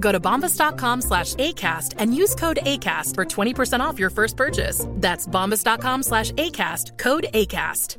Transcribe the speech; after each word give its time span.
Go 0.00 0.12
to 0.12 0.18
bombas.com 0.20 1.02
slash 1.02 1.34
ACAST 1.34 1.94
and 1.98 2.14
use 2.14 2.34
code 2.34 2.58
ACAST 2.62 3.14
for 3.14 3.24
20% 3.24 3.80
off 3.80 3.98
your 3.98 4.10
first 4.10 4.36
purchase. 4.36 4.86
That's 4.96 5.26
bombas.com 5.28 6.02
slash 6.02 6.32
ACAST, 6.32 6.98
code 6.98 7.26
ACAST. 7.32 7.96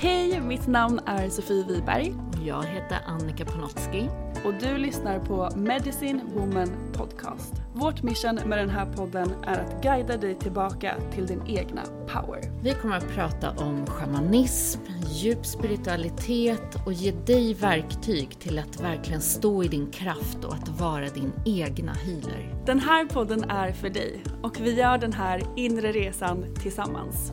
Hej, 0.00 0.40
mitt 0.40 0.66
namn 0.66 1.00
är 1.06 1.28
Sofie 1.28 1.64
Wiberg 1.64 2.27
Jag 2.44 2.62
heter 2.64 2.98
Annika 3.06 3.44
Panotski. 3.44 4.08
och 4.44 4.54
du 4.60 4.78
lyssnar 4.78 5.18
på 5.18 5.50
Medicine 5.56 6.20
Woman 6.34 6.68
Podcast. 6.92 7.54
Vårt 7.72 8.02
mission 8.02 8.34
med 8.34 8.58
den 8.58 8.70
här 8.70 8.86
podden 8.92 9.30
är 9.46 9.58
att 9.60 9.82
guida 9.82 10.16
dig 10.16 10.34
tillbaka 10.34 10.94
till 11.14 11.26
din 11.26 11.42
egna 11.46 11.82
power. 12.06 12.40
Vi 12.62 12.74
kommer 12.74 12.96
att 12.96 13.08
prata 13.08 13.50
om 13.50 13.86
shamanism, 13.86 14.80
djup 15.06 15.46
spiritualitet 15.46 16.86
och 16.86 16.92
ge 16.92 17.12
dig 17.12 17.54
verktyg 17.54 18.38
till 18.38 18.58
att 18.58 18.80
verkligen 18.80 19.20
stå 19.20 19.62
i 19.64 19.68
din 19.68 19.90
kraft 19.90 20.44
och 20.44 20.54
att 20.54 20.68
vara 20.68 21.08
din 21.08 21.32
egna 21.44 21.92
healer. 21.92 22.54
Den 22.66 22.80
här 22.80 23.04
podden 23.06 23.44
är 23.50 23.72
för 23.72 23.88
dig 23.90 24.22
och 24.42 24.60
vi 24.60 24.74
gör 24.74 24.98
den 24.98 25.12
här 25.12 25.42
inre 25.56 25.92
resan 25.92 26.54
tillsammans. 26.62 27.32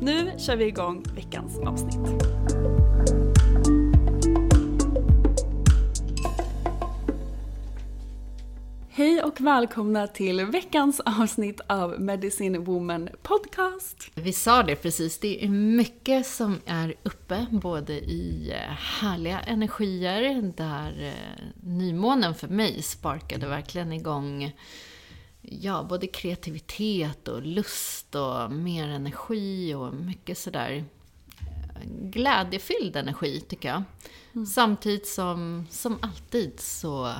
Nu 0.00 0.32
kör 0.38 0.56
vi 0.56 0.64
igång 0.64 1.04
veckans 1.14 1.58
avsnitt. 1.58 2.22
Hej 9.06 9.22
och 9.22 9.40
välkomna 9.40 10.06
till 10.06 10.44
veckans 10.44 11.00
avsnitt 11.00 11.60
av 11.66 12.00
Medicine 12.00 12.58
Woman 12.58 13.08
Podcast. 13.22 14.10
Vi 14.14 14.32
sa 14.32 14.62
det 14.62 14.76
precis, 14.76 15.18
det 15.18 15.44
är 15.44 15.48
mycket 15.48 16.26
som 16.26 16.60
är 16.66 16.94
uppe, 17.02 17.46
både 17.50 17.92
i 17.92 18.50
eh, 18.50 18.74
härliga 19.00 19.40
energier, 19.40 20.52
där 20.56 21.02
eh, 21.02 21.44
nymånen 21.60 22.34
för 22.34 22.48
mig 22.48 22.82
sparkade 22.82 23.46
verkligen 23.46 23.92
igång 23.92 24.52
ja, 25.40 25.86
både 25.88 26.06
kreativitet 26.06 27.28
och 27.28 27.42
lust 27.42 28.14
och 28.14 28.52
mer 28.52 28.88
energi 28.88 29.74
och 29.74 29.94
mycket 29.94 30.38
sådär 30.38 30.84
eh, 31.40 31.82
glädjefylld 31.86 32.96
energi, 32.96 33.40
tycker 33.40 33.68
jag. 33.68 33.82
Samtidigt 34.46 35.06
som, 35.06 35.66
som 35.70 35.98
alltid 36.02 36.60
så 36.60 37.14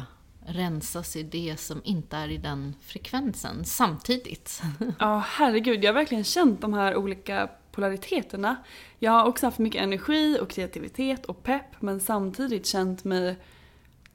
rensas 0.47 1.17
i 1.17 1.23
det 1.23 1.57
som 1.61 1.81
inte 1.85 2.17
är 2.17 2.29
i 2.29 2.37
den 2.37 2.75
frekvensen 2.81 3.65
samtidigt. 3.65 4.63
Ja, 4.99 5.25
herregud. 5.27 5.85
Jag 5.85 5.89
har 5.89 5.95
verkligen 5.95 6.25
känt 6.25 6.61
de 6.61 6.75
här 6.75 6.97
olika 6.97 7.49
polariteterna. 7.73 8.57
Jag 8.99 9.13
har 9.13 9.25
också 9.25 9.47
haft 9.47 9.59
mycket 9.59 9.83
energi 9.83 10.39
och 10.41 10.51
kreativitet 10.51 11.27
och 11.27 11.43
pepp 11.43 11.83
men 11.83 12.01
samtidigt 12.01 12.67
känt 12.67 13.05
mig 13.05 13.37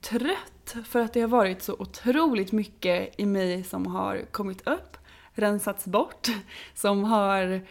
trött 0.02 0.76
för 0.86 1.00
att 1.00 1.14
det 1.14 1.22
har 1.22 1.28
varit 1.28 1.64
så 1.64 1.76
otroligt 1.80 2.52
mycket 2.52 3.20
i 3.20 3.26
mig 3.26 3.64
som 3.64 3.88
har 3.88 4.26
kommit 4.32 4.68
upp, 4.68 4.98
rensats 5.34 5.86
bort, 5.86 6.28
som 6.76 7.04
har 7.04 7.62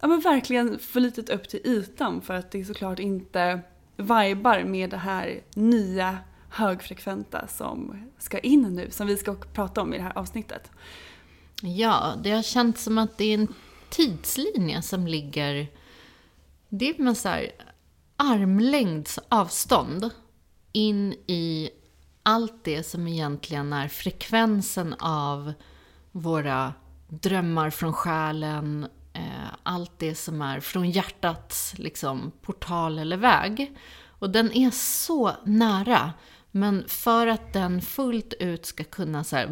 ja, 0.00 0.08
men 0.08 0.20
verkligen 0.20 0.78
flutit 0.78 1.30
upp 1.30 1.48
till 1.48 1.60
ytan 1.64 2.20
för 2.20 2.34
att 2.34 2.50
det 2.50 2.64
såklart 2.64 2.98
inte 2.98 3.60
vibar 3.96 4.64
med 4.64 4.90
det 4.90 4.96
här 4.96 5.40
nya 5.54 6.18
högfrekventa 6.50 7.46
som 7.46 8.04
ska 8.18 8.38
in 8.38 8.62
nu, 8.62 8.90
som 8.90 9.06
vi 9.06 9.16
ska 9.16 9.34
prata 9.34 9.80
om 9.80 9.94
i 9.94 9.96
det 9.96 10.02
här 10.02 10.18
avsnittet. 10.18 10.70
Ja, 11.62 12.14
det 12.22 12.30
har 12.30 12.42
känts 12.42 12.84
som 12.84 12.98
att 12.98 13.18
det 13.18 13.24
är 13.24 13.34
en 13.34 13.54
tidslinje 13.90 14.82
som 14.82 15.06
ligger... 15.06 15.68
Det 16.68 16.88
är 16.88 17.02
med 17.02 17.16
så 17.16 17.28
här 17.28 17.50
armlängds 18.16 19.18
avstånd 19.28 20.10
in 20.72 21.12
i 21.26 21.70
allt 22.22 22.64
det 22.64 22.82
som 22.82 23.08
egentligen 23.08 23.72
är 23.72 23.88
frekvensen 23.88 24.94
av 24.98 25.52
våra 26.12 26.72
drömmar 27.08 27.70
från 27.70 27.92
själen, 27.92 28.86
eh, 29.12 29.50
allt 29.62 29.98
det 29.98 30.14
som 30.14 30.42
är 30.42 30.60
från 30.60 30.90
hjärtats 30.90 31.74
liksom, 31.78 32.32
portal 32.42 32.98
eller 32.98 33.16
väg. 33.16 33.76
Och 34.08 34.30
den 34.30 34.52
är 34.52 34.70
så 34.70 35.32
nära. 35.44 36.12
Men 36.50 36.84
för 36.88 37.26
att 37.26 37.52
den 37.52 37.82
fullt 37.82 38.34
ut 38.40 38.66
ska 38.66 38.84
kunna 38.84 39.24
så 39.24 39.36
här, 39.36 39.48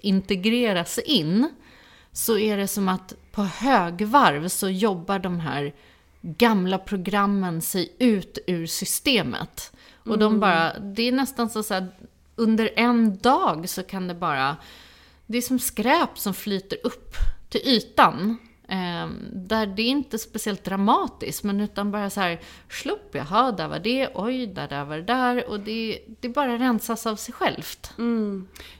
integreras 0.00 0.98
in 0.98 1.50
så 2.12 2.38
är 2.38 2.56
det 2.56 2.68
som 2.68 2.88
att 2.88 3.14
på 3.32 3.42
högvarv 3.42 4.48
så 4.48 4.68
jobbar 4.68 5.18
de 5.18 5.40
här 5.40 5.74
gamla 6.20 6.78
programmen 6.78 7.62
sig 7.62 7.92
ut 7.98 8.38
ur 8.46 8.66
systemet. 8.66 9.72
Och 9.96 10.18
de 10.18 10.40
bara, 10.40 10.78
det 10.78 11.02
är 11.02 11.12
nästan 11.12 11.50
så, 11.50 11.74
här, 11.74 11.88
under 12.36 12.70
en 12.76 13.18
dag 13.18 13.68
så 13.68 13.82
kan 13.82 14.08
det 14.08 14.14
bara, 14.14 14.56
det 15.26 15.38
är 15.38 15.42
som 15.42 15.58
skräp 15.58 16.18
som 16.18 16.34
flyter 16.34 16.78
upp 16.84 17.14
till 17.48 17.60
ytan. 17.64 18.36
Eh, 18.68 19.08
där 19.32 19.66
det 19.66 19.82
är 19.82 19.88
inte 19.88 20.18
speciellt 20.18 20.64
dramatiskt, 20.64 21.44
men 21.44 21.60
utan 21.60 21.90
bara 21.90 22.10
så 22.10 22.20
här, 22.20 22.40
slopp, 22.68 23.10
jaha, 23.12 23.52
där 23.52 23.68
var 23.68 23.78
det, 23.78 24.08
oj, 24.14 24.46
där, 24.46 24.68
där 24.68 24.84
var 24.84 24.96
det 24.96 25.02
där. 25.02 25.50
Och 25.50 25.60
det, 25.60 26.00
det 26.20 26.28
bara 26.28 26.58
rensas 26.58 27.06
av 27.06 27.16
sig 27.16 27.34
självt. 27.34 27.92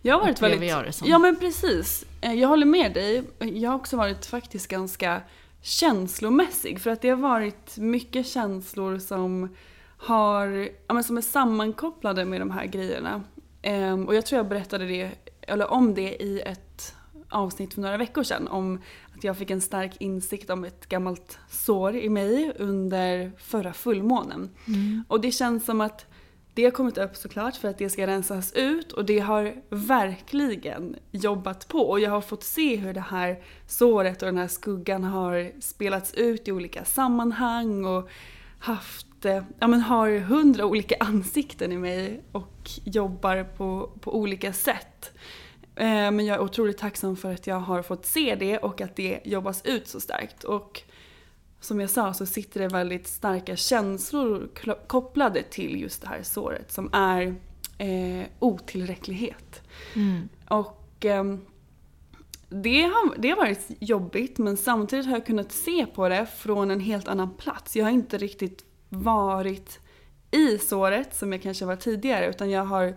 Jag 0.03 0.15
har 0.15 0.21
varit 0.21 0.43
väldigt... 0.43 0.71
jag 0.71 0.85
det 0.85 0.93
som. 0.93 1.09
Ja 1.09 1.19
men 1.19 1.37
precis. 1.37 2.05
Eh, 2.21 2.35
Jag 2.35 2.49
håller 2.49 2.67
med 2.67 2.95
dig. 2.95 3.25
Jag 3.39 3.71
har 3.71 3.77
också 3.77 3.97
varit 3.97 4.27
faktiskt 4.27 4.69
ganska 4.69 5.23
känslomässig. 5.63 6.81
För 6.81 6.91
att 6.91 7.03
det 7.03 7.09
har 7.09 7.17
varit 7.17 7.77
mycket 7.77 8.27
känslor 8.27 8.99
som 8.99 9.57
har, 9.99 10.69
ja, 10.87 10.95
men 10.95 11.05
som 11.05 11.17
är 11.17 11.23
sammankopplade 11.23 12.25
med 12.25 12.41
de 12.41 12.51
här 12.51 12.67
grejerna. 12.67 13.23
Ehm, 13.63 14.07
och 14.07 14.15
jag 14.15 14.27
tror 14.27 14.37
jag 14.37 14.49
berättade 14.49 14.87
det, 14.87 15.11
eller 15.41 15.71
om 15.71 15.95
det 15.95 16.23
i 16.23 16.41
ett 16.41 16.95
avsnitt 17.29 17.75
för 17.75 17.81
några 17.81 17.97
veckor 17.97 18.23
sedan. 18.23 18.49
Om 18.49 18.81
att 19.17 19.25
jag 19.25 19.39
fick 19.39 19.51
en 19.51 19.61
stark 19.61 19.97
insikt 19.99 20.51
om 20.51 20.65
ett 20.65 20.89
gammalt 20.89 21.39
sår 21.51 21.97
i 21.97 22.09
mig 22.09 22.53
under 22.59 23.33
förra 23.39 23.73
fullmånen. 23.73 24.51
Och 25.09 25.21
det 25.21 25.33
känns 25.33 25.65
som 25.65 25.81
att 25.81 26.07
det 26.59 26.65
har 26.65 26.71
kommit 26.71 26.99
upp 26.99 27.17
såklart 27.17 27.57
för 27.57 27.69
att 27.69 27.79
det 27.79 27.91
ska 27.91 28.07
rensas 28.07 28.53
ut 28.53 28.93
och 28.93 29.05
det 29.05 29.19
har 29.19 29.55
verkligen 29.69 30.97
jobbat 31.11 31.69
på. 31.69 31.79
Och 31.79 32.01
jag 32.01 32.11
har 32.11 32.21
fått 32.21 32.45
se 32.45 32.77
hur 32.77 32.95
det 32.95 33.01
här 33.01 33.43
såret 33.67 34.23
och 34.23 34.27
den 34.27 34.39
här 34.39 34.49
skuggan 34.49 35.05
har 35.05 35.61
spelats 35.61 36.15
ut 36.15 36.49
i 36.49 36.53
olika 36.53 36.85
sammanhang 36.85 37.85
och 37.85 38.11
haft, 38.59 39.25
eh, 39.25 39.43
ja 39.59 39.67
men 39.69 39.81
har 39.81 40.19
hundra 40.19 40.67
olika 40.67 40.97
ansikten 41.01 41.73
i 41.73 41.77
mig 41.77 42.23
och 42.33 42.71
jobbar 42.85 43.45
på, 43.45 43.91
på 44.01 44.17
olika 44.17 44.53
sätt. 44.53 45.13
Eh, 45.79 46.11
men 46.11 46.27
jag 46.27 46.37
är 46.37 46.41
otroligt 46.41 46.79
tacksam 46.79 47.17
för 47.17 47.35
att 47.35 47.47
jag 47.47 47.61
har 47.61 47.83
fått 47.83 48.07
se 48.07 48.35
det 48.35 48.59
och 48.59 48.81
att 48.81 48.97
det 48.97 49.21
jobbas 49.25 49.65
ut 49.65 49.89
så 49.89 50.01
starkt. 50.01 50.45
Och 50.45 50.83
som 51.61 51.81
jag 51.81 51.91
sa 51.91 52.15
så 52.15 52.27
sitter 52.27 52.61
det 52.61 52.69
väldigt 52.69 53.07
starka 53.07 53.57
känslor 53.57 54.49
kopplade 54.87 55.43
till 55.43 55.81
just 55.81 56.03
det 56.03 56.09
här 56.09 56.23
såret 56.23 56.73
som 56.73 56.91
är 56.93 57.35
eh, 57.79 58.27
otillräcklighet. 58.39 59.63
Mm. 59.95 60.29
Och 60.49 61.05
eh, 61.05 61.25
det, 62.49 62.83
har, 62.83 63.19
det 63.19 63.29
har 63.29 63.37
varit 63.37 63.67
jobbigt 63.81 64.39
men 64.39 64.57
samtidigt 64.57 65.07
har 65.07 65.13
jag 65.13 65.27
kunnat 65.27 65.53
se 65.53 65.87
på 65.87 66.09
det 66.09 66.27
från 66.27 66.71
en 66.71 66.81
helt 66.81 67.09
annan 67.09 67.35
plats. 67.35 67.77
Jag 67.77 67.85
har 67.85 67.93
inte 67.93 68.19
riktigt 68.19 68.65
varit 68.89 69.81
i 70.31 70.59
såret 70.59 71.15
som 71.15 71.33
jag 71.33 71.43
kanske 71.43 71.65
var 71.65 71.77
tidigare 71.77 72.27
utan 72.27 72.51
jag 72.51 72.65
har, 72.65 72.95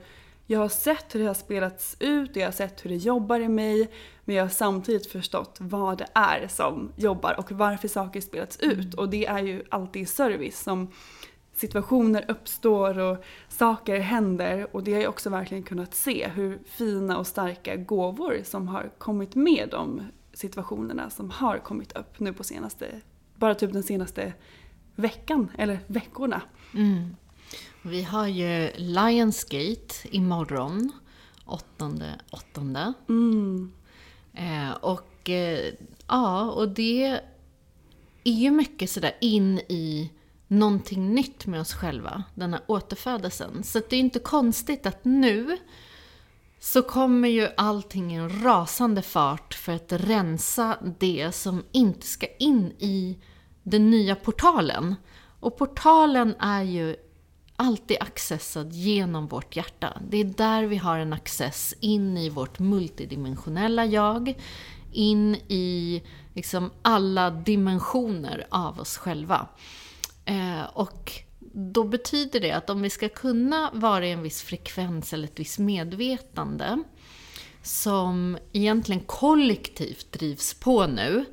jag 0.51 0.59
har 0.59 0.69
sett 0.69 1.15
hur 1.15 1.19
det 1.19 1.27
har 1.27 1.33
spelats 1.33 1.95
ut 2.00 2.30
och 2.30 2.38
jag 2.38 2.48
har 2.48 2.51
sett 2.51 2.86
hur 2.86 2.89
det 2.89 2.95
jobbar 2.95 3.39
i 3.39 3.50
mig 3.50 3.92
men 4.25 4.36
jag 4.36 4.44
har 4.44 4.50
samtidigt 4.50 5.12
förstått 5.12 5.57
vad 5.59 5.98
det 5.98 6.07
är 6.13 6.48
som 6.48 6.92
jobbar 6.95 7.39
och 7.39 7.51
varför 7.51 7.88
saker 7.88 8.21
spelats 8.21 8.59
ut 8.59 8.94
mm. 8.94 8.94
och 8.98 9.09
det 9.09 9.25
är 9.25 9.44
ju 9.44 9.63
alltid 9.69 10.09
service 10.09 10.63
som 10.63 10.92
situationer 11.53 12.25
uppstår 12.27 13.00
och 13.00 13.24
saker 13.50 14.00
händer 14.00 14.68
och 14.75 14.83
det 14.83 14.94
har 14.94 15.01
jag 15.01 15.09
också 15.09 15.30
verkligen 15.30 15.63
kunnat 15.63 15.95
se 15.95 16.27
hur 16.27 16.59
fina 16.65 17.18
och 17.18 17.27
starka 17.27 17.75
gåvor 17.75 18.39
som 18.44 18.68
har 18.68 18.92
kommit 18.98 19.36
med 19.36 19.68
de 19.71 20.01
situationerna 20.33 21.09
som 21.09 21.30
har 21.30 21.57
kommit 21.57 21.98
upp 21.98 22.19
nu 22.19 22.33
på 22.33 22.44
senaste, 22.44 23.01
bara 23.36 23.56
typ 23.56 23.74
den 23.74 23.83
senaste 23.83 24.33
veckan 24.95 25.51
eller 25.57 25.80
veckorna. 25.88 26.42
Mm. 26.74 27.15
Vi 27.83 28.04
har 28.04 28.28
ju 28.28 28.72
Lionsgate 28.75 29.95
imorgon, 30.04 30.92
åttonde, 31.45 32.19
åttonde. 32.31 32.94
Mm. 33.10 33.72
Eh, 34.33 34.72
och 34.72 35.30
eh, 35.30 35.74
ja, 36.07 36.51
och 36.51 36.69
det 36.69 37.22
är 38.24 38.31
ju 38.31 38.51
mycket 38.51 38.89
sådär 38.89 39.18
in 39.22 39.60
i 39.60 40.12
någonting 40.48 41.13
nytt 41.13 41.45
med 41.45 41.62
oss 41.62 41.74
själva, 41.74 42.24
den 42.36 42.54
här 42.54 42.62
återfödelsen. 42.68 43.63
Så 43.63 43.81
det 43.89 43.95
är 43.95 44.00
inte 44.00 44.19
konstigt 44.19 44.86
att 44.86 45.06
nu 45.06 45.57
så 46.60 46.81
kommer 46.81 47.30
ju 47.30 47.48
allting 47.57 48.13
i 48.13 48.16
en 48.16 48.44
rasande 48.44 49.01
fart 49.01 49.54
för 49.54 49.74
att 49.74 49.92
rensa 49.92 50.77
det 51.00 51.31
som 51.31 51.63
inte 51.72 52.07
ska 52.07 52.27
in 52.39 52.74
i 52.80 53.19
den 53.63 53.89
nya 53.89 54.16
portalen. 54.16 54.95
Och 55.39 55.57
portalen 55.57 56.36
är 56.39 56.63
ju 56.63 56.95
alltid 57.62 57.98
accessad 58.00 58.74
genom 58.74 59.28
vårt 59.28 59.56
hjärta. 59.56 59.98
Det 60.10 60.18
är 60.18 60.25
där 60.25 60.63
vi 60.63 60.78
har 60.78 61.00
en 61.00 61.13
access 61.13 61.74
in 61.80 62.18
i 62.18 62.30
vårt 62.30 62.60
multidimensionella 62.60 63.86
jag, 63.86 64.34
in 64.92 65.36
i 65.36 66.04
liksom 66.34 66.72
alla 66.81 67.30
dimensioner 67.30 68.48
av 68.50 68.80
oss 68.80 68.98
själva. 68.98 69.48
Eh, 70.25 70.63
och 70.74 71.12
då 71.54 71.84
betyder 71.84 72.40
det 72.40 72.52
att 72.52 72.69
om 72.69 72.81
vi 72.81 72.90
ska 72.90 73.10
kunna 73.10 73.69
vara 73.74 74.08
i 74.08 74.12
en 74.12 74.24
viss 74.24 74.42
frekvens 74.42 75.13
eller 75.13 75.28
ett 75.28 75.40
visst 75.40 75.60
medvetande 75.60 76.84
som 77.63 78.38
egentligen 78.52 79.04
kollektivt 79.06 80.12
drivs 80.12 80.54
på 80.54 80.88
nu, 80.88 81.25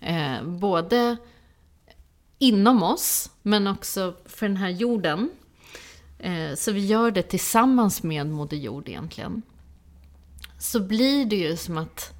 eh, 0.00 0.42
både 0.44 1.16
inom 2.38 2.82
oss 2.82 3.30
men 3.42 3.66
också 3.66 4.14
för 4.24 4.48
den 4.48 4.56
här 4.56 4.68
jorden. 4.68 5.30
Eh, 6.18 6.54
så 6.54 6.72
vi 6.72 6.86
gör 6.86 7.10
det 7.10 7.22
tillsammans 7.22 8.02
med 8.02 8.26
Moder 8.26 8.56
Jord 8.56 8.88
egentligen. 8.88 9.42
Så 10.58 10.80
blir 10.80 11.24
det 11.24 11.36
ju 11.36 11.56
som 11.56 11.78
att 11.78 12.12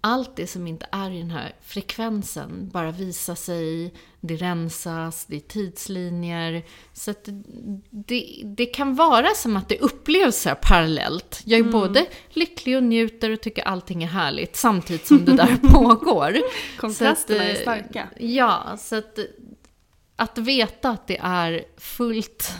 allt 0.00 0.36
det 0.36 0.46
som 0.46 0.66
inte 0.66 0.86
är 0.92 1.10
i 1.10 1.18
den 1.18 1.30
här 1.30 1.54
frekvensen 1.62 2.70
bara 2.72 2.90
visar 2.90 3.34
sig, 3.34 3.94
det 4.20 4.36
rensas, 4.36 5.24
det 5.26 5.36
är 5.36 5.40
tidslinjer. 5.40 6.62
Så 6.92 7.10
att 7.10 7.28
det, 7.90 8.42
det 8.44 8.66
kan 8.66 8.94
vara 8.94 9.28
som 9.28 9.56
att 9.56 9.68
det 9.68 9.78
upplevs 9.78 10.36
så 10.36 10.54
parallellt. 10.62 11.42
Jag 11.44 11.58
är 11.58 11.64
mm. 11.64 11.72
både 11.72 12.06
lycklig 12.28 12.76
och 12.76 12.82
njuter 12.82 13.30
och 13.30 13.40
tycker 13.40 13.62
allting 13.62 14.02
är 14.02 14.08
härligt 14.08 14.56
samtidigt 14.56 15.06
som 15.06 15.24
det 15.24 15.32
där 15.32 15.56
pågår. 15.72 16.36
Kontrasterna 16.78 17.44
är 17.44 17.54
starka. 17.54 18.08
Ja, 18.18 18.76
så 18.78 18.96
att 18.96 19.18
att 20.16 20.38
veta 20.38 20.90
att 20.90 21.06
det 21.06 21.18
är 21.22 21.64
fullt 21.76 22.52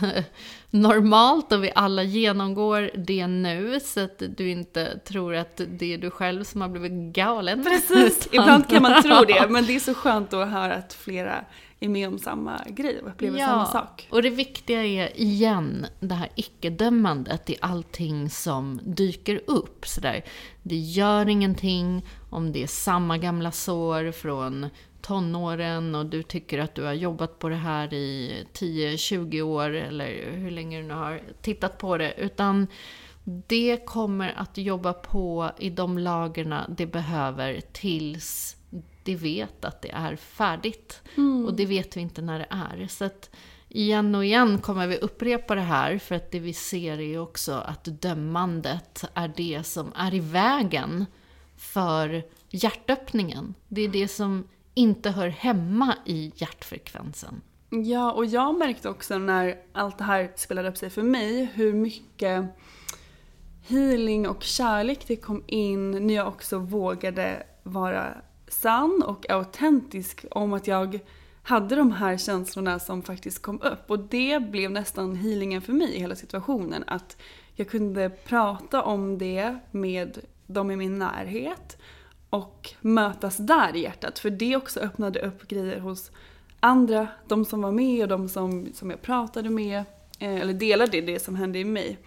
normalt 0.71 1.51
och 1.51 1.63
vi 1.63 1.71
alla 1.75 2.03
genomgår 2.03 2.91
det 2.95 3.27
nu 3.27 3.79
så 3.79 3.99
att 3.99 4.23
du 4.37 4.49
inte 4.49 4.99
tror 4.99 5.35
att 5.35 5.61
det 5.67 5.93
är 5.93 5.97
du 5.97 6.09
själv 6.09 6.43
som 6.43 6.61
har 6.61 6.69
blivit 6.69 7.13
galen. 7.15 7.63
Precis, 7.63 8.27
ibland 8.31 8.69
kan 8.69 8.81
man 8.81 9.03
tro 9.03 9.25
det 9.25 9.47
men 9.49 9.65
det 9.65 9.75
är 9.75 9.79
så 9.79 9.93
skönt 9.93 10.33
att 10.33 10.49
höra 10.49 10.73
att 10.73 10.93
flera 10.93 11.45
är 11.83 11.89
med 11.89 12.07
om 12.07 12.19
samma 12.19 12.61
grej 12.67 13.01
och 13.01 13.09
upplever 13.09 13.39
ja, 13.39 13.47
samma 13.47 13.65
sak. 13.65 14.07
och 14.11 14.23
det 14.23 14.29
viktiga 14.29 14.83
är 14.83 15.19
igen 15.19 15.85
det 15.99 16.15
här 16.15 16.29
icke-dömandet 16.35 17.49
i 17.49 17.55
allting 17.61 18.29
som 18.29 18.79
dyker 18.83 19.41
upp. 19.47 19.87
Så 19.87 20.01
där. 20.01 20.23
Det 20.63 20.75
gör 20.75 21.29
ingenting 21.29 22.05
om 22.29 22.51
det 22.51 22.63
är 22.63 22.67
samma 22.67 23.17
gamla 23.17 23.51
sår 23.51 24.11
från 24.11 24.69
tonåren 25.01 25.95
och 25.95 26.05
du 26.05 26.23
tycker 26.23 26.59
att 26.59 26.75
du 26.75 26.83
har 26.83 26.93
jobbat 26.93 27.39
på 27.39 27.49
det 27.49 27.55
här 27.55 27.93
i 27.93 28.45
10-20 28.53 29.41
år 29.41 29.69
eller 29.69 30.31
hur 30.31 30.51
länge 30.51 30.81
du 30.81 30.87
nu 30.87 30.93
har 30.93 31.21
tittat 31.41 31.77
på 31.77 31.97
det. 31.97 32.13
Utan 32.17 32.67
det 33.23 33.85
kommer 33.85 34.33
att 34.37 34.57
jobba 34.57 34.93
på 34.93 35.51
i 35.59 35.69
de 35.69 35.97
lagerna 35.97 36.65
det 36.77 36.85
behöver 36.85 37.61
tills 37.71 38.55
det 39.03 39.15
vet 39.15 39.65
att 39.65 39.81
det 39.81 39.91
är 39.91 40.15
färdigt. 40.15 41.01
Mm. 41.17 41.45
Och 41.45 41.53
det 41.53 41.65
vet 41.65 41.97
vi 41.97 42.01
inte 42.01 42.21
när 42.21 42.39
det 42.39 42.47
är. 42.49 42.87
Så 42.87 43.05
att 43.05 43.29
igen 43.67 44.15
och 44.15 44.25
igen 44.25 44.57
kommer 44.57 44.87
vi 44.87 44.97
upprepa 44.97 45.55
det 45.55 45.61
här 45.61 45.97
för 45.97 46.15
att 46.15 46.31
det 46.31 46.39
vi 46.39 46.53
ser 46.53 46.99
är 46.99 47.19
också 47.19 47.53
att 47.53 47.83
dömandet 47.83 49.05
är 49.13 49.33
det 49.37 49.63
som 49.63 49.93
är 49.95 50.13
i 50.13 50.19
vägen 50.19 51.05
för 51.57 52.23
hjärtöppningen. 52.49 53.53
Det 53.67 53.81
är 53.81 53.89
det 53.89 54.07
som 54.07 54.47
inte 54.73 55.09
hör 55.09 55.27
hemma 55.27 55.95
i 56.05 56.31
hjärtfrekvensen. 56.35 57.41
Ja, 57.69 58.11
och 58.11 58.25
jag 58.25 58.57
märkte 58.57 58.89
också 58.89 59.17
när 59.17 59.57
allt 59.73 59.97
det 59.97 60.03
här 60.03 60.31
spelade 60.35 60.69
upp 60.69 60.77
sig 60.77 60.89
för 60.89 61.03
mig 61.03 61.45
hur 61.53 61.73
mycket 61.73 62.45
healing 63.67 64.27
och 64.27 64.43
kärlek 64.43 65.07
det 65.07 65.15
kom 65.15 65.43
in 65.47 65.91
när 65.91 66.13
jag 66.13 66.27
också 66.27 66.57
vågade 66.57 67.43
vara 67.63 68.17
sann 68.47 69.03
och 69.05 69.29
autentisk 69.29 70.25
om 70.31 70.53
att 70.53 70.67
jag 70.67 70.99
hade 71.43 71.75
de 71.75 71.91
här 71.91 72.17
känslorna 72.17 72.79
som 72.79 73.01
faktiskt 73.01 73.41
kom 73.41 73.61
upp. 73.61 73.91
Och 73.91 73.99
det 73.99 74.39
blev 74.51 74.71
nästan 74.71 75.15
healingen 75.15 75.61
för 75.61 75.73
mig 75.73 75.95
i 75.95 75.99
hela 75.99 76.15
situationen. 76.15 76.83
Att 76.87 77.17
jag 77.55 77.69
kunde 77.69 78.09
prata 78.09 78.83
om 78.83 79.17
det 79.17 79.59
med 79.71 80.19
de 80.47 80.71
i 80.71 80.75
min 80.75 80.99
närhet 80.99 81.77
och 82.31 82.69
mötas 82.81 83.37
där 83.37 83.75
i 83.75 83.81
hjärtat. 83.81 84.19
För 84.19 84.29
det 84.29 84.55
också 84.55 84.79
öppnade 84.79 85.19
upp 85.19 85.47
grejer 85.47 85.79
hos 85.79 86.11
andra, 86.59 87.07
de 87.27 87.45
som 87.45 87.61
var 87.61 87.71
med 87.71 88.01
och 88.01 88.07
de 88.07 88.29
som, 88.29 88.67
som 88.73 88.89
jag 88.89 89.01
pratade 89.01 89.49
med, 89.49 89.77
eh, 90.19 90.35
eller 90.35 90.53
delade 90.53 91.01
det 91.01 91.19
som 91.19 91.35
hände 91.35 91.59
i 91.59 91.65
mig. 91.65 91.97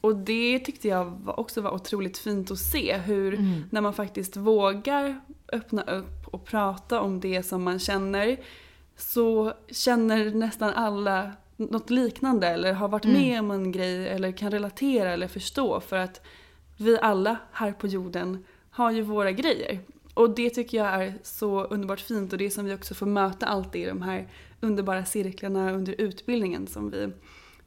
Och 0.00 0.16
det 0.16 0.58
tyckte 0.58 0.88
jag 0.88 1.38
också 1.38 1.60
var 1.60 1.70
otroligt 1.70 2.18
fint 2.18 2.50
att 2.50 2.58
se 2.58 2.96
hur 2.96 3.34
mm. 3.34 3.64
när 3.70 3.80
man 3.80 3.94
faktiskt 3.94 4.36
vågar 4.36 5.20
öppna 5.52 5.82
upp 5.82 6.28
och 6.28 6.44
prata 6.44 7.00
om 7.00 7.20
det 7.20 7.42
som 7.42 7.62
man 7.62 7.78
känner 7.78 8.36
så 8.96 9.52
känner 9.70 10.30
nästan 10.30 10.72
alla 10.74 11.32
något 11.56 11.90
liknande 11.90 12.46
eller 12.48 12.72
har 12.72 12.88
varit 12.88 13.04
mm. 13.04 13.20
med 13.20 13.40
om 13.40 13.50
en 13.50 13.72
grej 13.72 14.08
eller 14.08 14.32
kan 14.32 14.50
relatera 14.50 15.10
eller 15.10 15.28
förstå 15.28 15.80
för 15.80 15.96
att 15.96 16.20
vi 16.76 16.98
alla 16.98 17.36
här 17.52 17.72
på 17.72 17.86
jorden 17.86 18.44
har 18.78 18.90
ju 18.90 19.02
våra 19.02 19.32
grejer. 19.32 19.80
Och 20.14 20.34
det 20.34 20.50
tycker 20.50 20.78
jag 20.78 21.04
är 21.04 21.14
så 21.22 21.64
underbart 21.64 22.00
fint 22.00 22.32
och 22.32 22.38
det 22.38 22.50
som 22.50 22.64
vi 22.64 22.74
också 22.74 22.94
får 22.94 23.06
möta 23.06 23.46
alltid 23.46 23.82
i 23.82 23.86
de 23.86 24.02
här 24.02 24.28
underbara 24.60 25.04
cirklarna 25.04 25.72
under 25.72 26.00
utbildningen 26.00 26.66
som 26.66 26.90
vi 26.90 27.12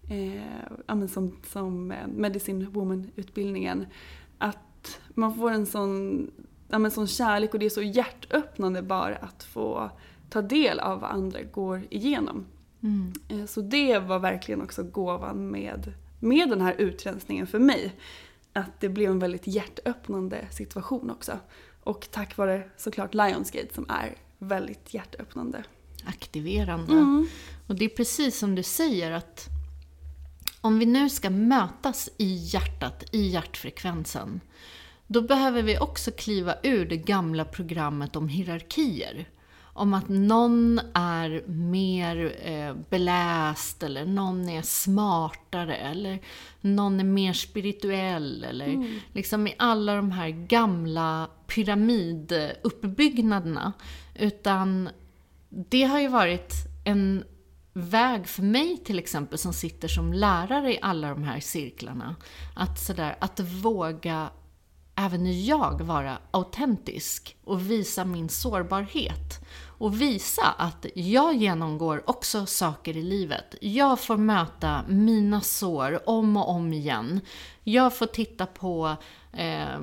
eh, 0.10 1.08
som, 1.08 1.38
som 1.48 1.92
eh, 1.92 2.08
Medicine 2.08 2.66
Woman-utbildningen. 2.66 3.86
Att 4.38 5.00
man 5.10 5.36
får 5.36 5.52
en 5.52 5.66
sån, 5.66 6.32
ja, 6.70 6.90
sån 6.90 7.08
kärlek 7.08 7.54
och 7.54 7.60
det 7.60 7.66
är 7.66 7.70
så 7.70 7.82
hjärtöppnande 7.82 8.82
bara 8.82 9.16
att 9.16 9.44
få 9.44 9.90
ta 10.30 10.42
del 10.42 10.80
av 10.80 11.00
vad 11.00 11.12
andra 11.12 11.42
går 11.42 11.82
igenom. 11.90 12.46
Mm. 12.84 13.14
Eh, 13.28 13.46
så 13.46 13.62
det 13.62 14.00
var 14.00 14.20
verkligen 14.20 14.62
också 14.62 14.84
gåvan 14.84 15.52
med, 15.52 15.94
med 16.20 16.50
den 16.50 16.62
här 16.62 16.76
utrensningen 16.78 17.48
för 17.48 17.60
mig 17.60 17.96
att 18.54 18.80
det 18.80 18.90
blev 18.90 19.12
en 19.12 19.20
väldigt 19.20 19.48
hjärtöppnande 19.48 20.48
situation 20.52 21.12
också. 21.12 21.40
Och 21.84 22.08
tack 22.12 22.38
vare 22.38 22.70
såklart 22.78 23.14
Lionsgate 23.14 23.74
som 23.74 23.86
är 23.90 24.16
väldigt 24.38 24.94
hjärtöppnande. 24.94 25.64
Aktiverande. 26.06 26.94
Mm. 26.94 27.28
Och 27.68 27.76
det 27.76 27.86
är 27.86 27.90
precis 27.90 28.40
som 28.40 28.56
du 28.56 28.64
säger 28.64 29.12
att 29.12 29.48
om 30.62 30.80
vi 30.80 30.86
nu 30.86 31.10
ska 31.10 31.30
mötas 31.30 32.10
i 32.18 32.34
hjärtat, 32.34 33.04
i 33.12 33.28
hjärtfrekvensen, 33.28 34.42
då 35.08 35.22
behöver 35.22 35.64
vi 35.64 35.78
också 35.78 36.12
kliva 36.12 36.56
ur 36.64 36.86
det 36.86 36.98
gamla 36.98 37.46
programmet 37.46 38.16
om 38.16 38.28
hierarkier. 38.28 39.30
Om 39.82 39.94
att 39.94 40.10
någon 40.10 40.80
är 40.94 41.44
mer 41.48 42.36
eh, 42.42 42.74
beläst 42.90 43.84
eller 43.84 44.06
någon 44.06 44.50
är 44.50 44.62
smartare 44.62 45.76
eller 45.76 46.20
någon 46.62 47.00
är 47.00 47.04
mer 47.04 47.34
spirituell 47.34 48.44
eller 48.44 48.68
mm. 48.68 49.00
liksom 49.14 49.48
i 49.48 49.56
alla 49.58 49.96
de 49.96 50.12
här 50.12 50.30
gamla 50.30 51.30
pyramiduppbyggnaderna. 51.48 53.74
Utan 54.16 54.90
det 55.50 55.84
har 55.84 56.00
ju 56.00 56.08
varit 56.08 56.54
en 56.86 57.24
väg 57.74 58.28
för 58.28 58.44
mig 58.44 58.78
till 58.78 59.00
exempel 59.00 59.38
som 59.38 59.54
sitter 59.54 59.88
som 59.88 60.14
lärare 60.14 60.74
i 60.74 60.80
alla 60.82 61.10
de 61.10 61.24
här 61.24 61.40
cirklarna. 61.40 62.16
Att, 62.56 62.80
sådär, 62.80 63.16
att 63.20 63.40
våga 63.40 64.30
även 64.96 65.46
jag 65.46 65.82
vara 65.82 66.18
autentisk 66.32 67.36
och 67.44 67.72
visa 67.72 68.06
min 68.06 68.30
sårbarhet. 68.30 69.41
Och 69.82 70.02
visa 70.02 70.56
att 70.58 70.86
jag 70.94 71.36
genomgår 71.36 72.04
också 72.06 72.46
saker 72.46 72.98
i 72.98 73.04
livet. 73.04 73.56
Jag 73.62 74.00
får 74.00 74.18
möta 74.18 74.84
mina 74.88 75.42
sår 75.42 76.10
om 76.10 76.38
och 76.38 76.50
om 76.50 76.74
igen. 76.74 77.22
Jag 77.64 77.98
får 77.98 78.06
titta 78.06 78.46
på 78.46 78.96
eh, 79.34 79.80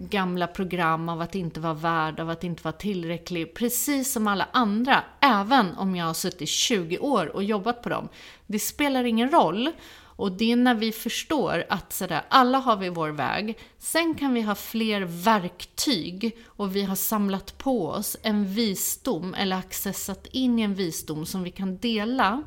gamla 0.00 0.46
program 0.46 1.08
av 1.08 1.20
att 1.20 1.34
inte 1.34 1.60
vara 1.60 1.74
värd, 1.74 2.20
av 2.20 2.30
att 2.30 2.44
inte 2.44 2.62
vara 2.62 2.72
tillräcklig, 2.72 3.54
precis 3.54 4.12
som 4.12 4.28
alla 4.28 4.48
andra, 4.52 5.04
även 5.20 5.76
om 5.76 5.96
jag 5.96 6.06
har 6.06 6.14
suttit 6.14 6.48
20 6.48 6.98
år 6.98 7.26
och 7.26 7.44
jobbat 7.44 7.82
på 7.82 7.88
dem. 7.88 8.08
Det 8.46 8.58
spelar 8.58 9.04
ingen 9.04 9.30
roll. 9.30 9.70
Och 10.18 10.32
det 10.32 10.52
är 10.52 10.56
när 10.56 10.74
vi 10.74 10.92
förstår 10.92 11.64
att 11.68 11.92
sådär, 11.92 12.22
alla 12.28 12.58
har 12.58 12.76
vi 12.76 12.88
vår 12.88 13.08
väg. 13.08 13.58
Sen 13.78 14.14
kan 14.14 14.34
vi 14.34 14.40
ha 14.40 14.54
fler 14.54 15.00
verktyg 15.00 16.36
och 16.46 16.76
vi 16.76 16.82
har 16.82 16.96
samlat 16.96 17.58
på 17.58 17.88
oss 17.88 18.16
en 18.22 18.54
visdom 18.54 19.34
eller 19.34 19.56
accessat 19.56 20.26
in 20.26 20.58
i 20.58 20.62
en 20.62 20.74
visdom 20.74 21.26
som 21.26 21.42
vi 21.42 21.50
kan 21.50 21.76
dela. 21.76 22.42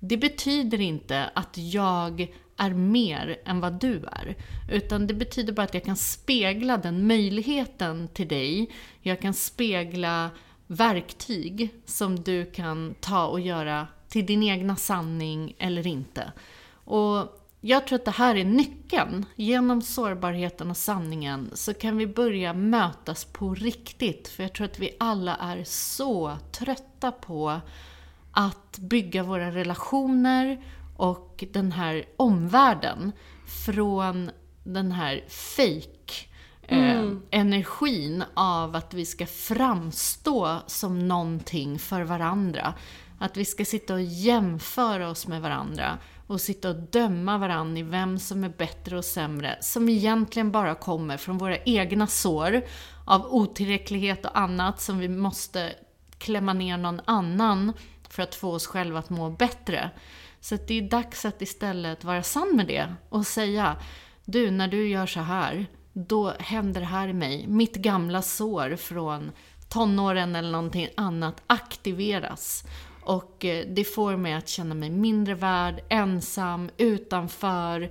Det 0.00 0.16
betyder 0.16 0.80
inte 0.80 1.30
att 1.34 1.58
jag 1.58 2.28
är 2.56 2.70
mer 2.70 3.40
än 3.44 3.60
vad 3.60 3.80
du 3.80 4.04
är. 4.12 4.36
Utan 4.70 5.06
det 5.06 5.14
betyder 5.14 5.52
bara 5.52 5.62
att 5.62 5.74
jag 5.74 5.84
kan 5.84 5.96
spegla 5.96 6.76
den 6.76 7.06
möjligheten 7.06 8.08
till 8.08 8.28
dig. 8.28 8.70
Jag 9.00 9.20
kan 9.20 9.34
spegla 9.34 10.30
verktyg 10.66 11.68
som 11.86 12.22
du 12.22 12.44
kan 12.50 12.94
ta 13.00 13.26
och 13.26 13.40
göra 13.40 13.86
till 14.08 14.26
din 14.26 14.42
egna 14.42 14.76
sanning 14.76 15.54
eller 15.58 15.86
inte. 15.86 16.32
Och 16.84 17.38
jag 17.64 17.86
tror 17.86 17.98
att 17.98 18.04
det 18.04 18.10
här 18.10 18.34
är 18.34 18.44
nyckeln. 18.44 19.26
Genom 19.36 19.82
sårbarheten 19.82 20.70
och 20.70 20.76
sanningen 20.76 21.50
så 21.54 21.74
kan 21.74 21.96
vi 21.96 22.06
börja 22.06 22.52
mötas 22.52 23.24
på 23.24 23.54
riktigt. 23.54 24.28
För 24.28 24.42
jag 24.42 24.52
tror 24.52 24.64
att 24.64 24.78
vi 24.78 24.96
alla 25.00 25.36
är 25.36 25.64
så 25.64 26.36
trötta 26.52 27.12
på 27.12 27.60
att 28.32 28.78
bygga 28.78 29.22
våra 29.22 29.50
relationer 29.50 30.64
och 30.96 31.44
den 31.52 31.72
här 31.72 32.04
omvärlden 32.16 33.12
från 33.64 34.30
den 34.64 34.92
här 34.92 35.24
fake 35.28 36.26
eh, 36.62 36.78
mm. 36.78 37.22
energin 37.30 38.24
av 38.34 38.76
att 38.76 38.94
vi 38.94 39.06
ska 39.06 39.26
framstå 39.26 40.58
som 40.66 41.08
någonting 41.08 41.78
för 41.78 42.02
varandra. 42.02 42.74
Att 43.18 43.36
vi 43.36 43.44
ska 43.44 43.64
sitta 43.64 43.94
och 43.94 44.02
jämföra 44.02 45.10
oss 45.10 45.26
med 45.26 45.42
varandra 45.42 45.98
och 46.32 46.40
sitta 46.40 46.68
och 46.68 46.76
döma 46.76 47.38
varandra 47.38 47.80
i 47.80 47.82
vem 47.82 48.18
som 48.18 48.44
är 48.44 48.48
bättre 48.48 48.98
och 48.98 49.04
sämre, 49.04 49.58
som 49.60 49.88
egentligen 49.88 50.52
bara 50.52 50.74
kommer 50.74 51.16
från 51.16 51.38
våra 51.38 51.56
egna 51.56 52.06
sår 52.06 52.62
av 53.04 53.26
otillräcklighet 53.26 54.26
och 54.26 54.38
annat 54.38 54.80
som 54.80 54.98
vi 54.98 55.08
måste 55.08 55.72
klämma 56.18 56.52
ner 56.52 56.76
någon 56.76 57.00
annan 57.04 57.72
för 58.08 58.22
att 58.22 58.34
få 58.34 58.52
oss 58.52 58.66
själva 58.66 58.98
att 58.98 59.10
må 59.10 59.30
bättre. 59.30 59.90
Så 60.40 60.56
det 60.66 60.78
är 60.78 60.82
dags 60.82 61.24
att 61.24 61.42
istället 61.42 62.04
vara 62.04 62.22
sann 62.22 62.56
med 62.56 62.66
det 62.66 62.94
och 63.08 63.26
säga 63.26 63.76
Du, 64.24 64.50
när 64.50 64.68
du 64.68 64.88
gör 64.88 65.06
så 65.06 65.20
här, 65.20 65.66
då 65.92 66.32
händer 66.38 66.80
det 66.80 66.86
här 66.86 67.08
i 67.08 67.12
mig. 67.12 67.46
Mitt 67.46 67.76
gamla 67.76 68.22
sår 68.22 68.76
från 68.76 69.32
tonåren 69.68 70.36
eller 70.36 70.50
någonting 70.50 70.88
annat 70.96 71.42
aktiveras. 71.46 72.64
Och 73.02 73.44
eh, 73.44 73.66
det 73.68 73.84
får 73.84 74.16
mig 74.16 74.32
att 74.32 74.48
känna 74.48 74.74
mig 74.74 74.90
mindre 74.90 75.34
värd, 75.34 75.80
ensam, 75.88 76.70
utanför, 76.76 77.90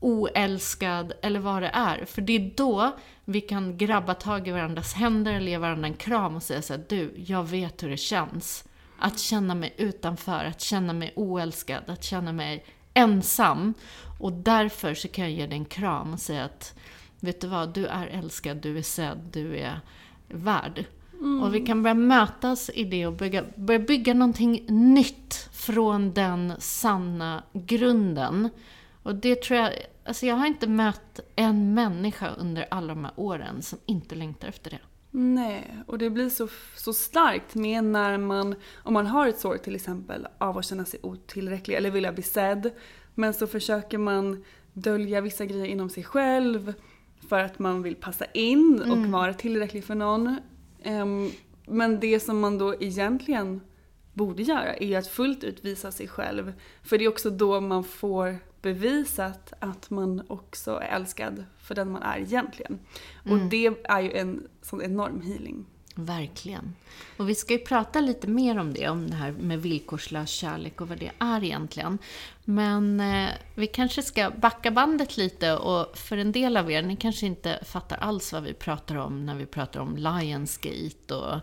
oälskad 0.00 1.12
eller 1.22 1.40
vad 1.40 1.62
det 1.62 1.70
är. 1.74 2.04
För 2.04 2.22
det 2.22 2.32
är 2.32 2.52
då 2.56 2.96
vi 3.24 3.40
kan 3.40 3.76
grabba 3.76 4.14
tag 4.14 4.48
i 4.48 4.50
varandras 4.50 4.94
händer 4.94 5.32
eller 5.32 5.50
ge 5.50 5.58
varandra 5.58 5.88
en 5.88 5.94
kram 5.94 6.36
och 6.36 6.42
säga 6.42 6.62
såhär, 6.62 6.84
du, 6.88 7.14
jag 7.16 7.44
vet 7.44 7.82
hur 7.82 7.90
det 7.90 7.96
känns. 7.96 8.64
Att 8.98 9.18
känna 9.18 9.54
mig 9.54 9.74
utanför, 9.76 10.44
att 10.44 10.60
känna 10.60 10.92
mig 10.92 11.12
oälskad, 11.16 11.82
att 11.86 12.04
känna 12.04 12.32
mig 12.32 12.64
ensam. 12.94 13.74
Och 14.20 14.32
därför 14.32 14.94
så 14.94 15.08
kan 15.08 15.24
jag 15.24 15.32
ge 15.32 15.46
dig 15.46 15.58
en 15.58 15.64
kram 15.64 16.12
och 16.12 16.20
säga 16.20 16.44
att, 16.44 16.74
vet 17.20 17.40
du 17.40 17.46
vad, 17.46 17.74
du 17.74 17.86
är 17.86 18.06
älskad, 18.06 18.56
du 18.56 18.78
är 18.78 18.82
sedd, 18.82 19.18
du 19.32 19.58
är 19.58 19.80
värd. 20.28 20.84
Mm. 21.22 21.42
Och 21.42 21.54
vi 21.54 21.60
kan 21.60 21.82
börja 21.82 21.94
mötas 21.94 22.70
i 22.74 22.84
det 22.84 23.06
och 23.06 23.12
bygga, 23.12 23.44
börja 23.56 23.80
bygga 23.80 24.14
någonting 24.14 24.64
nytt 24.68 25.48
från 25.52 26.12
den 26.12 26.52
sanna 26.58 27.42
grunden. 27.52 28.48
Och 29.02 29.14
det 29.14 29.42
tror 29.42 29.58
jag, 29.60 29.72
alltså 30.04 30.26
jag 30.26 30.36
har 30.36 30.46
inte 30.46 30.66
mött 30.66 31.20
en 31.36 31.74
människa 31.74 32.30
under 32.38 32.66
alla 32.70 32.94
de 32.94 33.04
här 33.04 33.12
åren 33.16 33.62
som 33.62 33.78
inte 33.86 34.14
längtar 34.14 34.48
efter 34.48 34.70
det. 34.70 34.78
Nej, 35.10 35.76
och 35.86 35.98
det 35.98 36.10
blir 36.10 36.28
så, 36.28 36.48
så 36.76 36.92
starkt 36.92 37.54
med 37.54 37.84
när 37.84 38.18
man, 38.18 38.54
om 38.82 38.94
man 38.94 39.06
har 39.06 39.28
ett 39.28 39.40
sår 39.40 39.56
till 39.56 39.74
exempel 39.74 40.26
av 40.38 40.58
att 40.58 40.64
känna 40.64 40.84
sig 40.84 41.00
otillräcklig 41.02 41.76
eller 41.76 41.90
vilja 41.90 42.12
bli 42.12 42.22
sedd. 42.22 42.70
Men 43.14 43.34
så 43.34 43.46
försöker 43.46 43.98
man 43.98 44.44
dölja 44.72 45.20
vissa 45.20 45.46
grejer 45.46 45.66
inom 45.66 45.90
sig 45.90 46.04
själv 46.04 46.74
för 47.28 47.38
att 47.38 47.58
man 47.58 47.82
vill 47.82 47.94
passa 47.94 48.24
in 48.24 48.80
och 48.80 48.96
mm. 48.96 49.12
vara 49.12 49.34
tillräcklig 49.34 49.84
för 49.84 49.94
någon. 49.94 50.36
Um, 50.84 51.30
men 51.66 52.00
det 52.00 52.20
som 52.20 52.40
man 52.40 52.58
då 52.58 52.74
egentligen 52.74 53.60
borde 54.12 54.42
göra 54.42 54.76
är 54.76 54.98
att 54.98 55.06
fullt 55.06 55.44
ut 55.44 55.64
visa 55.64 55.92
sig 55.92 56.08
själv. 56.08 56.52
För 56.82 56.98
det 56.98 57.04
är 57.04 57.08
också 57.08 57.30
då 57.30 57.60
man 57.60 57.84
får 57.84 58.38
bevisat 58.62 59.52
att 59.58 59.90
man 59.90 60.22
också 60.28 60.70
är 60.70 60.96
älskad 60.96 61.44
för 61.58 61.74
den 61.74 61.90
man 61.90 62.02
är 62.02 62.18
egentligen. 62.18 62.78
Mm. 63.24 63.42
Och 63.42 63.50
det 63.50 63.66
är 63.84 64.00
ju 64.00 64.12
en 64.12 64.48
sån 64.62 64.82
enorm 64.82 65.20
healing. 65.20 65.66
Verkligen. 65.94 66.74
Och 67.16 67.28
vi 67.28 67.34
ska 67.34 67.52
ju 67.52 67.58
prata 67.58 68.00
lite 68.00 68.26
mer 68.26 68.58
om 68.58 68.74
det, 68.74 68.88
om 68.88 69.10
det 69.10 69.16
här 69.16 69.32
med 69.32 69.62
villkorslös 69.62 70.30
kärlek 70.30 70.80
och 70.80 70.88
vad 70.88 70.98
det 70.98 71.10
är 71.18 71.44
egentligen. 71.44 71.98
Men 72.44 73.00
eh, 73.00 73.30
vi 73.54 73.66
kanske 73.66 74.02
ska 74.02 74.30
backa 74.30 74.70
bandet 74.70 75.16
lite 75.16 75.56
och 75.56 75.98
för 75.98 76.16
en 76.16 76.32
del 76.32 76.56
av 76.56 76.70
er, 76.70 76.82
ni 76.82 76.96
kanske 76.96 77.26
inte 77.26 77.64
fattar 77.64 77.96
alls 77.96 78.32
vad 78.32 78.42
vi 78.42 78.54
pratar 78.54 78.96
om 78.96 79.26
när 79.26 79.34
vi 79.34 79.46
pratar 79.46 79.80
om 79.80 79.96
Lionsgate 79.96 81.14
och 81.14 81.40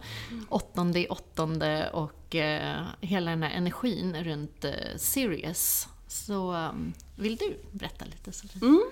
åttonde 0.50 1.00
i 1.00 1.08
åttonde 1.08 1.90
och 1.90 2.36
eh, 2.36 2.86
hela 3.02 3.32
den 3.32 3.44
här 3.44 3.52
energin 3.52 4.24
runt 4.24 4.66
eh, 4.66 4.72
Sirius. 4.98 5.88
Så 6.08 6.54
um, 6.54 6.94
vill 7.16 7.36
du 7.36 7.60
berätta 7.72 8.06
lite? 8.06 8.32
Mm. 8.62 8.84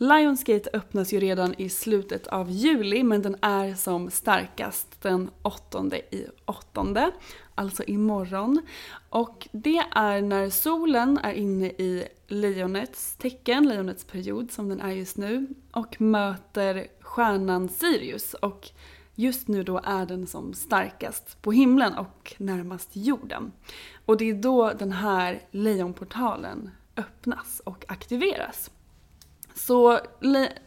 Lionsgate 0.00 0.70
öppnas 0.72 1.12
ju 1.12 1.20
redan 1.20 1.54
i 1.58 1.68
slutet 1.68 2.26
av 2.26 2.50
juli 2.50 3.02
men 3.02 3.22
den 3.22 3.36
är 3.40 3.74
som 3.74 4.10
starkast 4.10 5.02
den 5.02 5.30
8 5.42 5.84
i 6.10 6.26
8, 6.44 7.12
alltså 7.54 7.84
imorgon. 7.84 8.62
Och 9.10 9.48
det 9.52 9.82
är 9.90 10.22
när 10.22 10.50
solen 10.50 11.18
är 11.22 11.32
inne 11.32 11.66
i 11.66 12.08
lejonets 12.26 13.16
tecken, 13.16 13.68
lejonets 13.68 14.04
period 14.04 14.50
som 14.50 14.68
den 14.68 14.80
är 14.80 14.90
just 14.90 15.16
nu, 15.16 15.46
och 15.72 16.00
möter 16.00 16.86
stjärnan 17.00 17.68
Sirius. 17.68 18.34
Och 18.34 18.70
just 19.14 19.48
nu 19.48 19.62
då 19.62 19.80
är 19.84 20.06
den 20.06 20.26
som 20.26 20.54
starkast 20.54 21.42
på 21.42 21.52
himlen 21.52 21.94
och 21.98 22.34
närmast 22.38 22.90
jorden. 22.92 23.52
Och 24.06 24.16
det 24.16 24.30
är 24.30 24.34
då 24.34 24.72
den 24.72 24.92
här 24.92 25.42
lejonportalen 25.50 26.70
öppnas 26.96 27.60
och 27.64 27.84
aktiveras. 27.88 28.70
Så 29.58 30.00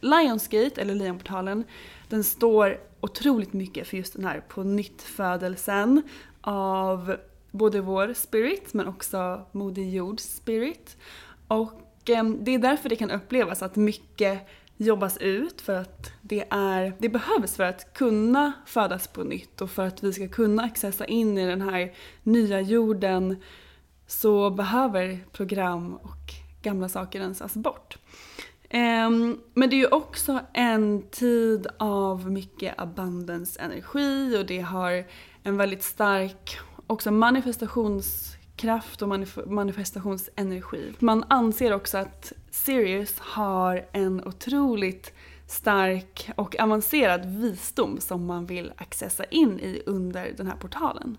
Lionsgate, 0.02 0.82
eller 0.82 0.96
Lejonportalen, 0.96 1.64
den 2.10 2.24
står 2.24 2.80
otroligt 3.02 3.54
mycket 3.54 3.88
för 3.88 3.98
just 3.98 4.14
den 4.14 4.26
här 4.26 4.44
på 4.48 4.64
nyttfödelsen 4.64 6.02
av 6.42 7.16
både 7.52 7.82
vår 7.82 8.14
spirit 8.14 8.74
men 8.74 8.88
också 8.88 9.46
Moder 9.52 9.82
Jords 9.82 10.24
spirit. 10.24 10.98
Och 11.48 12.10
eh, 12.10 12.24
det 12.24 12.52
är 12.52 12.60
därför 12.60 12.90
det 12.90 12.96
kan 12.96 13.12
upplevas 13.12 13.62
att 13.62 13.76
mycket 13.76 14.48
jobbas 14.78 15.18
ut 15.18 15.62
för 15.62 15.76
att 15.76 16.12
det, 16.22 16.46
är, 16.50 16.94
det 17.00 17.10
behövs 17.10 17.56
för 17.56 17.64
att 17.64 17.94
kunna 17.94 18.52
födas 18.66 19.08
på 19.08 19.24
nytt 19.24 19.62
och 19.62 19.72
för 19.72 19.88
att 19.88 20.04
vi 20.04 20.14
ska 20.14 20.28
kunna 20.28 20.64
accessa 20.64 21.06
in 21.06 21.38
i 21.38 21.46
den 21.46 21.62
här 21.62 21.94
nya 22.24 22.62
jorden 22.62 23.36
så 24.08 24.50
behöver 24.50 25.20
program 25.32 25.96
och 25.96 26.34
gamla 26.62 26.90
saker 26.90 27.20
rensas 27.20 27.54
bort. 27.54 27.98
Um, 28.74 29.40
men 29.54 29.70
det 29.70 29.76
är 29.76 29.78
ju 29.78 29.88
också 29.88 30.40
en 30.54 31.02
tid 31.12 31.68
av 31.78 32.32
mycket 32.32 32.74
abundance 32.78 33.62
energi 33.62 34.38
och 34.38 34.46
det 34.46 34.60
har 34.60 35.06
en 35.44 35.58
väldigt 35.58 35.84
stark 35.84 36.60
också 36.88 37.12
manifestationskraft 37.12 39.02
och 39.02 39.08
manif- 39.08 39.50
manifestationsenergi. 39.50 40.94
Man 41.00 41.24
anser 41.28 41.74
också 41.74 41.98
att 41.98 42.34
Sirius 42.52 43.20
har 43.20 43.86
en 43.92 44.28
otroligt 44.28 45.14
stark 45.48 46.30
och 46.36 46.60
avancerad 46.60 47.26
visdom 47.26 48.00
som 48.00 48.26
man 48.26 48.46
vill 48.46 48.74
accessa 48.78 49.24
in 49.24 49.60
i 49.60 49.82
under 49.86 50.34
den 50.38 50.48
här 50.48 50.56
portalen. 50.56 51.18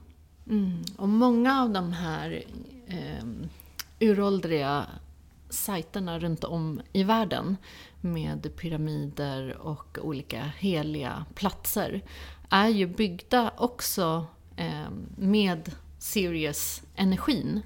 Mm. 0.51 0.83
Och 0.97 1.09
många 1.09 1.63
av 1.63 1.71
de 1.71 1.93
här 1.93 2.45
eh, 2.87 3.25
uråldriga 4.01 4.87
sajterna 5.53 6.19
runt 6.19 6.45
om 6.45 6.81
i 6.93 7.03
världen 7.03 7.57
med 8.01 8.57
pyramider 8.57 9.57
och 9.57 9.99
olika 10.03 10.53
heliga 10.59 11.25
platser 11.35 12.03
är 12.51 12.69
ju 12.69 12.87
byggda 12.87 13.53
också 13.57 14.27
eh, 14.57 14.91
med 15.17 15.73
Sirius-energin. 15.99 17.63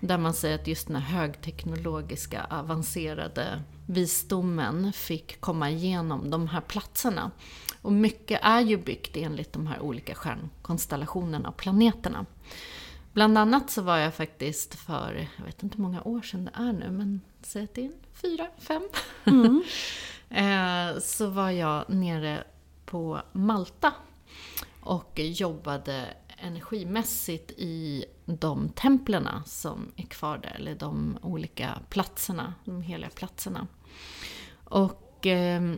Där 0.00 0.18
man 0.18 0.34
säger 0.34 0.54
att 0.54 0.66
just 0.66 0.86
den 0.86 0.96
här 0.96 1.20
högteknologiska, 1.20 2.46
avancerade 2.50 3.62
visdomen 3.86 4.92
fick 4.92 5.40
komma 5.40 5.70
igenom 5.70 6.30
de 6.30 6.48
här 6.48 6.60
platserna. 6.60 7.30
Och 7.82 7.92
mycket 7.92 8.40
är 8.42 8.60
ju 8.60 8.76
byggt 8.76 9.16
enligt 9.16 9.52
de 9.52 9.66
här 9.66 9.80
olika 9.80 10.14
stjärnkonstellationerna 10.14 11.48
och 11.48 11.56
planeterna. 11.56 12.26
Bland 13.18 13.38
annat 13.38 13.70
så 13.70 13.82
var 13.82 13.96
jag 13.98 14.14
faktiskt 14.14 14.74
för, 14.74 15.28
jag 15.38 15.44
vet 15.44 15.62
inte 15.62 15.76
hur 15.76 15.82
många 15.82 16.02
år 16.02 16.22
sedan 16.22 16.44
det 16.44 16.50
är 16.54 16.72
nu, 16.72 16.90
men 16.90 17.20
säg 17.42 17.64
att 17.64 17.74
det 17.74 17.86
är 17.86 17.92
fyra, 18.12 18.46
fem. 18.58 18.82
Mm. 19.24 19.62
så 21.00 21.26
var 21.26 21.50
jag 21.50 21.84
nere 21.88 22.44
på 22.84 23.20
Malta 23.32 23.92
och 24.80 25.18
jobbade 25.18 26.14
energimässigt 26.28 27.50
i 27.50 28.04
de 28.24 28.68
templerna 28.68 29.42
som 29.46 29.92
är 29.96 30.06
kvar 30.06 30.38
där, 30.38 30.56
eller 30.58 30.74
de 30.74 31.18
olika 31.22 31.78
platserna, 31.88 32.54
de 32.64 32.82
heliga 32.82 33.10
platserna. 33.10 33.66
Och 34.64 35.26
eh, 35.26 35.74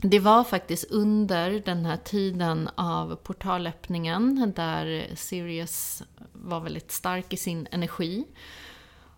det 0.00 0.18
var 0.18 0.44
faktiskt 0.44 0.90
under 0.90 1.50
den 1.50 1.84
här 1.84 1.96
tiden 1.96 2.68
av 2.74 3.16
portalöppningen 3.16 4.52
där 4.56 5.10
Sirius 5.14 6.02
var 6.32 6.60
väldigt 6.60 6.92
stark 6.92 7.32
i 7.32 7.36
sin 7.36 7.66
energi. 7.70 8.24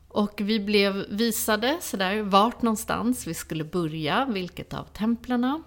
Och 0.08 0.40
vi 0.44 0.61
blev 0.61 0.94
visade 1.11 1.78
sådär 1.80 2.23
vart 2.23 2.62
någonstans 2.62 3.26
vi 3.26 3.35
skulle 3.35 3.64
börja, 3.64 4.25
vilket 4.25 4.75
av 4.75 4.85
templerna. 4.85 5.62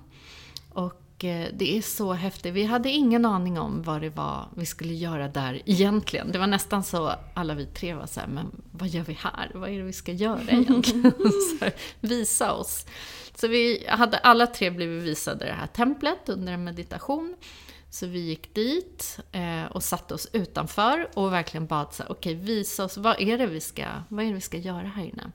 Eh, 1.23 1.47
det 1.53 1.77
är 1.77 1.81
så 1.81 2.13
häftigt. 2.13 2.53
Vi 2.53 2.63
hade 2.63 2.89
ingen 2.89 3.25
aning 3.25 3.59
om 3.59 3.83
vad 3.83 4.01
det 4.01 4.09
var 4.09 4.47
vi 4.55 4.65
skulle 4.65 4.93
göra 4.93 5.27
där 5.27 5.61
egentligen. 5.65 6.31
Det 6.31 6.39
var 6.39 6.47
nästan 6.47 6.83
så 6.83 7.15
alla 7.33 7.53
vi 7.53 7.65
tre 7.65 7.93
var 7.93 8.05
såhär, 8.05 8.27
men 8.27 8.61
vad 8.71 8.89
gör 8.89 9.03
vi 9.03 9.13
här? 9.13 9.51
Vad 9.53 9.69
är 9.69 9.77
det 9.77 9.83
vi 9.83 9.93
ska 9.93 10.11
göra 10.11 10.41
egentligen? 10.47 11.03
här, 11.61 11.73
visa 11.99 12.53
oss. 12.53 12.85
Så 13.35 13.47
vi 13.47 13.85
hade 13.89 14.17
alla 14.17 14.47
tre 14.47 14.69
blivit 14.69 15.03
visade 15.03 15.45
det 15.45 15.53
här 15.53 15.67
templet 15.67 16.29
under 16.29 16.53
en 16.53 16.63
meditation. 16.63 17.35
Så 17.89 18.07
vi 18.07 18.19
gick 18.19 18.53
dit 18.53 19.19
eh, 19.31 19.65
och 19.65 19.83
satte 19.83 20.13
oss 20.13 20.27
utanför 20.33 21.09
och 21.13 21.33
verkligen 21.33 21.65
bad 21.65 21.93
så 21.93 22.03
okej 22.03 22.13
okay, 22.13 22.45
visa 22.45 22.83
oss, 22.83 22.97
vad 22.97 23.21
är 23.21 23.37
det 23.37 23.47
vi 23.47 23.59
ska, 23.59 23.85
vad 24.07 24.25
är 24.25 24.29
det 24.29 24.35
vi 24.35 24.41
ska 24.41 24.57
göra 24.57 24.87
här 24.87 25.03
inne? 25.03 25.31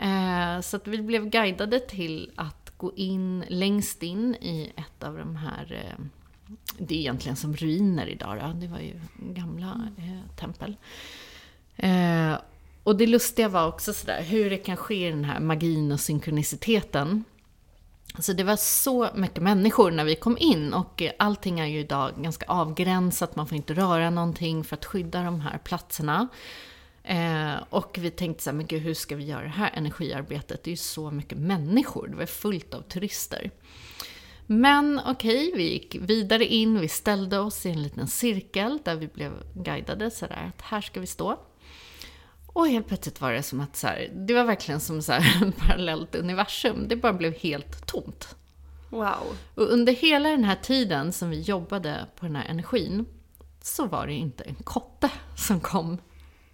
Eh, 0.00 0.60
så 0.60 0.76
att 0.76 0.86
vi 0.86 1.02
blev 1.02 1.26
guidade 1.26 1.80
till 1.80 2.30
att 2.36 2.65
gå 2.76 2.92
in 2.96 3.44
längst 3.48 4.02
in 4.02 4.34
i 4.34 4.72
ett 4.76 5.04
av 5.04 5.18
de 5.18 5.36
här, 5.36 5.72
eh, 5.72 6.04
det 6.78 6.94
är 6.94 6.98
egentligen 6.98 7.36
som 7.36 7.56
ruiner 7.56 8.06
idag 8.06 8.38
då, 8.40 8.60
det 8.60 8.68
var 8.68 8.78
ju 8.78 9.00
gamla 9.18 9.88
eh, 9.98 10.36
tempel. 10.36 10.76
Eh, 11.76 12.34
och 12.82 12.96
det 12.96 13.06
lustiga 13.06 13.48
var 13.48 13.68
också 13.68 13.92
sådär 13.92 14.22
hur 14.22 14.50
det 14.50 14.56
kan 14.56 14.76
ske 14.76 15.10
den 15.10 15.24
här 15.24 15.40
magin 15.40 15.92
och 15.92 16.00
synkroniciteten. 16.00 17.24
Så 18.18 18.32
det 18.32 18.44
var 18.44 18.56
så 18.56 19.08
mycket 19.14 19.42
människor 19.42 19.90
när 19.90 20.04
vi 20.04 20.14
kom 20.14 20.38
in 20.38 20.74
och 20.74 21.02
eh, 21.02 21.12
allting 21.18 21.60
är 21.60 21.66
ju 21.66 21.78
idag 21.78 22.12
ganska 22.18 22.46
avgränsat, 22.46 23.36
man 23.36 23.46
får 23.46 23.56
inte 23.56 23.74
röra 23.74 24.10
någonting 24.10 24.64
för 24.64 24.76
att 24.76 24.84
skydda 24.84 25.22
de 25.22 25.40
här 25.40 25.58
platserna. 25.58 26.28
Eh, 27.06 27.54
och 27.70 27.98
vi 28.00 28.10
tänkte 28.10 28.42
så 28.42 28.50
här, 28.50 28.56
men 28.56 28.66
gud, 28.66 28.82
hur 28.82 28.94
ska 28.94 29.16
vi 29.16 29.24
göra 29.24 29.42
det 29.42 29.48
här 29.48 29.70
energiarbetet? 29.74 30.64
Det 30.64 30.68
är 30.68 30.72
ju 30.72 30.76
så 30.76 31.10
mycket 31.10 31.38
människor, 31.38 32.08
det 32.08 32.16
var 32.16 32.26
fullt 32.26 32.74
av 32.74 32.82
turister. 32.82 33.50
Men 34.46 35.00
okej, 35.06 35.48
okay, 35.48 35.56
vi 35.56 35.72
gick 35.72 35.94
vidare 36.00 36.44
in, 36.44 36.80
vi 36.80 36.88
ställde 36.88 37.38
oss 37.38 37.66
i 37.66 37.70
en 37.70 37.82
liten 37.82 38.06
cirkel 38.06 38.78
där 38.84 38.96
vi 38.96 39.06
blev 39.08 39.32
guidade 39.54 40.10
sådär 40.10 40.52
att 40.56 40.62
här 40.62 40.80
ska 40.80 41.00
vi 41.00 41.06
stå. 41.06 41.38
Och 42.46 42.68
helt 42.68 42.88
plötsligt 42.88 43.20
var 43.20 43.32
det 43.32 43.42
som 43.42 43.60
att 43.60 43.76
så 43.76 43.86
här, 43.86 44.10
det 44.14 44.34
var 44.34 44.44
verkligen 44.44 44.80
som 44.80 45.02
så 45.02 45.12
här, 45.12 45.52
parallellt 45.58 46.14
universum. 46.14 46.88
Det 46.88 46.96
bara 46.96 47.12
blev 47.12 47.34
helt 47.34 47.86
tomt. 47.86 48.36
Wow. 48.90 49.36
Och 49.54 49.72
under 49.72 49.92
hela 49.92 50.28
den 50.28 50.44
här 50.44 50.58
tiden 50.62 51.12
som 51.12 51.30
vi 51.30 51.40
jobbade 51.40 52.06
på 52.16 52.26
den 52.26 52.36
här 52.36 52.44
energin 52.48 53.04
så 53.62 53.86
var 53.86 54.06
det 54.06 54.12
inte 54.12 54.44
en 54.44 54.54
kotte 54.54 55.10
som 55.36 55.60
kom 55.60 55.98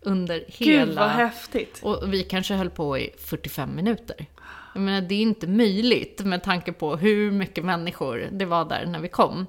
under 0.02 0.44
hela... 0.48 0.84
Gud 0.84 0.94
vad 0.94 1.08
häftigt! 1.08 1.80
Och 1.82 2.14
vi 2.14 2.22
kanske 2.22 2.54
höll 2.54 2.70
på 2.70 2.98
i 2.98 3.10
45 3.18 3.76
minuter. 3.76 4.26
Jag 4.74 4.82
menar, 4.82 5.00
det 5.00 5.14
är 5.14 5.22
inte 5.22 5.46
möjligt 5.46 6.24
med 6.24 6.42
tanke 6.42 6.72
på 6.72 6.96
hur 6.96 7.30
mycket 7.30 7.64
människor 7.64 8.28
det 8.32 8.44
var 8.44 8.64
där 8.64 8.86
när 8.86 9.00
vi 9.00 9.08
kom. 9.08 9.46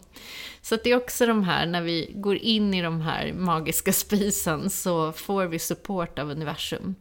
Så 0.61 0.75
det 0.83 0.91
är 0.91 0.97
också 0.97 1.25
de 1.25 1.43
här, 1.43 1.65
när 1.65 1.81
vi 1.81 2.11
går 2.15 2.35
in 2.35 2.73
i 2.73 2.81
de 2.81 3.01
här 3.01 3.33
magiska 3.33 3.93
spisen 3.93 4.69
så 4.69 5.11
får 5.11 5.45
vi 5.45 5.59
support 5.59 6.19
av 6.19 6.29
universum. 6.29 6.95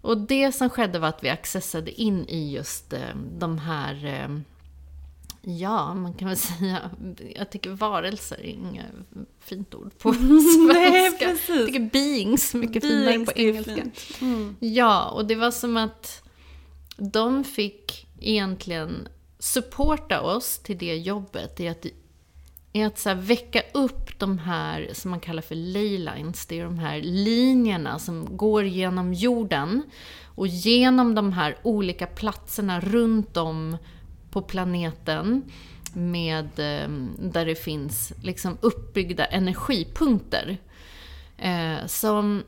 Och 0.00 0.18
det 0.18 0.52
som 0.52 0.70
skedde 0.70 0.98
var 0.98 1.08
att 1.08 1.24
vi 1.24 1.28
accessade 1.28 2.00
in 2.00 2.24
i 2.28 2.52
just 2.52 2.92
eh, 2.92 3.16
de 3.38 3.58
här 3.58 4.04
eh, 4.04 4.38
Ja, 5.44 5.94
man 5.94 6.14
kan 6.14 6.28
väl 6.28 6.36
säga, 6.36 6.90
jag 7.36 7.50
tycker 7.50 7.70
varelser 7.70 8.36
är 8.36 8.44
inget 8.44 8.86
fint 9.40 9.74
ord 9.74 9.98
på 9.98 10.12
svenska. 10.14 10.72
Nej, 10.72 11.18
precis. 11.18 11.48
Jag 11.48 11.66
tycker 11.66 11.90
beings, 11.92 12.54
mycket 12.54 12.82
beings 12.82 13.06
finare 13.06 13.24
på 13.24 13.32
engelska. 13.32 13.90
Mm. 14.20 14.56
Ja, 14.60 15.08
och 15.08 15.26
det 15.26 15.34
var 15.34 15.50
som 15.50 15.76
att 15.76 16.22
de 16.96 17.44
fick 17.44 18.06
egentligen 18.20 19.08
supporta 19.38 20.20
oss 20.20 20.58
till 20.58 20.78
det 20.78 20.96
jobbet 20.96 21.60
i 21.60 21.68
att, 21.68 21.86
i 22.72 22.82
att 22.82 22.98
så 22.98 23.14
väcka 23.14 23.62
upp 23.74 24.18
de 24.18 24.38
här 24.38 24.90
som 24.92 25.10
man 25.10 25.20
kallar 25.20 25.42
för 25.42 25.54
leylines. 25.54 26.46
Det 26.46 26.60
är 26.60 26.64
de 26.64 26.78
här 26.78 27.00
linjerna 27.02 27.98
som 27.98 28.36
går 28.36 28.64
genom 28.64 29.14
jorden 29.14 29.82
och 30.24 30.46
genom 30.46 31.14
de 31.14 31.32
här 31.32 31.56
olika 31.62 32.06
platserna 32.06 32.80
runt 32.80 33.36
om 33.36 33.76
på 34.34 34.42
planeten 34.42 35.42
med, 35.92 36.44
eh, 36.44 36.88
där 37.18 37.46
det 37.46 37.54
finns 37.54 38.12
liksom 38.22 38.58
uppbyggda 38.60 39.24
energipunkter. 39.24 40.58
Eh, 41.38 41.86
som 41.86 42.42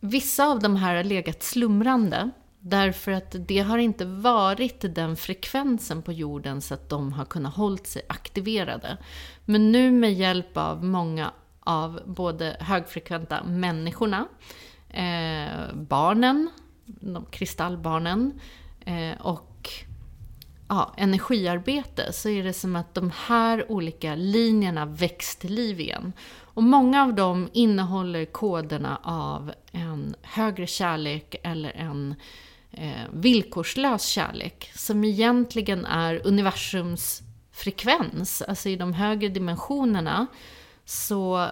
vissa 0.00 0.46
av 0.46 0.60
de 0.60 0.76
här 0.76 0.96
har 0.96 1.04
legat 1.04 1.42
slumrande 1.42 2.30
Därför 2.60 3.12
att 3.12 3.34
det 3.38 3.58
har 3.58 3.78
inte 3.78 4.04
varit 4.04 4.94
den 4.94 5.16
frekvensen 5.16 6.02
på 6.02 6.12
jorden 6.12 6.60
så 6.60 6.74
att 6.74 6.88
de 6.88 7.12
har 7.12 7.24
kunnat 7.24 7.54
hålla 7.54 7.76
sig 7.76 8.02
aktiverade. 8.08 8.96
Men 9.44 9.72
nu 9.72 9.90
med 9.90 10.14
hjälp 10.14 10.56
av 10.56 10.84
många 10.84 11.32
av 11.60 12.00
både 12.06 12.56
högfrekventa 12.60 13.44
människorna, 13.44 14.26
eh, 14.88 15.74
barnen, 15.74 16.50
de 16.86 17.26
kristallbarnen 17.30 18.40
eh, 18.80 19.20
och 19.20 19.47
ja, 20.68 20.94
energiarbete 20.96 22.12
så 22.12 22.28
är 22.28 22.44
det 22.44 22.52
som 22.52 22.76
att 22.76 22.94
de 22.94 23.12
här 23.26 23.72
olika 23.72 24.14
linjerna 24.14 24.86
väcks 24.86 25.36
till 25.36 25.54
liv 25.54 25.80
igen. 25.80 26.12
Och 26.40 26.62
många 26.62 27.02
av 27.02 27.14
dem 27.14 27.48
innehåller 27.52 28.24
koderna 28.24 29.00
av 29.02 29.52
en 29.72 30.14
högre 30.22 30.66
kärlek 30.66 31.36
eller 31.42 31.70
en 31.70 32.14
eh, 32.70 33.02
villkorslös 33.12 34.06
kärlek, 34.06 34.70
som 34.74 35.04
egentligen 35.04 35.86
är 35.86 36.26
universums 36.26 37.22
frekvens. 37.52 38.42
Alltså 38.42 38.68
i 38.68 38.76
de 38.76 38.92
högre 38.92 39.28
dimensionerna 39.28 40.26
så 40.84 41.50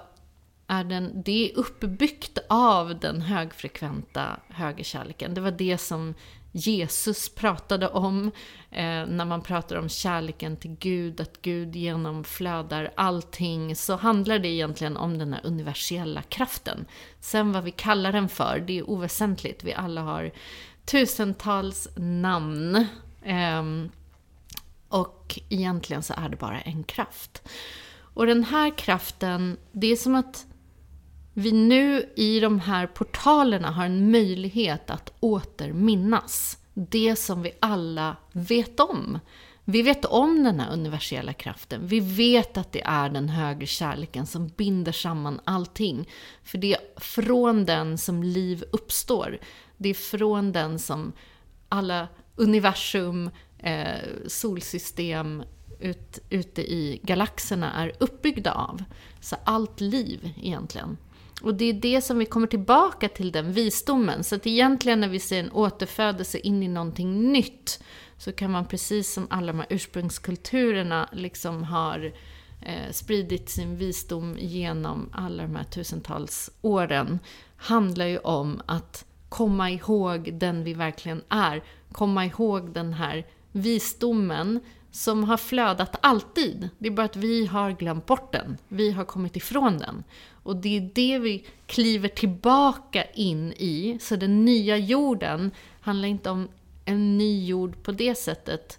är 0.66 0.84
den, 0.84 1.22
det 1.22 1.50
är 1.50 1.58
uppbyggt 1.58 2.38
av 2.48 2.98
den 2.98 3.22
högfrekventa 3.22 4.40
högerkärleken. 4.48 5.34
Det 5.34 5.40
var 5.40 5.50
det 5.50 5.78
som 5.78 6.14
Jesus 6.52 7.28
pratade 7.28 7.88
om 7.88 8.30
eh, 8.70 9.06
när 9.06 9.24
man 9.24 9.42
pratar 9.42 9.76
om 9.76 9.88
kärleken 9.88 10.56
till 10.56 10.76
Gud, 10.80 11.20
att 11.20 11.42
Gud 11.42 11.76
genomflödar 11.76 12.92
allting, 12.96 13.76
så 13.76 13.96
handlar 13.96 14.38
det 14.38 14.48
egentligen 14.48 14.96
om 14.96 15.18
den 15.18 15.32
här 15.32 15.40
universella 15.44 16.22
kraften. 16.22 16.86
Sen 17.20 17.52
vad 17.52 17.64
vi 17.64 17.70
kallar 17.70 18.12
den 18.12 18.28
för, 18.28 18.64
det 18.66 18.78
är 18.78 18.90
oväsentligt. 18.90 19.64
Vi 19.64 19.74
alla 19.74 20.00
har 20.00 20.30
tusentals 20.84 21.88
namn. 21.96 22.86
Eh, 23.22 23.62
och 24.88 25.40
egentligen 25.48 26.02
så 26.02 26.14
är 26.16 26.28
det 26.28 26.36
bara 26.36 26.60
en 26.60 26.84
kraft. 26.84 27.48
Och 27.98 28.26
den 28.26 28.44
här 28.44 28.78
kraften, 28.78 29.56
det 29.72 29.92
är 29.92 29.96
som 29.96 30.14
att 30.14 30.45
vi 31.38 31.52
nu 31.52 32.12
i 32.16 32.40
de 32.40 32.60
här 32.60 32.86
portalerna 32.86 33.70
har 33.70 33.84
en 33.84 34.10
möjlighet 34.10 34.90
att 34.90 35.12
återminnas 35.20 36.58
det 36.74 37.16
som 37.16 37.42
vi 37.42 37.52
alla 37.60 38.16
vet 38.32 38.80
om. 38.80 39.18
Vi 39.64 39.82
vet 39.82 40.04
om 40.04 40.44
den 40.44 40.60
här 40.60 40.72
universella 40.72 41.32
kraften. 41.32 41.86
Vi 41.86 42.00
vet 42.00 42.56
att 42.56 42.72
det 42.72 42.82
är 42.84 43.08
den 43.08 43.28
högre 43.28 43.66
kärleken 43.66 44.26
som 44.26 44.48
binder 44.48 44.92
samman 44.92 45.40
allting. 45.44 46.08
För 46.42 46.58
det 46.58 46.74
är 46.74 47.00
från 47.00 47.64
den 47.64 47.98
som 47.98 48.22
liv 48.22 48.64
uppstår. 48.72 49.38
Det 49.76 49.88
är 49.88 49.94
från 49.94 50.52
den 50.52 50.78
som 50.78 51.12
alla 51.68 52.08
universum, 52.36 53.30
eh, 53.58 54.00
solsystem 54.26 55.42
ut, 55.80 56.18
ute 56.30 56.62
i 56.62 57.00
galaxerna 57.02 57.72
är 57.72 57.92
uppbyggda 57.98 58.52
av. 58.52 58.84
Så 59.20 59.36
allt 59.44 59.80
liv 59.80 60.32
egentligen. 60.42 60.96
Och 61.42 61.54
det 61.54 61.64
är 61.64 61.72
det 61.72 62.00
som 62.00 62.18
vi 62.18 62.24
kommer 62.24 62.46
tillbaka 62.46 63.08
till, 63.08 63.32
den 63.32 63.52
visdomen. 63.52 64.24
Så 64.24 64.34
att 64.34 64.46
egentligen 64.46 65.00
när 65.00 65.08
vi 65.08 65.20
ser 65.20 65.40
en 65.40 65.52
återfödelse 65.52 66.38
in 66.38 66.62
i 66.62 66.68
någonting 66.68 67.32
nytt, 67.32 67.82
så 68.18 68.32
kan 68.32 68.50
man 68.50 68.66
precis 68.66 69.12
som 69.12 69.26
alla 69.30 69.46
de 69.46 69.58
här 69.58 69.66
ursprungskulturerna 69.70 71.08
liksom 71.12 71.62
har 71.64 72.12
eh, 72.62 72.92
spridit 72.92 73.50
sin 73.50 73.76
visdom 73.76 74.36
genom 74.38 75.08
alla 75.12 75.42
de 75.42 75.56
här 75.56 75.64
tusentals 75.64 76.50
åren, 76.62 77.18
handlar 77.56 78.06
ju 78.06 78.18
om 78.18 78.62
att 78.66 79.04
komma 79.28 79.70
ihåg 79.70 80.30
den 80.34 80.64
vi 80.64 80.74
verkligen 80.74 81.22
är. 81.28 81.62
Komma 81.92 82.26
ihåg 82.26 82.72
den 82.72 82.92
här 82.92 83.26
visdomen 83.52 84.60
som 84.90 85.24
har 85.24 85.36
flödat 85.36 85.96
alltid. 86.00 86.68
Det 86.78 86.88
är 86.88 86.92
bara 86.92 87.06
att 87.06 87.16
vi 87.16 87.46
har 87.46 87.70
glömt 87.70 88.06
bort 88.06 88.32
den. 88.32 88.58
Vi 88.68 88.90
har 88.90 89.04
kommit 89.04 89.36
ifrån 89.36 89.78
den. 89.78 90.04
Och 90.46 90.56
det 90.56 90.76
är 90.76 90.90
det 90.94 91.18
vi 91.18 91.44
kliver 91.66 92.08
tillbaka 92.08 93.04
in 93.04 93.52
i. 93.52 93.98
Så 94.00 94.16
den 94.16 94.44
nya 94.44 94.76
jorden 94.76 95.50
handlar 95.80 96.08
inte 96.08 96.30
om 96.30 96.48
en 96.84 97.18
ny 97.18 97.46
jord 97.46 97.82
på 97.82 97.92
det 97.92 98.14
sättet. 98.14 98.78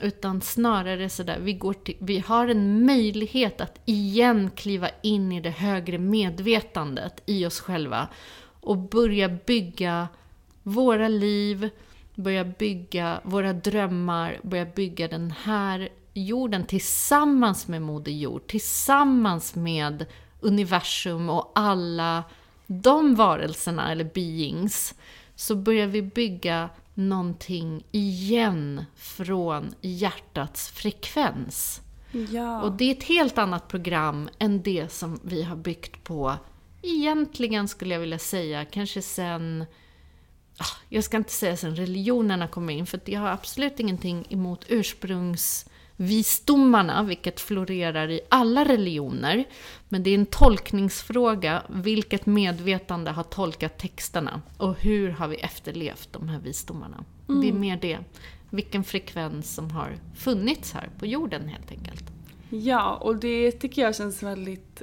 Utan 0.00 0.40
snarare 0.40 1.08
sådär, 1.08 1.38
vi, 1.40 1.52
går 1.52 1.72
till, 1.72 1.96
vi 1.98 2.18
har 2.18 2.48
en 2.48 2.86
möjlighet 2.86 3.60
att 3.60 3.80
igen 3.84 4.50
kliva 4.56 4.88
in 5.02 5.32
i 5.32 5.40
det 5.40 5.50
högre 5.50 5.98
medvetandet 5.98 7.22
i 7.26 7.46
oss 7.46 7.60
själva. 7.60 8.08
Och 8.60 8.78
börja 8.78 9.28
bygga 9.28 10.08
våra 10.62 11.08
liv, 11.08 11.70
börja 12.14 12.44
bygga 12.44 13.20
våra 13.24 13.52
drömmar, 13.52 14.38
börja 14.42 14.64
bygga 14.64 15.08
den 15.08 15.30
här 15.30 15.88
jorden 16.14 16.66
tillsammans 16.66 17.68
med 17.68 17.82
Moder 17.82 18.12
Jord, 18.12 18.46
tillsammans 18.46 19.54
med 19.54 20.06
universum 20.40 21.30
och 21.30 21.52
alla 21.54 22.24
de 22.66 23.14
varelserna, 23.14 23.92
eller 23.92 24.10
beings, 24.14 24.94
så 25.34 25.56
börjar 25.56 25.86
vi 25.86 26.02
bygga 26.02 26.68
någonting 26.94 27.84
igen 27.90 28.84
från 28.96 29.74
hjärtats 29.80 30.68
frekvens. 30.70 31.80
Ja. 32.30 32.62
Och 32.62 32.72
det 32.72 32.84
är 32.84 32.92
ett 32.92 33.04
helt 33.04 33.38
annat 33.38 33.68
program 33.68 34.28
än 34.38 34.62
det 34.62 34.92
som 34.92 35.20
vi 35.22 35.42
har 35.42 35.56
byggt 35.56 36.04
på, 36.04 36.36
egentligen 36.82 37.68
skulle 37.68 37.94
jag 37.94 38.00
vilja 38.00 38.18
säga, 38.18 38.64
kanske 38.64 39.02
sen 39.02 39.66
ah, 40.58 40.76
jag 40.88 41.04
ska 41.04 41.16
inte 41.16 41.32
säga 41.32 41.56
sen 41.56 41.76
religionerna 41.76 42.48
kom 42.48 42.70
in, 42.70 42.86
för 42.86 43.00
jag 43.04 43.20
har 43.20 43.28
absolut 43.28 43.80
ingenting 43.80 44.26
emot 44.30 44.64
ursprungs 44.68 45.66
visdomarna, 45.96 47.02
vilket 47.02 47.40
florerar 47.40 48.10
i 48.10 48.20
alla 48.28 48.64
religioner. 48.64 49.44
Men 49.88 50.02
det 50.02 50.10
är 50.10 50.14
en 50.14 50.26
tolkningsfråga, 50.26 51.62
vilket 51.68 52.26
medvetande 52.26 53.10
har 53.10 53.22
tolkat 53.22 53.78
texterna 53.78 54.42
och 54.56 54.74
hur 54.74 55.10
har 55.10 55.28
vi 55.28 55.36
efterlevt 55.36 56.08
de 56.12 56.28
här 56.28 56.38
visdomarna. 56.38 57.04
Mm. 57.28 57.40
Det 57.40 57.48
är 57.48 57.52
mer 57.52 57.76
det, 57.76 57.98
vilken 58.50 58.84
frekvens 58.84 59.54
som 59.54 59.70
har 59.70 59.96
funnits 60.16 60.72
här 60.72 60.90
på 60.98 61.06
jorden 61.06 61.48
helt 61.48 61.70
enkelt. 61.70 62.04
Ja, 62.50 62.94
och 62.94 63.16
det 63.16 63.52
tycker 63.52 63.82
jag 63.82 63.96
känns 63.96 64.22
väldigt 64.22 64.82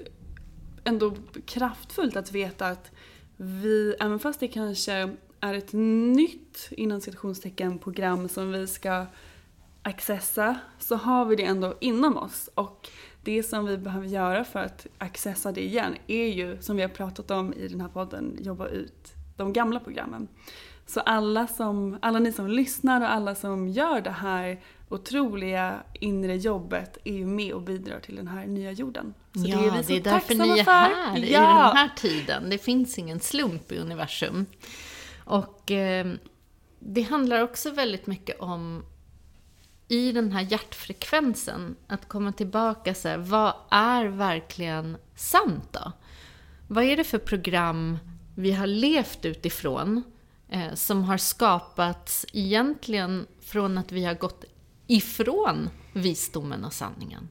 ändå 0.84 1.16
kraftfullt 1.46 2.16
att 2.16 2.32
veta 2.32 2.68
att 2.68 2.92
vi, 3.38 3.96
även 4.00 4.20
fast 4.20 4.40
det 4.40 4.48
kanske 4.48 5.10
är 5.40 5.54
ett 5.54 5.74
nytt 5.74 6.68
inom 6.72 7.02
citationstecken 7.02 7.80
program 7.80 8.30
som 8.30 8.52
vi 8.52 8.68
ska 8.68 9.06
accessa 9.84 10.56
så 10.80 10.96
har 10.96 11.26
vi 11.26 11.36
det 11.36 11.44
ändå 11.44 11.78
inom 11.80 12.18
oss. 12.18 12.50
Och 12.56 12.90
det 13.24 13.44
som 13.44 13.66
vi 13.66 13.78
behöver 13.78 14.08
göra 14.08 14.44
för 14.44 14.60
att 14.60 14.88
accessa 14.98 15.52
det 15.52 15.64
igen 15.64 15.96
är 16.08 16.28
ju, 16.28 16.62
som 16.62 16.76
vi 16.76 16.82
har 16.82 16.90
pratat 16.90 17.32
om 17.32 17.54
i 17.54 17.68
den 17.68 17.82
här 17.82 17.88
podden, 17.88 18.38
jobba 18.40 18.68
ut 18.68 19.14
de 19.38 19.54
gamla 19.54 19.80
programmen. 19.80 20.28
Så 20.86 21.00
alla, 21.00 21.48
som, 21.48 21.98
alla 22.02 22.20
ni 22.20 22.32
som 22.32 22.48
lyssnar 22.48 23.02
och 23.02 23.12
alla 23.12 23.36
som 23.36 23.68
gör 23.68 24.02
det 24.02 24.10
här 24.10 24.62
otroliga 24.90 25.84
inre 25.94 26.36
jobbet 26.36 26.98
är 27.04 27.14
ju 27.14 27.26
med 27.26 27.54
och 27.54 27.62
bidrar 27.62 28.00
till 28.00 28.16
den 28.16 28.28
här 28.28 28.46
nya 28.46 28.72
jorden. 28.72 29.14
Så 29.34 29.44
ja, 29.48 29.58
det 29.58 29.68
är, 29.68 29.72
vi 29.72 29.84
så 29.84 29.90
det 29.90 29.98
är 29.98 30.02
därför 30.02 30.36
ni 30.36 30.60
är 30.60 30.64
här 30.64 31.18
ja. 31.18 31.18
i 31.18 31.32
den 31.32 31.78
här 31.78 31.96
tiden. 31.96 32.50
Det 32.50 32.58
finns 32.58 32.98
ingen 32.98 33.20
slump 33.20 33.72
i 33.72 33.78
universum. 33.78 34.46
Och 35.26 35.72
eh, 35.72 36.14
det 36.80 37.02
handlar 37.02 37.42
också 37.42 37.72
väldigt 37.72 38.08
mycket 38.08 38.40
om 38.40 38.84
i 39.94 40.12
den 40.12 40.32
här 40.32 40.42
hjärtfrekvensen, 40.42 41.76
att 41.88 42.08
komma 42.08 42.32
tillbaka 42.32 42.94
så 42.94 43.08
här, 43.08 43.18
vad 43.18 43.54
är 43.70 44.06
verkligen 44.06 44.98
sant 45.16 45.68
då? 45.72 45.92
Vad 46.68 46.84
är 46.84 46.98
det 46.98 47.04
för 47.04 47.18
program 47.18 47.98
vi 48.36 48.52
har 48.52 48.68
levt 48.68 49.26
utifrån 49.26 50.04
eh, 50.50 50.74
som 50.74 51.04
har 51.04 51.18
skapats 51.18 52.26
egentligen 52.34 53.28
från 53.42 53.78
att 53.78 53.92
vi 53.92 54.06
har 54.06 54.14
gått 54.14 54.46
ifrån 54.88 55.70
visdomen 55.94 56.66
och 56.66 56.74
sanningen? 56.74 57.30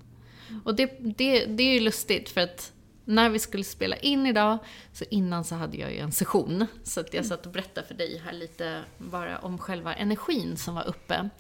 Och 0.64 0.74
det, 0.74 0.86
det, 1.00 1.46
det 1.46 1.62
är 1.62 1.74
ju 1.74 1.80
lustigt 1.80 2.28
för 2.28 2.40
att 2.40 2.72
när 3.04 3.30
vi 3.30 3.38
skulle 3.38 3.64
spela 3.64 3.96
in 3.96 4.26
idag, 4.26 4.58
så 4.92 5.04
innan 5.10 5.44
så 5.44 5.54
hade 5.54 5.76
jag 5.76 5.92
ju 5.92 5.98
en 5.98 6.12
session. 6.12 6.66
Så 6.82 7.00
att 7.00 7.14
jag 7.14 7.26
satt 7.26 7.46
och 7.46 7.52
berättade 7.52 7.86
för 7.86 7.94
dig 7.94 8.22
här 8.24 8.32
lite 8.32 8.82
bara 8.98 9.38
om 9.38 9.58
själva 9.58 9.94
energin 9.94 10.56
som 10.56 10.74
var 10.74 10.88
uppe. 10.88 11.30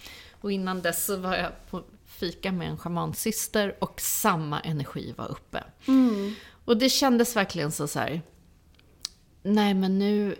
Och 0.42 0.52
innan 0.52 0.82
dess 0.82 1.04
så 1.04 1.16
var 1.16 1.36
jag 1.36 1.52
på 1.70 1.82
fika 2.06 2.52
med 2.52 2.68
en 2.68 2.78
schamansyster 2.78 3.76
och 3.80 4.00
samma 4.00 4.60
energi 4.60 5.14
var 5.16 5.30
uppe. 5.30 5.64
Mm. 5.88 6.34
Och 6.64 6.76
det 6.76 6.88
kändes 6.88 7.36
verkligen 7.36 7.72
så, 7.72 7.88
så 7.88 7.98
här, 7.98 8.22
nej 9.42 9.74
men 9.74 9.98
nu, 9.98 10.36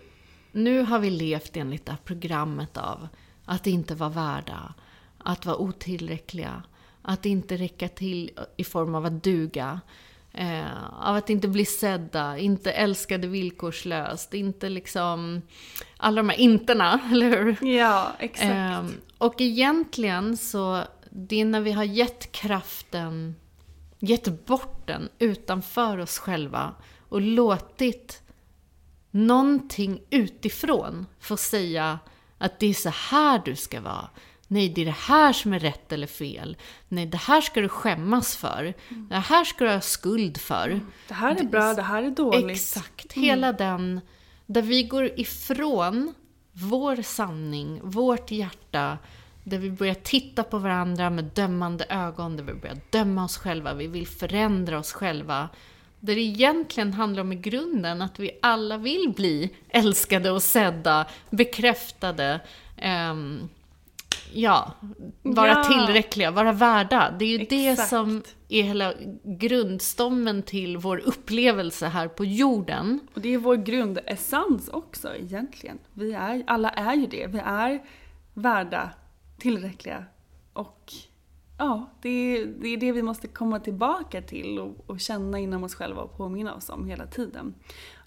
nu 0.53 0.83
har 0.83 0.99
vi 0.99 1.11
levt 1.11 1.57
enligt 1.57 1.87
det 1.87 1.93
här 1.93 1.99
programmet 2.05 2.77
av 2.77 3.09
att 3.45 3.67
inte 3.67 3.95
vara 3.95 4.11
värda, 4.11 4.75
att 5.19 5.47
vara 5.47 5.57
otillräckliga, 5.57 6.63
att 7.03 7.27
inte 7.27 7.57
räcka 7.57 7.89
till 7.89 8.31
i 8.57 8.65
form 8.65 8.95
av 8.95 9.05
att 9.05 9.25
duga. 9.25 9.81
Eh, 10.35 10.85
av 11.01 11.17
att 11.17 11.31
inte 11.31 11.49
bli 11.49 11.65
sedda, 11.65 12.39
inte 12.39 12.73
älskade 12.73 13.27
villkorslöst, 13.27 14.35
inte 14.35 14.69
liksom 14.69 15.43
alla 15.97 16.23
de 16.23 16.29
här 16.29 16.39
interna, 16.39 17.01
eller 17.13 17.31
hur? 17.31 17.69
Ja, 17.69 18.13
exakt. 18.19 18.51
Eh, 18.51 18.85
och 19.19 19.41
egentligen 19.41 20.37
så, 20.37 20.83
det 21.11 21.41
är 21.41 21.45
när 21.45 21.61
vi 21.61 21.73
har 21.73 21.85
gett 21.85 22.33
kraften, 22.33 23.35
gett 23.99 24.47
bort 24.47 24.87
den 24.87 25.09
utanför 25.19 25.99
oss 25.99 26.19
själva 26.19 26.75
och 27.09 27.21
låtit 27.21 28.23
någonting 29.11 30.03
utifrån 30.11 31.07
få 31.21 31.37
säga 31.37 31.99
att 32.39 32.59
det 32.59 32.67
är 32.67 32.75
så 32.75 32.89
här 32.89 33.43
du 33.45 33.57
ska 33.57 33.81
vara. 33.81 34.09
Nej, 34.53 34.69
det 34.69 34.81
är 34.81 34.85
det 34.85 34.91
här 34.91 35.33
som 35.33 35.53
är 35.53 35.59
rätt 35.59 35.93
eller 35.93 36.07
fel. 36.07 36.57
Nej, 36.89 37.07
det 37.07 37.17
här 37.17 37.41
ska 37.41 37.61
du 37.61 37.69
skämmas 37.69 38.37
för. 38.37 38.75
Det 38.89 39.17
här 39.17 39.45
ska 39.45 39.65
du 39.65 39.71
ha 39.71 39.81
skuld 39.81 40.41
för. 40.41 40.81
Det 41.09 41.15
här 41.15 41.37
är 41.41 41.45
bra, 41.45 41.75
det 41.75 41.83
här 41.83 42.03
är 42.03 42.11
dåligt. 42.11 42.51
Exakt. 42.51 43.13
Hela 43.13 43.53
den, 43.53 44.01
där 44.47 44.63
vi 44.63 44.83
går 44.83 45.21
ifrån 45.21 46.15
vår 46.53 47.03
sanning, 47.03 47.81
vårt 47.83 48.31
hjärta, 48.31 48.99
där 49.45 49.59
vi 49.59 49.71
börjar 49.71 49.95
titta 49.95 50.43
på 50.43 50.59
varandra 50.59 51.11
med 51.11 51.25
dömande 51.25 51.85
ögon, 51.89 52.37
där 52.37 52.45
vi 52.45 52.55
börjar 52.55 52.79
döma 52.91 53.25
oss 53.25 53.37
själva, 53.37 53.75
vi 53.75 53.87
vill 53.87 54.07
förändra 54.07 54.79
oss 54.79 54.93
själva. 54.93 55.49
Där 56.01 56.15
det 56.15 56.21
egentligen 56.21 56.93
handlar 56.93 57.23
om 57.23 57.33
i 57.33 57.37
grunden 57.37 58.03
att 58.03 58.19
vi 58.19 58.31
alla 58.43 58.77
vill 58.77 59.13
bli 59.17 59.51
älskade 59.69 60.31
och 60.31 60.43
sedda, 60.43 61.07
bekräftade, 61.31 62.41
um, 63.11 63.49
ja, 64.35 64.73
vara 65.23 65.49
Ja. 65.49 65.65
tillräckliga, 65.65 66.31
vara 66.31 66.53
värda. 66.53 67.15
Det 67.19 67.25
är 67.25 67.39
ju 67.39 67.39
det 67.39 67.69
Exakt. 67.69 67.89
som 67.89 68.23
är 68.49 68.63
hela 68.63 68.95
grundstommen 69.25 70.43
till 70.43 70.77
vår 70.77 70.99
upplevelse 70.99 71.87
här 71.87 72.09
på 72.09 72.25
jorden. 72.25 73.01
Och 73.15 73.21
det 73.21 73.35
är 73.35 73.39
vår 73.39 73.57
grundessens 73.57 74.69
också 74.69 75.15
egentligen. 75.17 75.79
Vi 75.93 76.13
är, 76.13 76.45
alla 76.47 76.71
är 76.71 76.95
ju 76.95 77.07
det. 77.07 77.27
Vi 77.27 77.39
är 77.45 77.83
värda, 78.35 78.91
tillräckliga 79.39 80.05
och 80.53 80.93
ja, 81.59 81.91
det 82.03 82.09
är, 82.09 82.47
det 82.47 82.69
är 82.69 82.77
det 82.77 82.93
vi 82.93 83.03
måste 83.03 83.29
komma 83.29 83.61
tillbaka 83.61 84.23
till 84.23 84.59
och, 84.59 84.85
och 84.91 85.01
känna 85.01 85.39
inom 85.39 85.65
oss 85.65 85.75
själva 85.75 86.03
och 86.03 86.17
påminna 86.17 86.55
oss 86.55 86.69
om 86.71 86.87
hela 86.87 87.07
tiden. 87.07 87.55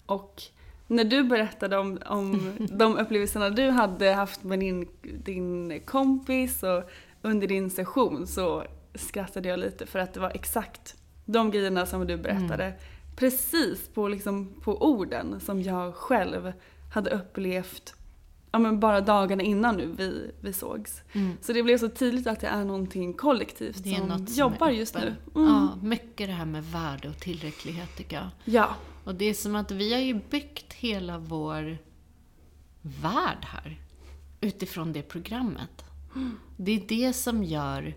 Och 0.06 0.42
när 0.86 1.04
du 1.04 1.24
berättade 1.24 1.78
om, 1.78 1.98
om 2.06 2.52
de 2.70 2.98
upplevelserna 2.98 3.50
du 3.50 3.70
hade 3.70 4.12
haft 4.12 4.44
med 4.44 4.60
din, 4.60 4.88
din 5.02 5.80
kompis 5.84 6.62
och 6.62 6.90
under 7.22 7.46
din 7.46 7.70
session 7.70 8.26
så 8.26 8.64
skrattade 8.94 9.48
jag 9.48 9.58
lite 9.58 9.86
för 9.86 9.98
att 9.98 10.14
det 10.14 10.20
var 10.20 10.30
exakt 10.34 10.96
de 11.24 11.50
grejerna 11.50 11.86
som 11.86 12.06
du 12.06 12.16
berättade. 12.16 12.72
Precis 13.16 13.88
på, 13.88 14.08
liksom, 14.08 14.54
på 14.60 14.82
orden 14.82 15.40
som 15.40 15.62
jag 15.62 15.94
själv 15.94 16.52
hade 16.94 17.10
upplevt 17.10 17.94
ja, 18.56 18.58
men 18.58 18.80
bara 18.80 19.00
dagarna 19.00 19.42
innan 19.42 19.76
nu 19.76 19.94
vi, 19.96 20.30
vi 20.40 20.52
sågs. 20.52 21.02
Så 21.40 21.52
det 21.52 21.62
blev 21.62 21.78
så 21.78 21.88
tydligt 21.88 22.26
att 22.26 22.40
det 22.40 22.46
är 22.46 22.64
någonting 22.64 23.12
kollektivt 23.12 23.84
Det 23.84 23.90
är 23.90 23.98
som 23.98 24.08
något 24.08 24.28
som 24.28 24.38
jobbar 24.38 24.70
just 24.70 24.94
nu. 24.94 25.14
Mm. 25.34 25.48
Ja, 25.48 25.78
mycket 25.82 26.26
det 26.26 26.32
här 26.32 26.44
med 26.44 26.64
värde 26.64 27.08
och 27.08 27.18
tillräcklighet 27.18 27.96
tycker 27.96 28.16
jag. 28.16 28.26
Ja. 28.44 28.74
Och 29.06 29.14
det 29.14 29.24
är 29.24 29.34
som 29.34 29.56
att 29.56 29.70
vi 29.70 29.92
har 29.92 30.00
ju 30.00 30.14
byggt 30.14 30.72
hela 30.72 31.18
vår 31.18 31.78
värld 32.82 33.38
här 33.52 33.80
utifrån 34.40 34.92
det 34.92 35.02
programmet. 35.02 35.84
Det 36.56 36.72
är 36.72 36.82
det 36.88 37.12
som 37.12 37.44
gör 37.44 37.94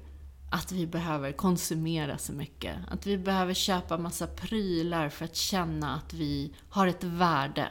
att 0.51 0.71
vi 0.71 0.87
behöver 0.87 1.31
konsumera 1.31 2.17
så 2.17 2.33
mycket. 2.33 2.75
Att 2.91 3.07
vi 3.07 3.17
behöver 3.17 3.53
köpa 3.53 3.97
massa 3.97 4.27
prylar 4.27 5.09
för 5.09 5.25
att 5.25 5.35
känna 5.35 5.95
att 5.95 6.13
vi 6.13 6.53
har 6.69 6.87
ett 6.87 7.03
värde. 7.03 7.67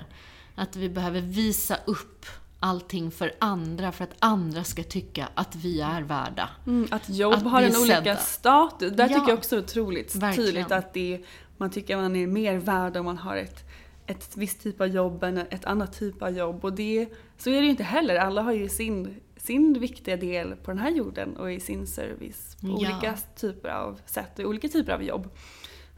Att 0.54 0.76
vi 0.76 0.88
behöver 0.88 1.20
visa 1.20 1.76
upp 1.86 2.26
allting 2.60 3.10
för 3.10 3.32
andra 3.38 3.92
för 3.92 4.04
att 4.04 4.14
andra 4.18 4.64
ska 4.64 4.82
tycka 4.82 5.28
att 5.34 5.56
vi 5.56 5.80
är 5.80 6.02
värda. 6.02 6.50
Mm, 6.66 6.88
att 6.90 7.08
jobb 7.08 7.34
Att 7.34 7.42
har 7.42 7.62
en 7.62 7.76
olika 7.76 8.16
status. 8.16 8.92
Där 8.96 9.08
Ja. 9.10 9.18
tycker 9.18 9.28
jag 9.28 9.38
också 9.38 9.56
är 9.56 9.60
otroligt 9.60 10.14
Verkligen. 10.14 10.46
tydligt 10.46 10.72
att 10.72 10.94
det 10.94 11.24
man 11.58 11.70
tycker 11.70 11.96
man 11.96 12.16
är 12.16 12.26
mer 12.26 12.56
värd 12.56 12.96
om 12.96 13.04
man 13.04 13.18
har 13.18 13.36
ett, 13.36 13.64
ett 14.06 14.36
visst 14.36 14.62
typ 14.62 14.80
av 14.80 14.86
jobb 14.86 15.24
än 15.24 15.38
ett 15.38 15.64
annat 15.64 15.98
typ 15.98 16.22
av 16.22 16.36
jobb. 16.36 16.64
Och 16.64 16.72
det, 16.72 17.08
så 17.38 17.50
är 17.50 17.54
det 17.54 17.64
ju 17.64 17.70
inte 17.70 17.84
heller. 17.84 18.16
Alla 18.16 18.42
har 18.42 18.52
ju 18.52 18.68
sin, 18.68 19.20
sin 19.36 19.80
viktiga 19.80 20.16
del 20.16 20.56
på 20.56 20.70
den 20.70 20.78
här 20.80 20.90
jorden 20.90 21.36
och 21.36 21.52
i 21.52 21.60
sin 21.60 21.86
service 21.86 22.56
på 22.60 22.66
Ja. 22.66 22.72
olika 22.74 23.18
typer 23.36 23.68
av 23.68 24.00
sätt 24.06 24.38
och 24.38 24.44
olika 24.44 24.68
typer 24.68 24.92
av 24.92 25.02
jobb. 25.02 25.30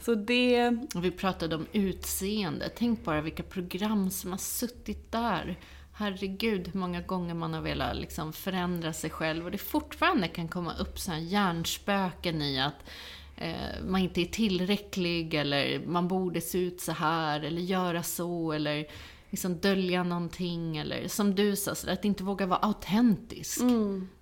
Så 0.00 0.14
det, 0.14 0.68
Och 0.94 1.04
vi 1.04 1.10
pratade 1.10 1.56
om 1.56 1.66
utseende. 1.72 2.70
Tänk 2.76 3.04
bara 3.04 3.20
vilka 3.20 3.42
program 3.42 4.10
som 4.10 4.30
har 4.30 4.38
suttit 4.38 5.12
där. 5.12 5.58
Herregud, 5.92 6.68
hur 6.72 6.80
många 6.80 7.00
gånger 7.00 7.34
man 7.34 7.54
har 7.54 7.60
velat 7.60 7.96
liksom 7.96 8.32
förändra 8.32 8.92
sig 8.92 9.10
själv. 9.10 9.44
Och 9.44 9.50
det 9.50 9.58
fortfarande 9.58 10.28
kan 10.28 10.48
komma 10.48 10.74
upp 10.78 10.98
så 10.98 11.10
här 11.10 11.18
hjärnspöken 11.18 12.42
i 12.42 12.60
att 12.60 12.74
man 13.86 14.00
inte 14.00 14.20
är 14.20 14.24
tillräcklig, 14.26 15.34
eller 15.34 15.86
man 15.86 16.08
borde 16.08 16.40
se 16.40 16.58
ut 16.58 16.80
så 16.80 16.92
här, 16.92 17.40
eller 17.40 17.60
göra 17.62 18.02
så, 18.02 18.52
eller 18.52 18.86
liksom 19.30 19.54
dölja 19.58 20.02
någonting. 20.02 20.76
Eller 20.76 21.08
som 21.08 21.34
du 21.34 21.56
sa, 21.56 21.74
så 21.74 21.90
att 21.90 22.04
inte 22.04 22.24
våga 22.24 22.46
vara 22.46 22.58
autentisk. 22.62 23.60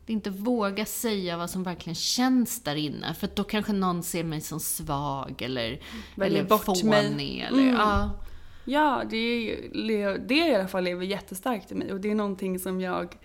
Att 0.03 0.11
inte 0.11 0.31
våga 0.31 0.85
säga 0.85 1.37
vad 1.37 1.51
som 1.51 1.63
verkligen 1.63 1.95
känns 1.95 2.63
där 2.63 2.77
inne. 2.77 3.15
För 3.15 3.29
då 3.35 3.45
kanske 3.45 3.73
någon 3.73 4.03
ser 4.03 4.25
mig 4.25 4.41
som 4.41 4.61
svag, 4.61 5.43
eller, 5.43 5.81
Väljer 6.17 6.39
eller 6.39 6.49
bort 6.49 6.65
fånig. 6.65 6.85
mig. 6.85 7.41
Eller, 7.49 7.63
Mm. 7.63 7.75
ja. 7.75 8.11
Ja, 8.65 9.03
det, 9.11 9.17
är- 9.17 10.19
det 10.29 10.35
i 10.35 10.55
alla 10.55 10.69
fall 10.69 10.85
lever 10.85 11.05
jättestarkt 11.07 11.73
i 11.73 11.75
mig 11.75 11.93
och 11.93 12.01
det 12.01 12.11
är 12.11 12.15
någonting 12.15 12.59
som 12.59 12.81
jag 12.81 13.17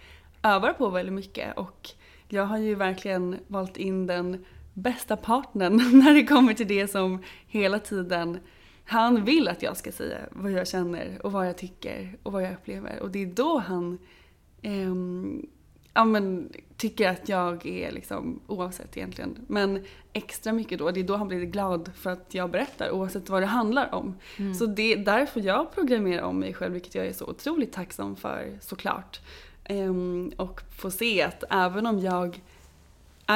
övar 0.43 0.73
på 0.73 0.89
väldigt 0.89 1.13
mycket 1.13 1.57
och 1.57 1.89
jag 2.29 2.45
har 2.45 2.57
ju 2.57 2.75
verkligen 2.75 3.37
valt 3.47 3.77
in 3.77 4.07
den 4.07 4.45
bästa 4.73 5.17
partnern 5.17 5.75
när 6.03 6.13
det 6.13 6.23
kommer 6.23 6.53
till 6.53 6.67
det 6.67 6.87
som 6.87 7.23
hela 7.47 7.79
tiden 7.79 8.39
han 8.85 9.25
vill 9.25 9.47
att 9.47 9.63
jag 9.63 9.77
ska 9.77 9.91
säga 9.91 10.17
vad 10.31 10.51
jag 10.51 10.67
känner 10.67 11.25
och 11.25 11.31
vad 11.31 11.47
jag 11.47 11.57
tycker 11.57 12.17
och 12.23 12.31
vad 12.31 12.43
jag 12.43 12.53
upplever 12.53 12.99
och 12.99 13.11
det 13.11 13.21
är 13.21 13.25
då 13.25 13.57
han 13.59 13.97
ehm, 14.61 15.45
ja, 15.93 16.05
men, 16.05 16.49
tycker 16.77 17.09
att 17.09 17.29
jag 17.29 17.65
är 17.65 17.91
liksom, 17.91 18.39
oavsett 18.47 18.97
egentligen, 18.97 19.45
men 19.47 19.83
extra 20.13 20.53
mycket 20.53 20.79
då. 20.79 20.91
Det 20.91 20.99
är 20.99 21.03
då 21.03 21.15
han 21.15 21.27
blir 21.27 21.39
glad 21.39 21.91
för 21.95 22.09
att 22.09 22.33
jag 22.33 22.51
berättar 22.51 22.91
oavsett 22.91 23.29
vad 23.29 23.41
det 23.41 23.45
handlar 23.45 23.95
om. 23.95 24.15
Så 24.59 24.65
det 24.65 24.93
är 24.93 24.97
därför 24.97 25.41
jag 25.41 25.71
programmerar 25.73 26.21
om 26.21 26.39
mig 26.39 26.53
själv, 26.53 26.73
vilket 26.73 26.95
jag 26.95 27.07
är 27.07 27.13
så 27.13 27.25
otroligt 27.25 27.73
tacksam 27.73 28.15
för 28.15 28.57
såklart. 28.61 29.21
Ehm, 29.63 30.31
och 30.37 30.61
få 30.77 30.91
se 30.91 31.21
att 31.21 31.43
även 31.49 31.85
om 31.85 31.99
jag 31.99 32.41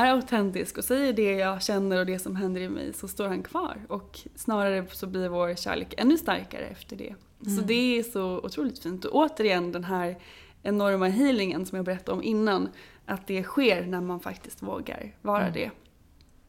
är 0.06 0.12
autentisk 0.12 0.78
och 0.78 0.84
säger 0.84 1.14
det 1.14 1.32
jag 1.32 1.64
känner 1.64 2.00
och 2.00 2.06
det 2.06 2.20
som 2.20 2.36
händer 2.36 2.62
i 2.62 2.70
mig 2.70 2.94
så 2.94 3.08
står 3.08 3.28
han 3.28 3.44
kvar. 3.44 3.78
Och 3.90 4.20
snarare 4.36 4.88
så 4.92 5.08
blir 5.08 5.30
vår 5.30 5.56
kärlek 5.56 5.94
ännu 5.98 6.18
starkare 6.18 6.66
efter 6.66 6.96
det. 6.96 7.16
Så 7.40 7.62
det 7.62 8.00
är 8.00 8.04
så 8.04 8.38
otroligt 8.38 8.80
fint. 8.80 9.06
Och 9.06 9.16
återigen 9.16 9.72
den 9.72 9.84
här 9.84 10.18
enorma 10.64 11.08
healingen 11.08 11.66
som 11.66 11.76
jag 11.76 11.86
berättade 11.86 12.18
om 12.18 12.24
innan. 12.24 12.70
Att 13.06 13.28
det 13.28 13.44
sker 13.44 13.86
när 13.86 14.02
man 14.02 14.20
faktiskt 14.20 14.64
vågar 14.64 15.16
vara 15.22 15.50
det. 15.50 15.72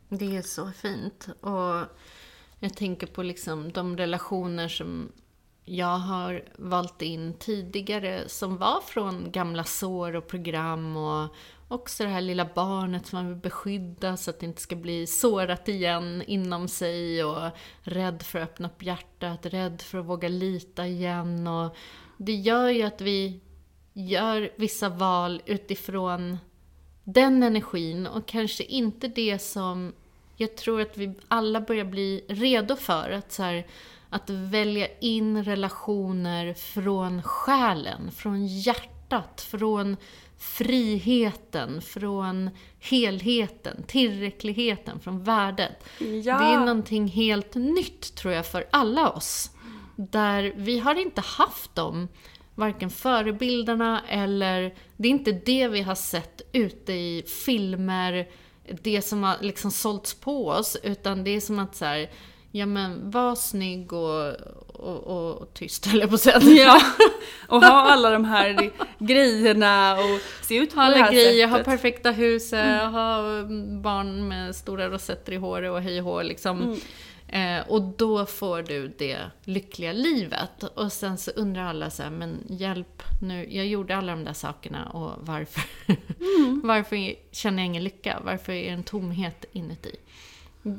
Det 0.09 0.37
är 0.37 0.43
så 0.43 0.71
fint. 0.71 1.29
Och 1.41 1.85
jag 2.61 2.75
tänker 2.77 3.07
på 3.07 3.23
liksom 3.23 3.73
de 3.73 3.97
relationer 3.97 4.69
som 4.69 5.13
jag 5.65 5.99
har 5.99 6.45
valt 6.59 7.03
in 7.03 7.35
tidigare 7.39 8.29
som 8.29 8.57
var 8.57 8.81
från 8.81 9.31
gamla 9.33 9.65
sår 9.65 10.17
och 10.17 10.27
program 10.27 10.97
och 10.97 11.35
också 11.69 12.05
det 12.05 12.09
här 12.09 12.21
lilla 12.21 12.49
barnet 12.55 13.07
som 13.07 13.17
man 13.17 13.29
vill 13.29 13.37
beskydda 13.37 14.17
så 14.17 14.31
att 14.31 14.41
det 14.41 14.47
inte 14.47 14.63
ska 14.63 14.77
bli 14.77 15.07
sårat 15.07 15.69
igen 15.69 16.23
inom 16.27 16.69
sig 16.69 17.25
och 17.25 17.51
rädd 17.83 18.23
för 18.23 18.39
att 18.39 18.49
öppna 18.49 18.69
upp 18.69 18.83
hjärtat, 18.83 19.47
rädd 19.47 19.83
för 19.83 19.99
att 19.99 20.07
våga 20.07 20.29
lita 20.29 20.87
igen 20.87 21.47
och 21.47 21.77
det 22.17 22.35
gör 22.35 22.69
ju 22.69 22.83
att 22.83 23.01
vi 23.01 23.41
gör 23.93 24.51
vissa 24.57 24.89
val 24.89 25.43
utifrån 25.47 26.39
den 27.05 27.43
energin 27.43 28.07
och 28.07 28.27
kanske 28.27 28.65
inte 28.65 29.09
det 29.09 29.39
som 29.39 29.93
jag 30.37 30.57
tror 30.57 30.81
att 30.81 30.97
vi 30.97 31.15
alla 31.29 31.61
börjar 31.61 31.85
bli 31.85 32.25
redo 32.29 32.77
för. 32.77 33.11
Att, 33.11 33.33
så 33.33 33.43
här, 33.43 33.67
att 34.11 34.31
välja 34.31 34.89
in 35.01 35.45
relationer 35.45 36.55
från 36.55 37.23
själen, 37.23 38.11
från 38.11 38.47
hjärtat, 38.47 39.41
från 39.41 39.97
friheten, 40.38 41.83
från 41.83 42.51
helheten, 42.81 43.85
tillräckligheten, 43.87 45.01
från 45.01 45.22
värdet. 45.22 45.85
Ja. 45.98 46.38
Det 46.38 46.44
är 46.44 46.59
någonting 46.59 47.09
helt 47.09 47.55
nytt 47.55 48.14
tror 48.14 48.35
jag 48.35 48.46
för 48.46 48.66
alla 48.70 49.11
oss. 49.11 49.51
Där 49.96 50.53
vi 50.57 50.79
har 50.79 50.94
inte 50.94 51.20
haft 51.20 51.74
dem, 51.74 52.09
varken 52.55 52.90
förebilderna 52.90 54.03
eller... 54.09 54.74
Det 54.96 55.09
är 55.09 55.12
inte 55.12 55.33
det 55.33 55.68
vi 55.68 55.83
har 55.83 55.94
sett 55.94 56.42
ute 56.53 56.92
i 56.92 57.24
filmer, 57.44 58.29
det 58.83 59.03
som 59.03 59.22
har 59.22 59.37
liksom 59.40 59.70
sålts 59.70 60.14
på 60.14 60.48
oss, 60.48 60.77
utan 60.83 61.24
det 61.24 61.31
är 61.31 61.40
som 61.40 61.59
att 61.59 61.77
så 61.77 61.85
här, 61.85 62.11
ja 62.51 62.66
men 62.66 63.11
var 63.11 63.35
snygg 63.35 63.92
och, 63.92 64.35
och, 64.79 65.07
och, 65.07 65.43
och 65.43 65.55
tyst 65.55 65.87
höll 65.91 66.01
jag 66.01 66.09
på 66.09 66.14
att 66.14 66.21
säga. 66.21 66.41
Ja, 66.41 66.81
och 67.49 67.62
ha 67.62 67.81
alla 67.81 68.11
de 68.11 68.25
här 68.25 68.71
grejerna 68.99 69.93
och 69.93 70.47
se 70.47 70.57
ut 70.57 70.71
på 70.71 70.77
det 70.77 70.83
Alla 70.83 70.97
här 70.97 71.12
grejer, 71.12 71.47
ha 71.47 71.57
sättet. 71.57 71.67
perfekta 71.67 72.11
hus, 72.11 72.53
eh, 72.53 72.91
ha 72.91 73.23
barn 73.83 74.29
med 74.29 74.57
stora 74.57 74.88
rosetter 74.88 75.33
i 75.33 75.37
håret 75.37 75.71
och 75.73 75.83
hej 75.83 75.99
och 75.99 76.05
hå 76.05 76.23
liksom. 76.23 76.77
Eh, 77.29 77.69
och 77.69 77.83
då 77.83 78.27
får 78.27 78.62
du 78.62 78.95
det 78.99 79.19
lyckliga 79.45 79.93
livet. 79.93 80.62
Och 80.62 80.93
sen 80.93 81.19
så 81.19 81.31
undrar 81.31 81.62
alla 81.62 81.91
så 81.91 82.03
här, 82.03 82.11
men 82.11 82.38
hjälp 82.49 83.03
nu, 83.23 83.47
jag 83.51 83.67
gjorde 83.67 83.97
alla 83.97 84.12
de 84.12 84.25
där 84.25 84.33
sakerna 84.33 84.87
och 84.87 85.12
varför? 85.19 85.62
varför 86.67 87.14
känner 87.33 87.59
jag 87.59 87.67
ingen 87.67 87.85
lycka? 87.85 88.21
Varför 88.25 88.53
är 88.53 88.64
det 88.64 88.71
en 88.71 88.83
tomhet 88.83 89.45
inuti? 89.53 89.97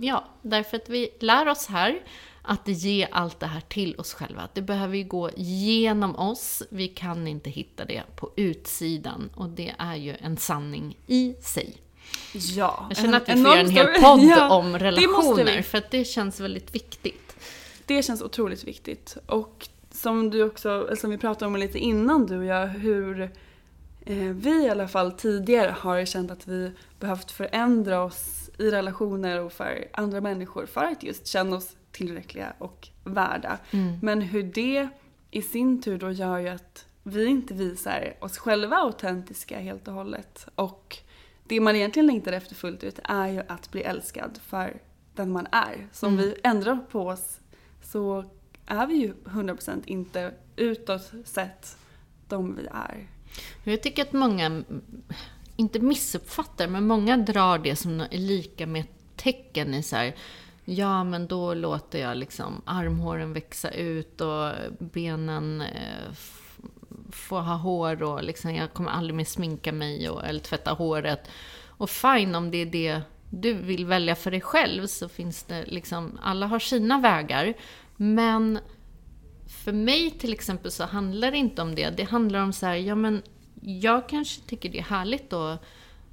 Ja, 0.02 0.26
därför 0.42 0.78
att 0.78 0.90
vi 0.90 1.10
lär 1.20 1.48
oss 1.48 1.68
här 1.68 2.00
att 2.42 2.68
ge 2.68 3.08
allt 3.12 3.40
det 3.40 3.46
här 3.46 3.62
till 3.62 3.96
oss 3.96 4.14
själva. 4.14 4.50
Det 4.54 4.62
behöver 4.62 4.98
ju 4.98 5.04
gå 5.04 5.30
genom 5.36 6.16
oss. 6.16 6.64
Vi 6.70 6.88
kan 6.88 7.28
inte 7.28 7.50
hitta 7.50 7.86
det 7.86 8.04
på 8.16 8.32
utsidan. 8.36 9.30
Och 9.36 9.50
det 9.50 9.74
är 9.78 9.96
ju 9.96 10.16
en 10.20 10.38
sanning 10.38 10.98
i 11.08 11.36
sig. 11.42 11.78
Ja, 12.34 12.86
Jag 12.90 12.98
känner 12.98 13.18
att 13.18 13.30
vi 13.30 13.34
får 13.34 13.52
göra 13.52 13.60
en 13.60 13.70
hel 13.70 13.88
podd 13.88 14.20
Ja, 14.24 14.50
om 14.50 14.80
relationer, 14.80 15.62
för 15.62 15.78
att 15.78 15.92
det 15.92 16.06
känns 16.06 16.40
väldigt 16.40 16.76
viktigt. 16.76 17.36
Det 17.86 18.04
känns 18.04 18.22
otroligt 18.22 18.64
viktigt. 18.64 19.18
Och 19.26 19.68
som 19.92 20.30
du 20.30 20.44
också, 20.44 20.96
som 20.98 21.10
vi 21.10 21.18
pratade 21.18 21.46
om 21.46 21.56
lite 21.56 21.80
innan 21.80 22.26
du 22.26 22.38
och 22.38 22.46
jag, 22.46 22.68
hur, 22.68 23.22
eh, 24.06 24.18
vi 24.18 24.66
i 24.66 24.70
alla 24.70 24.88
fall 24.88 25.12
tidigare 25.12 25.76
har 25.80 26.06
känt 26.06 26.32
att 26.32 26.48
vi 26.48 26.72
behövt 27.00 27.32
förändra 27.32 28.04
oss 28.04 28.50
i 28.58 28.72
relationer 28.72 29.42
och 29.42 29.54
för 29.54 29.88
andra 29.94 30.22
människor 30.22 30.66
för 30.66 30.86
att 30.86 31.04
just 31.04 31.28
känna 31.28 31.56
oss 31.56 31.76
tillräckliga 31.92 32.54
och 32.58 32.88
värda. 33.04 33.58
Men 34.02 34.22
hur 34.22 34.44
det 34.44 34.90
i 35.32 35.42
sin 35.42 35.82
tur 35.82 35.98
då 35.98 36.12
gör 36.12 36.38
ju 36.38 36.48
att 36.48 36.86
vi 37.04 37.26
inte 37.26 37.54
visar 37.54 38.14
oss 38.20 38.38
själva 38.38 38.76
autentiska 38.76 39.60
helt 39.60 39.88
och 39.88 39.94
hållet. 39.94 40.48
Och 40.56 40.98
det 41.44 41.60
man 41.60 41.76
egentligen 41.76 42.08
längtar 42.08 42.32
efter 42.32 42.56
fullt 42.56 42.84
ut 42.84 43.00
är 43.04 43.28
ju 43.28 43.42
att 43.48 43.72
bli 43.72 43.82
älskad 43.82 44.40
för 44.44 44.82
den 45.16 45.32
man 45.32 45.48
är. 45.52 45.88
Så 45.92 46.08
om 46.08 46.18
vi 46.18 46.36
ändrar 46.44 46.78
på 46.92 47.08
oss 47.08 47.40
så 47.84 48.26
är 48.66 48.88
vi 48.88 48.96
ju 48.96 49.14
100% 49.14 49.82
inte 49.86 50.34
utåt 50.56 51.12
sett 51.26 51.78
de 52.28 52.56
vi 52.56 52.68
är. 52.72 53.08
Jag 53.64 53.84
tycker 53.84 54.02
att 54.02 54.14
många, 54.14 54.46
mm, 54.46 54.82
inte 55.56 55.80
missuppfattar, 55.80 56.68
men 56.68 56.88
många 56.88 57.18
drar 57.18 57.58
det 57.58 57.76
som 57.76 58.00
är 58.00 58.18
lika 58.18 58.68
med 58.68 58.82
ett 58.82 59.16
tecken 59.16 59.74
i 59.74 59.84
så 59.84 59.96
här, 59.96 60.16
ja 60.70 61.04
men 61.04 61.28
då 61.28 61.54
låter 61.54 62.00
jag 62.00 62.18
liksom 62.18 62.62
armhåren 62.66 63.34
växa 63.34 63.70
ut 63.72 64.22
och 64.22 64.52
benen 64.80 65.62
eh, 65.62 66.12
få 67.12 67.40
ha 67.40 67.56
hår 67.56 68.04
och 68.04 68.24
liksom 68.24 68.56
jag 68.56 68.74
kommer 68.74 68.92
aldrig 68.92 69.16
mer 69.16 69.26
sminka 69.26 69.72
mig 69.72 70.10
och, 70.10 70.26
eller 70.26 70.40
tvätta 70.40 70.72
håret. 70.72 71.30
Och 71.68 71.90
fine 71.90 72.36
om 72.36 72.52
det 72.52 72.58
är 72.58 72.66
det 72.66 73.02
du 73.30 73.54
vill 73.54 73.86
välja 73.86 74.16
för 74.16 74.32
dig 74.32 74.42
själv 74.42 74.88
så 74.88 75.10
finns 75.10 75.44
det 75.44 75.66
liksom, 75.66 76.20
alla 76.22 76.48
har 76.48 76.60
sina 76.60 77.00
vägar. 77.00 77.54
Men 77.96 78.60
för 79.64 79.72
mig 79.72 80.12
till 80.12 80.34
exempel 80.34 80.72
så 80.72 80.84
handlar 80.84 81.32
det 81.32 81.38
inte 81.38 81.62
om 81.62 81.76
det. 81.76 81.90
Det 81.90 82.04
handlar 82.04 82.44
om 82.44 82.54
så 82.54 82.66
här, 82.66 82.76
ja 82.76 82.96
men 82.96 83.22
jag 83.62 84.10
kanske 84.10 84.42
tycker 84.42 84.70
det 84.70 84.80
är 84.80 84.84
härligt 84.84 85.34
att 85.34 85.64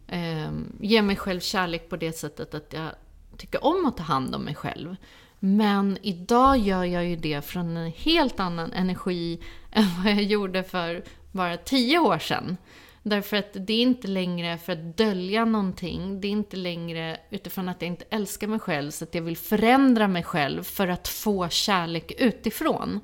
eh, 0.09 0.51
ge 0.81 1.03
mig 1.03 1.17
själv 1.17 1.41
kärlek 1.41 1.89
på 1.89 1.97
det 1.97 2.13
sättet 2.13 2.55
att 2.55 2.73
jag 2.73 2.91
tycka 3.37 3.59
om 3.59 3.87
att 3.87 3.97
ta 3.97 4.03
hand 4.03 4.35
om 4.35 4.43
mig 4.43 4.55
själv. 4.55 4.97
Men 5.39 5.99
idag 6.03 6.59
gör 6.59 6.85
jag 6.85 7.07
ju 7.07 7.17
det 7.17 7.45
från 7.45 7.77
en 7.77 7.93
helt 7.93 8.41
annan 8.41 8.73
energi 8.73 9.41
än 9.71 9.85
vad 10.03 10.13
jag 10.13 10.23
gjorde 10.23 10.63
för 10.63 11.05
bara 11.33 11.57
tio 11.57 11.99
år 11.99 12.19
sedan. 12.19 12.57
Därför 13.03 13.37
att 13.37 13.53
det 13.53 13.73
är 13.73 13.83
inte 13.83 14.09
längre 14.09 14.59
för 14.59 14.73
att 14.73 14.97
dölja 14.97 15.45
någonting. 15.45 16.21
Det 16.21 16.29
är 16.29 16.33
inte 16.33 16.57
längre 16.57 17.17
utifrån 17.31 17.69
att 17.69 17.83
jag 17.83 17.89
inte 17.89 18.05
älskar 18.11 18.47
mig 18.47 18.59
själv 18.59 18.91
så 18.91 19.05
att 19.05 19.15
jag 19.15 19.23
vill 19.23 19.37
förändra 19.37 20.09
mig 20.09 20.23
själv 20.23 20.63
för 20.63 20.89
att 20.89 21.09
få 21.09 21.49
kärlek 21.49 22.13
utifrån. 22.19 23.01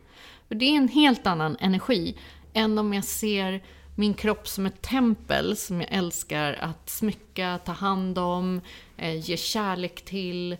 För 0.48 0.54
det 0.54 0.64
är 0.64 0.76
en 0.76 0.88
helt 0.88 1.26
annan 1.26 1.56
energi 1.60 2.16
än 2.52 2.78
om 2.78 2.94
jag 2.94 3.04
ser 3.04 3.62
min 3.94 4.14
kropp 4.14 4.48
som 4.48 4.66
ett 4.66 4.82
tempel 4.82 5.56
som 5.56 5.80
jag 5.80 5.92
älskar 5.92 6.52
att 6.60 6.90
smycka, 6.90 7.58
ta 7.64 7.72
hand 7.72 8.18
om, 8.18 8.60
eh, 8.96 9.14
ge 9.30 9.36
kärlek 9.36 10.04
till. 10.04 10.56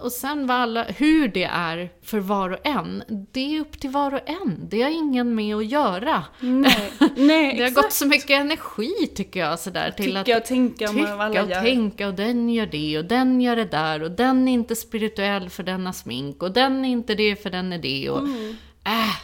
Och 0.00 0.12
sen 0.12 0.46
vad 0.46 0.56
alla, 0.56 0.82
hur 0.84 1.28
det 1.28 1.44
är 1.44 1.90
för 2.02 2.18
var 2.20 2.50
och 2.50 2.66
en, 2.66 3.02
det 3.32 3.56
är 3.56 3.60
upp 3.60 3.80
till 3.80 3.90
var 3.90 4.14
och 4.14 4.20
en. 4.30 4.68
Det 4.68 4.82
har 4.82 4.90
ingen 4.90 5.34
med 5.34 5.56
att 5.56 5.66
göra. 5.66 6.24
Nej, 6.40 6.92
nej 7.16 7.56
Det 7.56 7.62
har 7.62 7.68
exakt. 7.68 7.74
gått 7.86 7.92
så 7.92 8.06
mycket 8.06 8.30
energi 8.30 9.06
tycker 9.14 9.40
jag 9.40 9.58
sådär 9.58 9.90
till 9.90 10.16
att 10.16 10.26
Tycka 10.26 10.38
och 10.38 10.44
tänka 10.44 10.92
vad 10.92 11.04
alla 11.10 11.28
tycka 11.28 11.42
och 11.44 11.50
gör. 11.50 11.60
tänka 11.62 12.08
och 12.08 12.14
den 12.14 12.48
gör 12.48 12.66
det 12.66 12.98
och 12.98 13.04
den 13.04 13.40
gör 13.40 13.56
det 13.56 13.64
där 13.64 14.02
och 14.02 14.10
den 14.10 14.48
är 14.48 14.52
inte 14.52 14.76
spirituell 14.76 15.50
för 15.50 15.62
den 15.62 15.86
har 15.86 15.92
smink 15.92 16.42
och 16.42 16.52
den 16.52 16.84
är 16.84 16.88
inte 16.88 17.14
det 17.14 17.42
för 17.42 17.50
den 17.50 17.72
är 17.72 17.78
det 17.78 18.10
och 18.10 18.18
Mm. 18.20 18.56
äh, 18.86 19.16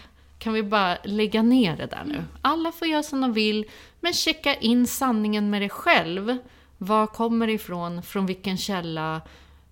kan 0.43 0.53
vi 0.53 0.63
bara 0.63 0.99
lägga 1.05 1.43
ner 1.43 1.77
det 1.77 1.87
där 1.87 2.05
nu? 2.05 2.25
Alla 2.43 2.73
får 2.73 2.89
göra 2.89 3.03
som 3.03 3.21
de 3.21 3.33
vill, 3.33 3.65
men 4.01 4.13
checka 4.13 4.55
in 4.55 4.87
sanningen 4.87 5.51
med 5.51 5.63
dig 5.63 5.69
själv. 5.69 6.37
Var 6.79 7.07
kommer 7.07 7.47
det 7.47 7.53
ifrån? 7.53 8.03
Från 8.03 8.27
vilken 8.27 8.57
källa? 8.57 9.21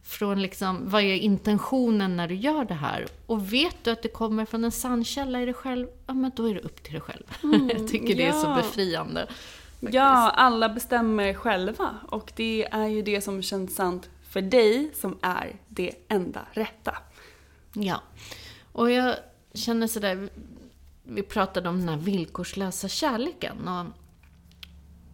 Från 0.05 0.43
liksom, 0.43 0.89
vad 0.89 1.03
är 1.03 1.15
intentionen 1.15 2.17
när 2.17 2.29
du 2.29 2.35
gör 2.35 2.65
det 2.65 2.75
här? 2.75 3.07
Och 3.27 3.53
vet 3.53 3.85
du 3.85 3.91
att 3.91 4.03
det 4.03 4.09
kommer 4.09 4.45
från 4.45 4.65
en 4.65 4.73
sann 4.73 5.05
källa 5.05 5.43
i 5.43 5.45
dig 5.45 5.55
själv, 5.55 5.87
ja 6.07 6.15
men 6.15 6.33
då 6.37 6.49
är 6.49 6.55
det 6.55 6.61
upp 6.61 6.83
till 6.83 6.93
dig 6.93 7.03
själv. 7.03 7.25
Jag 7.73 7.89
tycker 7.89 8.15
det 8.17 8.27
är 8.27 8.33
så 8.33 8.47
ja. 8.47 8.57
befriande. 8.57 9.27
Ja, 9.81 10.31
alla 10.31 10.69
bestämmer 10.69 11.35
själva. 11.35 11.95
Och 12.09 12.33
det 12.37 12.69
är 12.71 12.87
ju 12.87 13.03
det 13.03 13.21
som 13.21 13.43
känns 13.43 13.75
sant 13.75 14.11
för 14.31 14.43
dig 14.43 14.91
som 14.95 15.19
är 15.23 15.57
det 15.69 15.93
enda 16.09 16.41
rätta. 16.53 16.97
Ja. 17.75 18.03
Och 18.73 18.91
jag 18.91 19.17
känner 19.55 19.87
sådär, 19.87 20.29
vi 21.11 21.23
pratade 21.23 21.69
om 21.69 21.79
den 21.79 21.89
här 21.89 21.97
villkorslösa 21.97 22.89
kärleken. 22.89 23.69
Och 23.69 23.87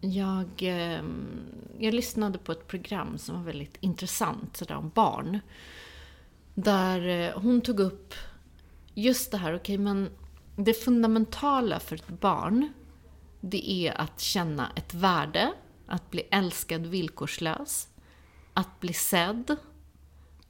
jag, 0.01 0.49
ehm, 0.59 1.39
jag 1.79 1.93
lyssnade 1.93 2.37
på 2.37 2.51
ett 2.51 2.67
program 2.67 3.17
som 3.17 3.35
var 3.35 3.43
väldigt 3.43 3.77
intressant, 3.79 4.57
sådär 4.57 4.75
om 4.75 4.89
barn. 4.89 5.39
Där 6.53 7.07
eh, 7.07 7.39
hon 7.39 7.61
tog 7.61 7.79
upp 7.79 8.13
just 8.93 9.31
det 9.31 9.37
här, 9.37 9.55
okej 9.55 9.77
men 9.77 10.09
det 10.55 10.73
fundamentala 10.73 11.79
för 11.79 11.95
ett 11.95 12.07
barn, 12.07 12.73
det 13.41 13.71
är 13.71 14.01
att 14.01 14.19
känna 14.19 14.71
ett 14.75 14.93
värde, 14.93 15.53
att 15.87 16.11
bli 16.11 16.27
älskad 16.31 16.85
villkorslös, 16.85 17.87
att 18.53 18.79
bli 18.79 18.93
sedd 18.93 19.55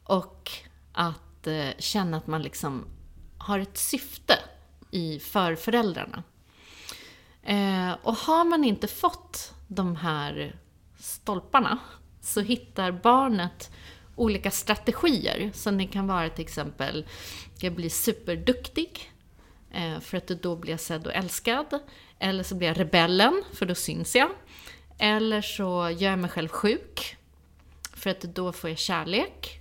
och 0.03 0.51
att 0.91 1.47
eh, 1.47 1.69
känna 1.79 2.17
att 2.17 2.27
man 2.27 2.41
liksom 2.41 2.85
har 3.37 3.59
ett 3.59 3.77
syfte 3.77 4.33
i, 4.91 5.19
för 5.19 5.55
föräldrarna. 5.55 6.23
Eh, 7.43 7.91
och 8.03 8.15
har 8.15 8.45
man 8.45 8.63
inte 8.63 8.87
fått 8.87 9.53
de 9.67 9.95
här 9.95 10.55
stolparna 10.99 11.79
så 12.21 12.41
hittar 12.41 12.91
barnet 12.91 13.71
olika 14.15 14.51
strategier. 14.51 15.51
Som 15.53 15.77
det 15.77 15.87
kan 15.87 16.07
vara 16.07 16.29
till 16.29 16.45
exempel, 16.45 17.05
jag 17.59 17.73
blir 17.73 17.89
superduktig 17.89 19.11
eh, 19.71 19.99
för 19.99 20.17
att 20.17 20.27
då 20.27 20.55
blir 20.55 20.71
jag 20.71 20.79
sedd 20.79 21.07
och 21.07 21.13
älskad. 21.13 21.79
Eller 22.19 22.43
så 22.43 22.55
blir 22.55 22.67
jag 22.67 22.79
rebellen, 22.79 23.43
för 23.53 23.65
då 23.65 23.75
syns 23.75 24.15
jag. 24.15 24.29
Eller 24.97 25.41
så 25.41 25.89
gör 25.89 26.09
jag 26.09 26.19
mig 26.19 26.29
själv 26.29 26.47
sjuk, 26.47 27.17
för 27.93 28.09
att 28.09 28.21
då 28.21 28.51
får 28.51 28.69
jag 28.69 28.79
kärlek. 28.79 29.59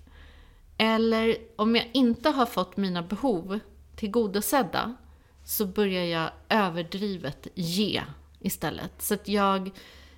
Eller 0.78 1.36
om 1.56 1.76
jag 1.76 1.90
inte 1.94 2.30
har 2.30 2.46
fått 2.46 2.76
mina 2.76 3.02
behov 3.02 3.58
tillgodosedda 3.96 4.96
så 5.46 5.66
börjar 5.66 6.04
jag 6.04 6.30
överdrivet 6.48 7.48
ge 7.54 8.02
istället. 8.40 8.92
Så 9.02 9.14
att 9.14 9.28
jag 9.28 9.70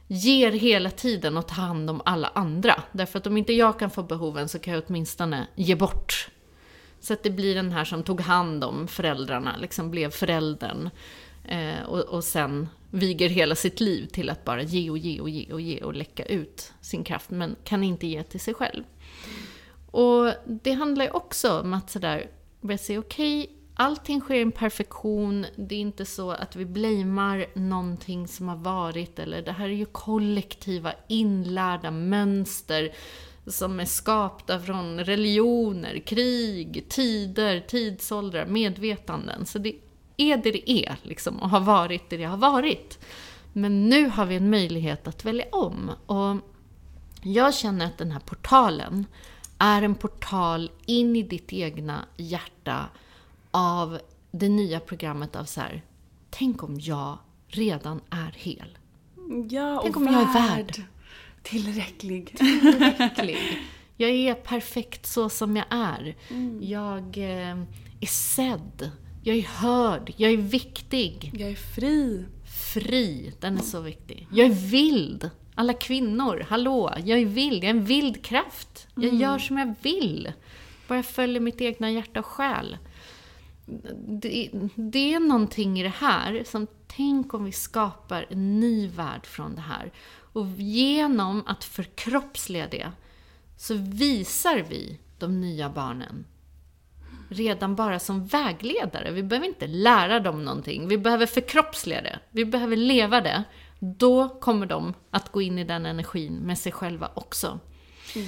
ger 0.07 0.53
hela 0.53 0.91
tiden 0.91 1.37
och 1.37 1.49
tar 1.49 1.63
hand 1.63 1.91
om 1.91 2.03
alla 2.05 2.29
andra. 2.29 2.83
Därför 2.93 3.19
att 3.19 3.27
om 3.27 3.37
inte 3.37 3.53
jag 3.53 3.79
kan 3.79 3.91
få 3.91 4.03
behoven 4.03 4.49
så 4.49 4.59
kan 4.59 4.75
jag 4.75 4.83
åtminstone 4.87 5.47
ge 5.55 5.75
bort. 5.75 6.29
Så 7.01 7.13
att 7.13 7.23
det 7.23 7.31
blir 7.31 7.55
den 7.55 7.73
här 7.73 7.85
som 7.85 8.03
tog 8.03 8.21
hand 8.21 8.65
om 8.65 8.89
föräldrarna, 8.89 9.57
liksom 9.57 9.91
blev 9.91 10.11
föräldern. 10.11 10.91
Eh, 11.45 11.83
och, 11.87 12.01
och 12.01 12.25
sen 12.25 12.69
viger 12.91 13.29
hela 13.29 13.55
sitt 13.55 13.81
liv 13.81 14.07
till 14.07 14.31
att 14.31 14.45
bara 14.45 14.63
ge 14.63 14.91
och 14.91 14.99
ge 14.99 15.21
och 15.21 15.31
ge 15.31 15.53
och 15.53 15.61
ge 15.61 15.83
och 15.83 15.95
läcka 15.95 16.25
ut 16.25 16.73
sin 16.81 17.05
kraft, 17.05 17.31
men 17.31 17.57
kan 17.65 17.85
inte 17.85 18.07
ge 18.07 18.23
till 18.23 18.41
sig 18.41 18.55
själv. 18.55 18.85
Och 19.91 20.33
det 20.47 20.73
handlar 20.73 21.05
ju 21.05 21.11
också 21.11 21.61
om 21.61 21.75
att 21.75 21.91
sådär, 21.91 22.31
börja 22.61 22.79
säga 22.79 22.99
okej, 22.99 23.58
allting 23.79 24.21
sker 24.21 24.35
i 24.35 24.43
en 24.43 24.53
perfektion. 24.53 25.47
Det 25.57 25.75
är 25.75 25.81
inte 25.81 26.05
så 26.05 26.31
att 26.31 26.57
vi 26.57 26.65
blamear 26.65 27.47
någonting 27.55 28.29
som 28.29 28.49
har 28.49 28.57
varit, 28.57 29.19
eller 29.19 29.43
det 29.43 29.53
här 29.53 29.65
är 29.65 29.73
ju 29.73 29.85
kollektiva 29.85 30.93
inlärda 31.09 31.91
mönster 31.91 32.93
som 33.47 33.81
är 33.81 33.85
skapta 33.85 34.61
från 34.61 35.05
religioner, 35.05 35.99
krig, 35.99 36.85
tider, 36.89 37.61
tidsåldrar, 37.61 38.47
medvetanden. 38.47 39.47
Så 39.47 39.59
det 39.59 39.77
är 40.17 40.37
det 40.37 40.51
det 40.51 40.71
är, 40.71 40.97
liksom, 41.03 41.43
och 41.43 41.51
har 41.51 41.61
varit 41.61 42.11
det 42.11 42.17
det 42.17 42.25
har 42.25 42.37
varit. 42.37 42.99
Men 43.53 43.89
nu 43.89 44.09
har 44.09 44.27
vi 44.27 44.37
en 44.37 44.51
möjlighet 44.51 45.09
att 45.09 45.25
välja 45.25 45.47
om. 45.53 45.91
Och 46.07 46.37
jag 47.23 47.55
känner 47.55 47.87
att 47.87 47.99
den 47.99 48.11
här 48.11 48.21
portalen 48.21 49.07
är 49.59 49.83
en 49.83 49.95
portal 49.95 50.71
in 50.87 51.17
i 51.17 51.23
ditt 51.23 51.53
egna 51.53 52.05
hjärta 52.17 52.89
av 53.59 53.99
det 54.31 54.49
nya 54.49 54.81
programmet 54.81 55.37
av 55.37 55.45
så 55.45 55.61
här, 55.61 55.83
tänk 56.31 56.63
om 56.63 56.81
jag 56.81 57.19
redan 57.49 58.01
är 58.11 58.35
hel. 58.37 58.79
Ja, 59.51 59.81
Tänk 59.83 59.97
om 59.97 60.05
jag 60.05 60.23
är 60.23 60.33
värd. 60.33 60.83
Tillräcklig. 61.43 62.39
Tillräcklig. 62.39 63.39
Jag 63.97 64.11
är 64.11 64.35
perfekt 64.35 65.07
så 65.07 65.29
som 65.29 65.57
jag 65.57 65.67
är. 65.71 66.17
Jag 66.61 67.19
eh, 67.19 67.59
är 68.01 68.07
sedd. 68.07 68.91
Jag 69.23 69.37
är 69.37 69.43
hörd. 69.43 70.13
Jag 70.17 70.33
är 70.33 70.37
viktig. 70.37 71.31
Jag 71.35 71.51
är 71.51 71.75
fri. 71.75 72.25
Fri. 72.75 73.33
Den 73.41 73.59
är 73.59 73.63
så 73.63 73.81
viktig. 73.81 74.29
Jag 74.33 74.47
är 74.47 74.71
vild. 74.71 75.31
Alla 75.55 75.73
kvinnor, 75.73 76.47
hallå, 76.49 76.93
jag 77.05 77.19
är 77.19 77.27
vild. 77.27 77.65
Jag 77.65 77.71
är 77.71 77.71
en 77.71 77.85
vild 77.85 78.25
kraft. 78.25 78.87
Jag 78.95 79.15
gör 79.15 79.39
som 79.39 79.59
jag 79.59 79.75
vill. 79.83 80.33
Bara 80.89 80.99
jag 80.99 81.07
följer 81.07 81.41
mitt 81.41 81.61
egna 81.61 81.91
hjärta 81.91 82.21
och 82.21 82.27
själ 82.27 82.79
det, 84.07 84.51
det 84.75 85.15
är 85.15 85.21
någonting 85.21 85.81
i 85.81 85.83
det 85.83 85.89
här 85.89 86.45
som, 86.47 86.67
tänk 86.87 87.35
om 87.35 87.45
vi 87.45 87.53
skapar 87.53 88.27
en 88.31 88.61
ny 88.61 88.89
värld 88.89 89.27
från 89.27 89.55
det 89.55 89.61
här. 89.61 89.93
Och 90.33 90.47
genom 90.57 91.43
att 91.47 91.65
förkroppsliga 91.65 92.67
det 92.67 92.93
så 93.57 93.75
visar 93.75 94.59
vi 94.69 94.99
de 95.19 95.41
nya 95.41 95.71
barnen 95.71 96.25
redan 97.29 97.75
bara 97.75 97.99
som 97.99 98.27
vägledare. 98.27 99.11
Vi 99.11 99.23
behöver 99.23 99.47
inte 99.47 99.67
lära 99.67 100.21
dem 100.21 100.45
någonting. 100.45 100.89
Vi 100.89 100.99
behöver 100.99 101.27
förkroppsliga 101.27 102.03
det. 102.03 102.19
Vi 102.31 102.45
behöver 102.45 102.77
leva 102.77 103.21
det. 103.21 103.45
Då 103.79 104.29
kommer 104.29 104.67
de 104.67 104.95
att 105.11 105.33
gå 105.33 105.43
in 105.43 105.59
i 105.59 105.65
den 105.65 105.87
energin 105.87 106.35
med 106.35 106.59
sig 106.59 106.73
själva 106.73 107.11
också. 107.15 107.59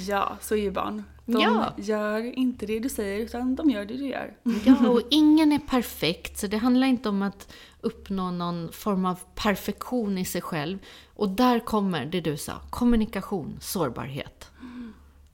Ja, 0.07 0.37
så 0.41 0.55
är 0.55 0.59
ju 0.59 0.71
barn. 0.71 1.03
De 1.31 1.41
Ja. 1.41 1.73
gör 1.77 2.37
inte 2.39 2.65
det 2.65 2.79
du 2.79 2.89
säger, 2.89 3.19
utan 3.19 3.55
de 3.55 3.69
gör 3.69 3.85
det 3.85 3.97
du 3.97 4.07
gör. 4.07 4.33
Ja, 4.65 4.89
och 4.89 5.01
ingen 5.11 5.51
är 5.51 5.59
perfekt, 5.59 6.37
så 6.39 6.47
det 6.47 6.57
handlar 6.57 6.87
inte 6.87 7.09
om 7.09 7.21
att 7.21 7.53
uppnå 7.81 8.31
någon 8.31 8.71
form 8.71 9.05
av 9.05 9.19
perfektion 9.35 10.17
i 10.17 10.25
sig 10.25 10.41
själv. 10.41 10.77
Och 11.15 11.29
där 11.29 11.59
kommer 11.59 12.05
det 12.05 12.21
du 12.21 12.37
sa, 12.37 12.53
kommunikation, 12.69 13.57
sårbarhet. 13.61 14.47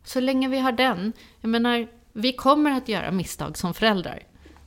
Så 0.03 0.19
länge 0.19 0.47
vi 0.49 0.59
har 0.59 0.71
den, 0.71 1.13
jag 1.41 1.49
menar, 1.49 1.87
vi 2.13 2.33
kommer 2.33 2.71
att 2.71 2.87
göra 2.89 3.11
misstag 3.11 3.57
som 3.57 3.73
föräldrar. 3.73 4.23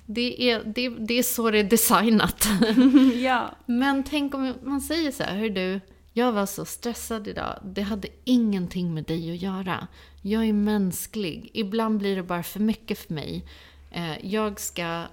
Det 0.06 0.42
är, 0.50 0.64
det, 0.64 0.88
det 0.88 1.18
är 1.18 1.22
så 1.22 1.50
det 1.50 1.58
är 1.58 1.64
designat. 1.64 2.48
ja. 3.22 3.50
Men 3.66 4.02
tänk 4.04 4.34
om 4.34 4.54
man 4.62 4.80
säger 4.80 5.10
så 5.10 5.22
här, 5.22 5.36
hör 5.38 5.48
du, 5.48 5.80
jag 6.12 6.32
var 6.32 6.46
så 6.46 6.64
stressad 6.64 7.28
idag. 7.28 7.58
Det 7.64 7.82
hade 7.82 8.08
ingenting 8.24 8.94
med 8.94 9.04
dig 9.04 9.30
att 9.32 9.42
göra. 9.42 9.86
Jag 10.22 10.44
är 10.44 10.52
mänsklig. 10.52 11.50
Ibland 11.54 11.98
blir 11.98 12.16
det 12.16 12.22
bara 12.22 12.42
för 12.42 12.60
mycket 12.60 12.98
för 12.98 13.14
mig. 13.14 13.44
Eh, 13.90 14.26
Jag 14.26 14.60
ska 14.60 15.04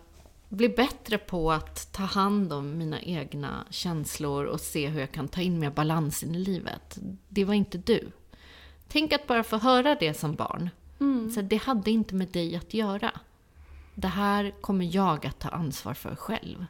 bli 0.49 0.69
bättre 0.69 1.17
på 1.17 1.51
att 1.51 1.91
ta 1.93 2.03
hand 2.03 2.53
om 2.53 2.77
mina 2.77 3.01
egna 3.01 3.65
känslor 3.69 4.45
och 4.45 4.59
se 4.61 4.87
hur 4.87 4.99
jag 4.99 5.11
kan 5.11 5.27
ta 5.27 5.41
in 5.41 5.59
mer 5.59 5.69
balans 5.71 6.23
in 6.23 6.35
i 6.35 6.39
livet. 6.39 6.97
Det 7.29 7.45
var 7.45 7.53
inte 7.53 7.77
du. 7.77 8.11
Tänk 8.87 9.13
att 9.13 9.27
bara 9.27 9.43
få 9.43 9.57
höra 9.57 9.95
det 9.95 10.13
som 10.13 10.35
barn. 10.35 10.69
Så 11.33 11.41
det 11.41 11.57
hade 11.57 11.91
inte 11.91 12.15
med 12.15 12.27
dig 12.27 12.55
att 12.55 12.73
göra. 12.73 13.11
Det 13.95 14.07
här 14.07 14.53
kommer 14.61 14.95
jag 14.95 15.25
att 15.25 15.39
ta 15.39 15.49
ansvar 15.49 15.93
för 15.93 16.15
själv. 16.15 16.65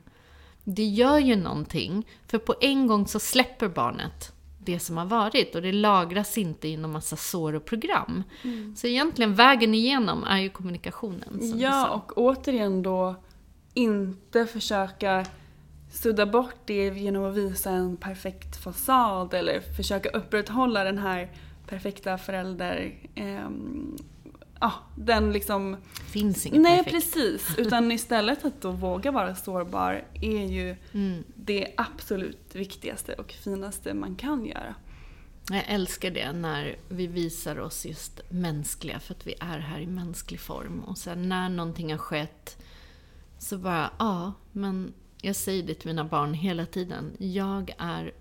Det 0.69 0.83
gör 0.83 1.19
ju 1.19 1.35
någonting, 1.35 2.07
för 2.27 2.37
på 2.37 2.55
en 2.61 2.87
gång 2.87 3.07
så 3.07 3.19
släpper 3.19 3.67
barnet 3.67 4.33
det 4.59 4.79
som 4.79 4.97
har 4.97 5.05
varit 5.05 5.55
och 5.55 5.61
det 5.61 5.71
lagras 5.71 6.37
inte 6.37 6.67
i 6.67 6.77
någon 6.77 6.91
massa 6.91 7.15
sår 7.15 7.53
och 7.53 7.65
program. 7.65 8.23
Så 8.75 8.87
egentligen 8.87 9.35
vägen 9.35 9.73
igenom 9.73 10.23
är 10.23 10.37
ju 10.37 10.49
kommunikationen. 10.49 11.59
Ja, 11.59 11.89
och 11.89 12.17
återigen 12.17 12.83
då 12.83 13.15
inte 13.73 14.45
försöka 14.45 15.25
sudda 15.91 16.25
bort 16.25 16.59
det 16.65 16.87
genom 16.87 17.25
att 17.25 17.35
visa 17.35 17.69
en 17.69 17.97
perfekt 17.97 18.63
fasad 18.63 19.33
eller 19.33 19.59
försöka 19.59 20.09
upprätthålla 20.09 20.83
den 20.83 20.97
här 20.97 21.31
perfekta 21.67 22.17
förälder... 22.17 22.93
Ja, 24.59 24.73
den 24.95 25.31
liksom... 25.31 25.77
finns 26.11 26.45
inget 26.45 26.61
Nej, 26.61 26.83
perfekt. 26.83 27.13
precis. 27.13 27.55
Utan 27.57 27.91
istället 27.91 28.45
att 28.45 28.61
då 28.61 28.71
våga 28.71 29.11
vara 29.11 29.35
sårbar 29.35 30.03
är 30.13 30.45
ju 30.45 30.75
Mm. 30.93 31.23
det 31.35 31.73
absolut 31.77 32.55
viktigaste 32.55 33.13
och 33.13 33.31
finaste 33.31 33.93
man 33.93 34.15
kan 34.15 34.45
göra. 34.45 34.75
Jag 35.51 35.63
älskar 35.67 36.11
det 36.11 36.31
när 36.31 36.75
vi 36.89 37.07
visar 37.07 37.59
oss 37.59 37.85
just 37.85 38.21
mänskliga, 38.29 38.99
för 38.99 39.13
att 39.13 39.27
vi 39.27 39.35
är 39.39 39.59
här 39.59 39.79
i 39.79 39.87
mänsklig 39.87 40.39
form. 40.39 40.79
Och 40.79 40.97
sen 40.97 41.29
när 41.29 41.49
någonting 41.49 41.91
har 41.91 41.97
skett, 41.97 42.63
så 43.39 43.57
bara, 43.57 43.91
ja, 43.99 44.33
men 44.51 44.93
jag 45.21 45.35
säger 45.35 45.63
det 45.63 45.73
till 45.73 45.87
mina 45.87 46.03
barn 46.03 46.33
hela 46.33 46.65
tiden. 46.65 47.11
Jag 47.17 47.73
är 47.77 48.11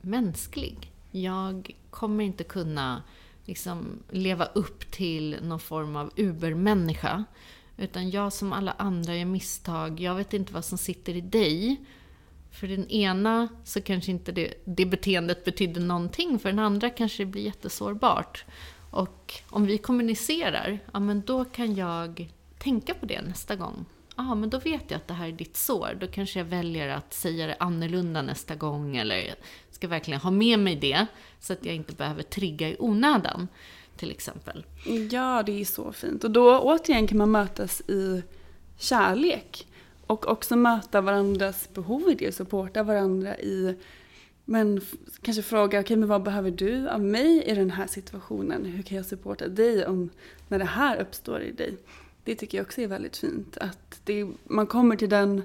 mänsklig. 0.00 0.92
Jag 1.10 1.76
kommer 1.90 2.24
inte 2.24 2.44
kunna 2.44 3.02
liksom 3.48 4.02
leva 4.10 4.44
upp 4.44 4.90
till 4.90 5.36
någon 5.42 5.60
form 5.60 5.96
av 5.96 6.12
ubermänniska. 6.16 7.24
Utan 7.76 8.10
jag 8.10 8.32
som 8.32 8.52
alla 8.52 8.72
andra 8.72 9.16
gör 9.16 9.24
misstag. 9.24 10.00
Jag 10.00 10.14
vet 10.14 10.34
inte 10.34 10.52
vad 10.52 10.64
som 10.64 10.78
sitter 10.78 11.16
i 11.16 11.20
dig. 11.20 11.76
För 12.50 12.66
den 12.66 12.88
ena 12.88 13.48
så 13.64 13.80
kanske 13.80 14.10
inte 14.10 14.32
det, 14.32 14.54
det 14.64 14.86
beteendet 14.86 15.44
betyder 15.44 15.80
någonting, 15.80 16.38
för 16.38 16.48
den 16.48 16.58
andra 16.58 16.90
kanske 16.90 17.24
det 17.24 17.30
blir 17.30 17.42
jättesårbart. 17.42 18.44
Och 18.90 19.34
om 19.48 19.66
vi 19.66 19.78
kommunicerar, 19.78 20.78
ja 20.92 21.00
men 21.00 21.20
då 21.20 21.44
kan 21.44 21.74
jag 21.74 22.32
tänka 22.58 22.94
på 22.94 23.06
det 23.06 23.22
nästa 23.22 23.56
gång. 23.56 23.84
Ja, 24.16 24.34
men 24.34 24.50
då 24.50 24.58
vet 24.58 24.90
jag 24.90 24.96
att 24.96 25.08
det 25.08 25.14
här 25.14 25.28
är 25.28 25.32
ditt 25.32 25.56
sår. 25.56 25.96
Då 26.00 26.06
kanske 26.06 26.38
jag 26.38 26.44
väljer 26.44 26.88
att 26.88 27.14
säga 27.14 27.46
det 27.46 27.56
annorlunda 27.60 28.22
nästa 28.22 28.54
gång, 28.54 28.96
eller 28.96 29.34
ska 29.78 29.88
verkligen 29.88 30.20
ha 30.20 30.30
med 30.30 30.58
mig 30.58 30.76
det, 30.76 31.06
så 31.40 31.52
att 31.52 31.64
jag 31.64 31.74
inte 31.74 31.94
behöver 31.94 32.22
trigga 32.22 32.68
i 32.68 32.76
onödan, 32.78 33.48
till 33.96 34.10
exempel. 34.10 34.64
Ja, 35.10 35.42
det 35.46 35.60
är 35.60 35.64
så 35.64 35.92
fint. 35.92 36.24
Och 36.24 36.30
då 36.30 36.60
återigen 36.60 37.06
kan 37.06 37.18
man 37.18 37.30
mötas 37.30 37.80
i 37.80 38.22
kärlek. 38.78 39.66
Och 40.06 40.28
också 40.28 40.56
möta 40.56 41.00
varandras 41.00 41.68
behov 41.74 42.10
i 42.10 42.14
det, 42.14 42.32
supporta 42.32 42.82
varandra 42.82 43.38
i 43.38 43.76
men 44.44 44.80
kanske 45.22 45.42
fråga, 45.42 45.80
okej 45.80 45.96
men 45.96 46.08
vad 46.08 46.22
behöver 46.22 46.50
du 46.50 46.88
av 46.88 47.00
mig 47.00 47.42
i 47.42 47.54
den 47.54 47.70
här 47.70 47.86
situationen? 47.86 48.64
Hur 48.64 48.82
kan 48.82 48.96
jag 48.96 49.06
supporta 49.06 49.48
dig 49.48 49.86
om 49.86 50.10
när 50.48 50.58
det 50.58 50.64
här 50.64 51.00
uppstår 51.00 51.40
i 51.40 51.52
dig? 51.52 51.76
Det 52.24 52.34
tycker 52.34 52.58
jag 52.58 52.64
också 52.64 52.80
är 52.80 52.86
väldigt 52.86 53.16
fint. 53.16 53.58
Att 53.58 54.00
det, 54.04 54.26
man 54.44 54.66
kommer 54.66 54.96
till 54.96 55.08
den 55.08 55.42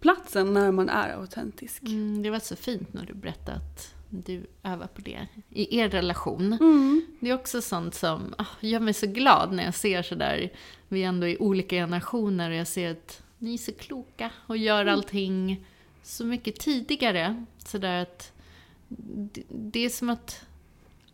platsen 0.00 0.54
när 0.54 0.72
man 0.72 0.88
är 0.88 1.08
autentisk. 1.08 1.82
Mm, 1.82 2.22
det 2.22 2.30
var 2.30 2.38
så 2.38 2.56
fint 2.56 2.92
när 2.92 3.06
du 3.06 3.14
berättade 3.14 3.56
att 3.56 3.94
du 4.08 4.46
övar 4.62 4.86
på 4.86 5.00
det 5.00 5.26
i 5.50 5.78
er 5.78 5.88
relation. 5.88 6.52
Mm. 6.52 7.06
Det 7.20 7.30
är 7.30 7.34
också 7.34 7.62
sånt 7.62 7.94
som 7.94 8.34
ah, 8.38 8.46
gör 8.60 8.80
mig 8.80 8.94
så 8.94 9.06
glad 9.06 9.52
när 9.52 9.64
jag 9.64 9.74
ser 9.74 10.02
sådär, 10.02 10.52
vi 10.88 11.02
är 11.04 11.08
ändå 11.08 11.26
i 11.26 11.38
olika 11.38 11.76
generationer 11.76 12.50
och 12.50 12.56
jag 12.56 12.66
ser 12.66 12.90
att 12.90 13.22
ni 13.38 13.54
är 13.54 13.58
så 13.58 13.72
kloka 13.72 14.30
och 14.46 14.56
gör 14.56 14.86
allting 14.86 15.66
så 16.02 16.24
mycket 16.24 16.60
tidigare. 16.60 17.44
Sådär 17.58 18.02
att 18.02 18.32
det 19.48 19.84
är 19.84 19.88
som 19.88 20.10
att 20.10 20.46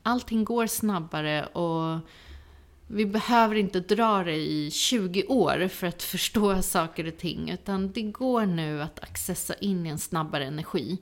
allting 0.03 0.45
går 0.45 0.66
snabbare 0.66 1.45
och 1.45 1.99
vi 2.93 3.07
behöver 3.07 3.55
inte 3.55 3.80
dra 3.80 4.24
det 4.24 4.36
i 4.36 4.70
20 4.70 5.24
år 5.24 5.68
för 5.68 5.86
att 5.86 6.03
förstå 6.12 6.62
saker 6.62 7.07
och 7.07 7.18
ting, 7.18 7.51
utan 7.51 7.93
det 7.93 8.03
går 8.03 8.47
nu 8.47 8.82
att 8.82 9.03
accessa 9.03 9.55
in 9.55 9.86
i 9.86 9.88
en 9.88 9.99
snabbare 9.99 10.45
energi. 10.45 10.99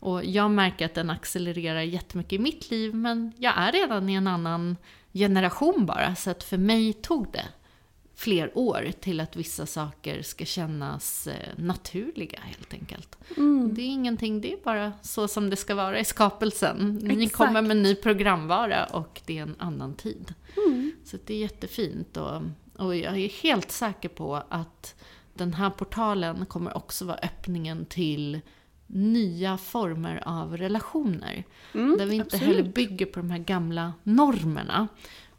Och 0.00 0.24
jag 0.24 0.50
märker 0.50 0.84
att 0.84 0.94
den 0.94 1.10
accelererar 1.10 1.80
jättemycket 1.80 2.32
i 2.32 2.38
mitt 2.38 2.70
liv, 2.70 2.94
men 2.94 3.32
jag 3.38 3.54
är 3.56 3.72
redan 3.72 4.08
i 4.08 4.14
en 4.14 4.26
annan 4.26 4.76
generation 5.12 5.86
bara, 5.86 6.14
så 6.14 6.30
att 6.30 6.42
för 6.42 6.58
mig 6.58 6.92
tog 6.92 7.32
det 7.32 7.46
fler 8.14 8.58
år 8.58 8.92
till 9.00 9.20
att 9.20 9.36
vissa 9.36 9.66
saker 9.66 10.22
ska 10.22 10.44
kännas 10.44 11.26
eh, 11.26 11.48
naturliga 11.56 12.38
helt 12.42 12.74
enkelt. 12.74 13.18
Det 13.72 13.82
är 13.82 13.86
ingenting, 13.86 14.40
det 14.40 14.52
är 14.52 14.58
bara 14.64 14.92
så 15.02 15.28
som 15.28 15.50
det 15.50 15.56
ska 15.56 15.74
vara 15.74 15.98
i 15.98 16.04
skapelsen. 16.04 16.98
Ni 17.02 17.24
Exakt. 17.24 17.36
kommer 17.36 17.62
med 17.62 17.76
ny 17.76 17.94
programvara 17.94 18.84
och 18.84 19.20
det 19.26 19.38
är 19.38 19.42
en 19.42 19.56
annan 19.58 19.94
tid. 19.94 20.34
Så 21.04 21.16
att 21.16 21.26
det 21.26 21.34
är 21.34 21.38
jättefint 21.38 22.16
och, 22.16 22.42
och 22.76 22.96
jag 22.96 23.18
är 23.18 23.28
helt 23.28 23.70
säker 23.70 24.08
på 24.08 24.42
att 24.48 24.94
den 25.34 25.54
här 25.54 25.70
portalen 25.70 26.46
kommer 26.46 26.76
också 26.76 27.04
vara 27.04 27.18
öppningen 27.22 27.86
till 27.86 28.40
nya 28.86 29.58
former 29.58 30.22
av 30.26 30.56
relationer. 30.56 31.44
där 31.72 32.06
vi 32.06 32.14
inte 32.14 32.36
absolut. 32.36 32.56
heller 32.56 32.72
bygger 32.72 33.06
på 33.06 33.20
de 33.20 33.30
här 33.30 33.38
gamla 33.38 33.92
normerna 34.02 34.88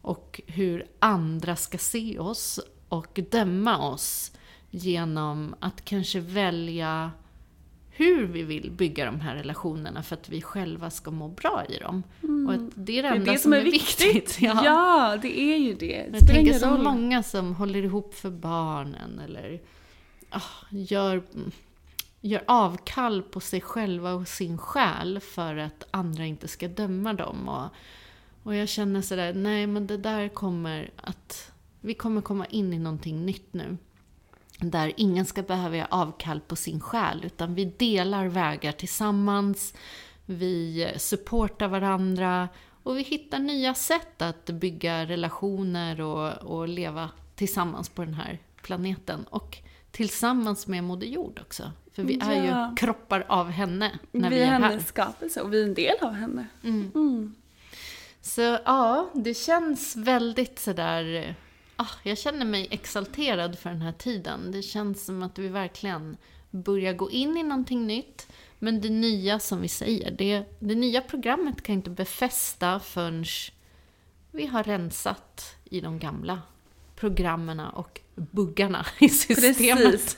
och 0.05 0.41
hur 0.47 0.85
andra 0.99 1.55
ska 1.55 1.77
se 1.77 2.19
oss 2.19 2.59
och 2.89 3.19
döma 3.31 3.89
oss 3.89 4.31
genom 4.69 5.55
att 5.59 5.85
kanske 5.85 6.19
välja 6.19 7.11
hur 7.89 8.25
vi 8.25 8.43
vill 8.43 8.71
bygga 8.71 9.05
de 9.05 9.19
här 9.19 9.35
relationerna 9.35 10.03
för 10.03 10.15
att 10.15 10.29
vi 10.29 10.41
själva 10.41 10.89
ska 10.89 11.11
må 11.11 11.27
bra 11.27 11.63
i 11.69 11.77
dem. 11.77 12.03
Och 12.47 12.53
att 12.53 12.61
det 12.75 12.99
är 12.99 13.03
det 13.03 13.09
Det 13.09 13.15
är 13.15 13.15
enda 13.15 13.31
det 13.31 13.37
som 13.37 13.53
är 13.53 13.61
viktigt. 13.61 14.37
Ja. 14.41 15.17
det 15.21 15.39
är 15.39 15.57
ju 15.57 15.73
det. 15.73 16.07
Det 16.11 16.17
Jag 16.17 16.27
tänker 16.27 16.53
så 16.53 16.69
roll. 16.69 16.83
många 16.83 17.23
som 17.23 17.55
håller 17.55 17.83
ihop 17.83 18.13
för 18.13 18.29
barnen 18.29 19.19
eller 19.19 19.61
ah, 20.29 20.41
gör, 20.69 21.23
gör 22.21 22.43
avkall 22.47 23.23
på 23.23 23.39
sig 23.39 23.61
själva 23.61 24.13
och 24.13 24.27
sin 24.27 24.57
själ 24.57 25.19
för 25.19 25.55
att 25.57 25.83
andra 25.91 26.25
inte 26.25 26.47
ska 26.47 26.67
döma 26.67 27.13
dem. 27.13 27.49
Och, 27.49 27.69
och 28.45 28.55
jag 28.55 28.69
känner 28.69 29.01
sådär, 29.01 29.33
nej 29.33 29.67
men 29.67 29.87
det 29.87 29.97
där 29.97 30.27
kommer 30.29 30.89
att... 30.95 31.51
Vi 31.81 31.93
kommer 31.93 32.21
komma 32.21 32.45
in 32.45 32.73
i 32.73 32.79
någonting 32.79 33.25
nytt 33.25 33.53
nu. 33.53 33.77
Där 34.59 34.93
ingen 34.97 35.25
ska 35.25 35.41
behöva 35.41 35.77
göra 35.77 35.87
avkall 35.91 36.39
på 36.47 36.55
sin 36.55 36.79
själ, 36.79 37.21
utan 37.25 37.55
vi 37.55 37.65
delar 37.65 38.25
vägar 38.27 38.71
tillsammans. 38.71 39.73
Vi 40.25 40.87
supportar 40.97 41.67
varandra 41.67 42.49
och 42.83 42.97
vi 42.97 43.01
hittar 43.01 43.39
nya 43.39 43.73
sätt 43.73 44.21
att 44.21 44.45
bygga 44.45 45.05
relationer 45.05 46.01
och, 46.01 46.33
och 46.33 46.67
leva 46.67 47.09
tillsammans 47.35 47.89
på 47.89 48.05
den 48.05 48.13
här 48.13 48.39
planeten. 48.61 49.23
Och 49.29 49.57
tillsammans 49.91 50.67
med 50.67 50.83
Moder 50.83 51.07
Jord 51.07 51.39
också. 51.41 51.71
För 51.93 52.03
vi 52.03 52.19
är 52.19 52.45
Ja. 52.45 52.69
ju 52.69 52.75
kroppar 52.75 53.25
av 53.27 53.49
henne 53.49 53.91
när 54.11 54.29
vi, 54.29 54.35
vi 54.35 54.41
är 54.41 54.47
är 54.47 54.51
här. 54.51 54.59
hennes 54.69 54.87
skapelse 54.87 55.41
och 55.41 55.53
vi 55.53 55.59
är 55.61 55.65
en 55.65 55.73
del 55.73 55.95
av 56.01 56.11
henne. 56.13 56.47
Mm. 56.63 57.35
Så 58.25 58.41
ja, 58.41 59.09
det 59.13 59.33
känns 59.33 59.95
väldigt 59.95 60.59
sådär... 60.59 61.35
Ah, 61.75 61.89
jag 62.03 62.17
känner 62.17 62.45
mig 62.45 62.67
exalterad 62.71 63.59
för 63.59 63.69
den 63.69 63.81
här 63.81 63.91
tiden. 63.91 64.51
Det 64.51 64.61
känns 64.61 65.05
som 65.05 65.23
att 65.23 65.39
vi 65.39 65.47
verkligen 65.47 66.17
börjar 66.51 66.93
gå 66.93 67.11
in 67.11 67.37
i 67.37 67.43
någonting 67.43 67.87
nytt. 67.87 68.27
Men 68.59 68.81
det 68.81 68.89
nya 68.89 69.39
som 69.39 69.61
vi 69.61 69.67
säger, 69.67 70.11
det, 70.11 70.43
det 70.59 70.75
nya 70.75 71.01
programmet 71.01 71.61
kan 71.61 71.75
inte 71.75 71.89
befästa 71.89 72.79
förrän 72.79 73.25
vi 74.31 74.45
har 74.45 74.63
rensat 74.63 75.55
i 75.63 75.81
de 75.81 75.99
gamla 75.99 76.41
programmen 76.95 77.59
och 77.59 78.01
buggarna 78.15 78.85
i 78.99 79.09
systemet. 79.09 79.91
Precis. 79.91 80.17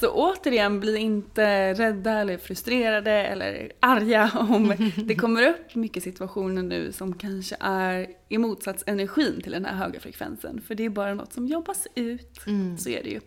Så 0.00 0.10
återigen, 0.10 0.80
bli 0.80 0.96
inte 0.96 1.74
rädda 1.74 2.12
eller 2.12 2.38
frustrerade 2.38 3.10
eller 3.10 3.72
arga 3.80 4.30
om 4.34 4.74
det 4.96 5.14
kommer 5.14 5.48
upp 5.48 5.74
mycket 5.74 6.02
situationer 6.02 6.62
nu 6.62 6.92
som 6.92 7.14
kanske 7.14 7.56
är 7.60 8.06
i 8.28 8.38
motsatsenergin 8.38 9.40
till 9.40 9.52
den 9.52 9.64
här 9.64 9.74
höga 9.74 10.00
frekvensen. 10.00 10.60
För 10.66 10.74
det 10.74 10.84
är 10.84 10.90
bara 10.90 11.14
något 11.14 11.32
som 11.32 11.46
jobbas 11.46 11.86
ut, 11.94 12.40
så 12.78 12.88
är 12.88 13.02
det 13.02 13.10
ju. 13.10 13.20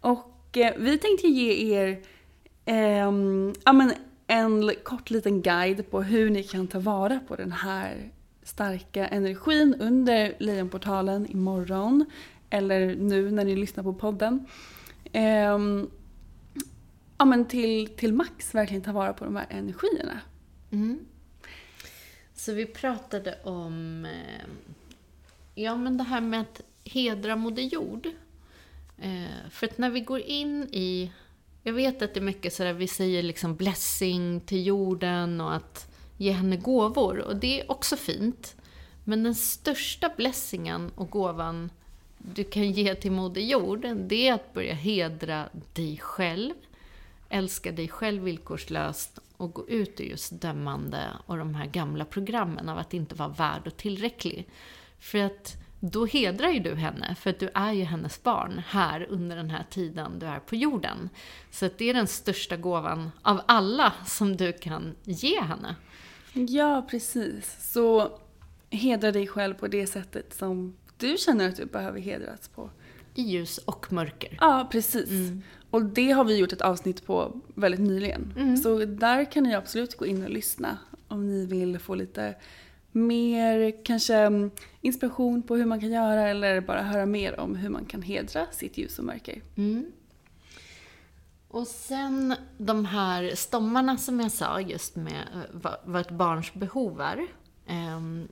Och 0.00 0.56
eh, 0.56 0.74
vi 0.78 0.98
tänkte 0.98 1.26
ge 1.26 1.74
er 1.76 2.02
ehm, 2.64 3.54
ja, 3.64 3.72
men 3.72 3.92
en 4.26 4.70
kort 4.82 5.10
liten 5.10 5.42
guide 5.42 5.90
på 5.90 6.02
hur 6.02 6.30
ni 6.30 6.42
kan 6.42 6.66
ta 6.66 6.78
vara 6.78 7.20
på 7.28 7.36
den 7.36 7.52
här 7.52 8.10
starka 8.42 9.06
energin 9.06 9.74
under 9.80 10.34
Lejonportalen 10.38 11.26
imorgon. 11.30 12.06
Eller 12.50 12.94
nu 12.94 13.30
när 13.30 13.44
ni 13.44 13.56
lyssnar 13.56 13.84
på 13.84 13.94
podden. 13.94 14.46
Eh, 15.12 15.58
ja 17.18 17.24
men 17.24 17.44
till, 17.44 17.88
till 17.88 18.12
max 18.12 18.54
verkligen 18.54 18.82
ta 18.82 18.92
vara 18.92 19.12
på 19.12 19.24
de 19.24 19.36
här 19.36 19.46
energierna. 19.50 20.20
Mm. 20.70 20.98
Så 22.34 22.52
vi 22.52 22.66
pratade 22.66 23.38
om 23.44 24.04
eh, 24.04 24.46
ja, 25.54 25.76
men 25.76 25.96
det 25.96 26.04
här 26.04 26.20
med 26.20 26.40
att 26.40 26.60
hedra 26.84 27.36
Moder 27.36 27.62
Jord. 27.62 28.06
Eh, 28.98 29.50
för 29.50 29.66
att 29.66 29.78
när 29.78 29.90
vi 29.90 30.00
går 30.00 30.20
in 30.20 30.62
i... 30.62 31.12
Jag 31.62 31.72
vet 31.72 32.02
att 32.02 32.14
det 32.14 32.20
är 32.20 32.24
mycket 32.24 32.52
sådär, 32.52 32.72
vi 32.72 32.88
säger 32.88 33.22
liksom 33.22 33.56
blessing 33.56 34.40
till 34.40 34.66
jorden 34.66 35.40
och 35.40 35.54
att 35.54 35.94
ge 36.16 36.32
henne 36.32 36.56
gåvor. 36.56 37.18
Och 37.18 37.36
det 37.36 37.60
är 37.60 37.70
också 37.70 37.96
fint. 37.96 38.56
Men 39.04 39.22
den 39.22 39.34
största 39.34 40.10
blessingen 40.16 40.90
och 40.94 41.10
gåvan 41.10 41.70
du 42.34 42.44
kan 42.44 42.70
ge 42.70 42.94
till 42.94 43.12
Moder 43.12 43.40
Jord, 43.40 43.86
det 43.96 44.28
är 44.28 44.34
att 44.34 44.52
börja 44.52 44.74
hedra 44.74 45.48
dig 45.72 45.98
själv, 45.98 46.54
älska 47.28 47.72
dig 47.72 47.88
själv 47.88 48.22
villkorslöst 48.22 49.18
och 49.36 49.52
gå 49.52 49.68
ut 49.68 50.00
ur 50.00 50.04
just 50.04 50.40
dömande 50.40 51.10
och 51.26 51.36
de 51.36 51.54
här 51.54 51.66
gamla 51.66 52.04
programmen 52.04 52.68
av 52.68 52.78
att 52.78 52.94
inte 52.94 53.14
vara 53.14 53.28
värd 53.28 53.66
och 53.66 53.76
tillräcklig. 53.76 54.48
För 54.98 55.18
att 55.18 55.56
då 55.80 56.06
hedrar 56.06 56.48
ju 56.48 56.60
du 56.60 56.74
henne, 56.74 57.14
för 57.14 57.30
att 57.30 57.38
du 57.38 57.50
är 57.54 57.72
ju 57.72 57.84
hennes 57.84 58.22
barn 58.22 58.62
här 58.68 59.06
under 59.10 59.36
den 59.36 59.50
här 59.50 59.64
tiden 59.70 60.18
du 60.18 60.26
är 60.26 60.38
på 60.38 60.56
jorden. 60.56 61.08
Så 61.50 61.66
att 61.66 61.78
det 61.78 61.90
är 61.90 61.94
den 61.94 62.06
största 62.06 62.56
gåvan 62.56 63.10
av 63.22 63.40
alla 63.46 63.92
som 64.06 64.36
du 64.36 64.52
kan 64.52 64.94
ge 65.04 65.40
henne. 65.40 65.76
Ja, 66.32 66.86
precis. 66.90 67.72
Så 67.72 68.18
hedra 68.70 69.12
dig 69.12 69.26
själv 69.26 69.54
på 69.54 69.68
det 69.68 69.86
sättet 69.86 70.34
som 70.34 70.76
du 70.96 71.16
känner 71.18 71.48
att 71.48 71.56
du 71.56 71.64
behöver 71.64 72.00
hedras 72.00 72.48
på. 72.48 72.70
I 73.14 73.22
ljus 73.22 73.58
och 73.58 73.92
mörker. 73.92 74.38
Ja, 74.40 74.68
precis. 74.72 75.10
Och 75.70 75.84
det 75.84 76.10
har 76.10 76.24
vi 76.24 76.36
gjort 76.36 76.52
ett 76.52 76.60
avsnitt 76.60 77.06
på 77.06 77.40
väldigt 77.54 77.80
nyligen. 77.80 78.58
Så 78.62 78.84
där 78.84 79.32
kan 79.32 79.42
ni 79.42 79.54
absolut 79.54 79.96
gå 79.96 80.06
in 80.06 80.24
och 80.24 80.30
lyssna 80.30 80.78
om 81.08 81.26
ni 81.26 81.46
vill 81.46 81.78
få 81.78 81.94
lite 81.94 82.34
mer 82.92 83.84
kanske 83.84 84.14
mm, 84.14 84.50
inspiration 84.80 85.42
på 85.42 85.56
hur 85.56 85.64
man 85.64 85.80
kan 85.80 85.90
göra 85.90 86.28
eller 86.28 86.60
bara 86.60 86.82
höra 86.82 87.06
mer 87.06 87.40
om 87.40 87.54
hur 87.54 87.68
man 87.68 87.84
kan 87.84 88.02
hedra 88.02 88.46
sitt 88.52 88.78
ljus 88.78 88.98
och 88.98 89.04
mörker. 89.04 89.42
Mm. 89.56 89.92
Och 91.48 91.66
sen 91.66 92.34
de 92.58 92.84
här 92.84 93.34
stommarna 93.34 93.96
som 93.96 94.20
jag 94.20 94.32
sa, 94.32 94.60
just 94.60 94.96
med 94.96 95.22
eh, 95.34 95.40
vad, 95.52 95.76
vad 95.84 96.00
ett 96.00 96.10
barns 96.10 96.54
behov 96.54 97.00
är. 97.00 97.26
Ehm, 97.66 98.28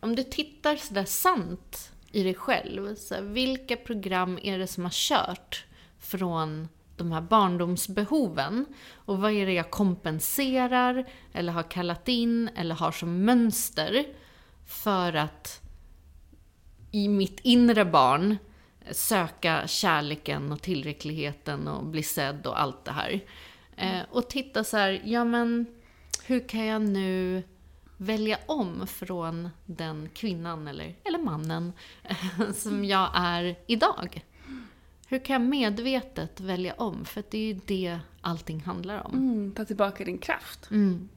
om 0.00 0.16
du 0.16 0.22
tittar 0.22 0.76
sådär 0.76 1.04
sant 1.04 1.90
i 2.16 2.22
dig 2.22 2.34
själv, 2.34 2.94
så 2.94 3.14
här, 3.14 3.22
vilka 3.22 3.76
program 3.76 4.38
är 4.42 4.58
det 4.58 4.66
som 4.66 4.84
har 4.84 4.90
kört 4.94 5.64
från 5.98 6.68
de 6.96 7.12
här 7.12 7.20
barndomsbehoven? 7.20 8.66
Och 8.94 9.18
vad 9.18 9.32
är 9.32 9.46
det 9.46 9.52
jag 9.52 9.70
kompenserar, 9.70 11.04
eller 11.32 11.52
har 11.52 11.62
kallat 11.62 12.08
in, 12.08 12.50
eller 12.56 12.74
har 12.74 12.92
som 12.92 13.24
mönster 13.24 14.06
för 14.66 15.12
att 15.12 15.60
i 16.90 17.08
mitt 17.08 17.40
inre 17.42 17.84
barn 17.84 18.36
söka 18.90 19.66
kärleken 19.66 20.52
och 20.52 20.62
tillräckligheten 20.62 21.68
och 21.68 21.84
bli 21.84 22.02
sedd 22.02 22.46
och 22.46 22.60
allt 22.60 22.84
det 22.84 22.92
här. 22.92 23.20
Eh, 23.76 24.00
och 24.10 24.30
titta 24.30 24.64
så 24.64 24.76
här, 24.76 25.02
ja 25.04 25.24
men 25.24 25.66
hur 26.24 26.48
kan 26.48 26.66
jag 26.66 26.82
nu 26.82 27.42
välja 27.96 28.38
om 28.46 28.86
från 28.86 29.48
den 29.66 30.08
kvinnan 30.14 30.68
eller, 30.68 30.94
eller 31.04 31.18
mannen 31.18 31.72
som 32.54 32.84
jag 32.84 33.10
är 33.14 33.56
idag? 33.66 34.24
Hur 35.08 35.18
kan 35.18 35.32
jag 35.32 35.50
medvetet 35.50 36.40
välja 36.40 36.74
om? 36.74 37.04
För 37.04 37.24
det 37.30 37.38
är 37.38 37.54
ju 37.54 37.60
det 37.66 37.98
allting 38.20 38.60
handlar 38.60 39.06
om. 39.06 39.14
Mm, 39.14 39.52
ta 39.52 39.64
tillbaka 39.64 40.04
din 40.04 40.18
kraft. 40.18 40.70
Mm. 40.70 41.08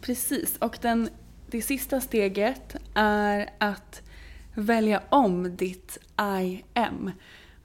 Precis, 0.00 0.56
och 0.56 0.78
den, 0.80 1.08
det 1.46 1.62
sista 1.62 2.00
steget 2.00 2.76
är 2.94 3.50
att 3.58 4.02
välja 4.54 5.02
om 5.08 5.56
ditt 5.56 5.98
I 6.40 6.64
am. 6.74 7.10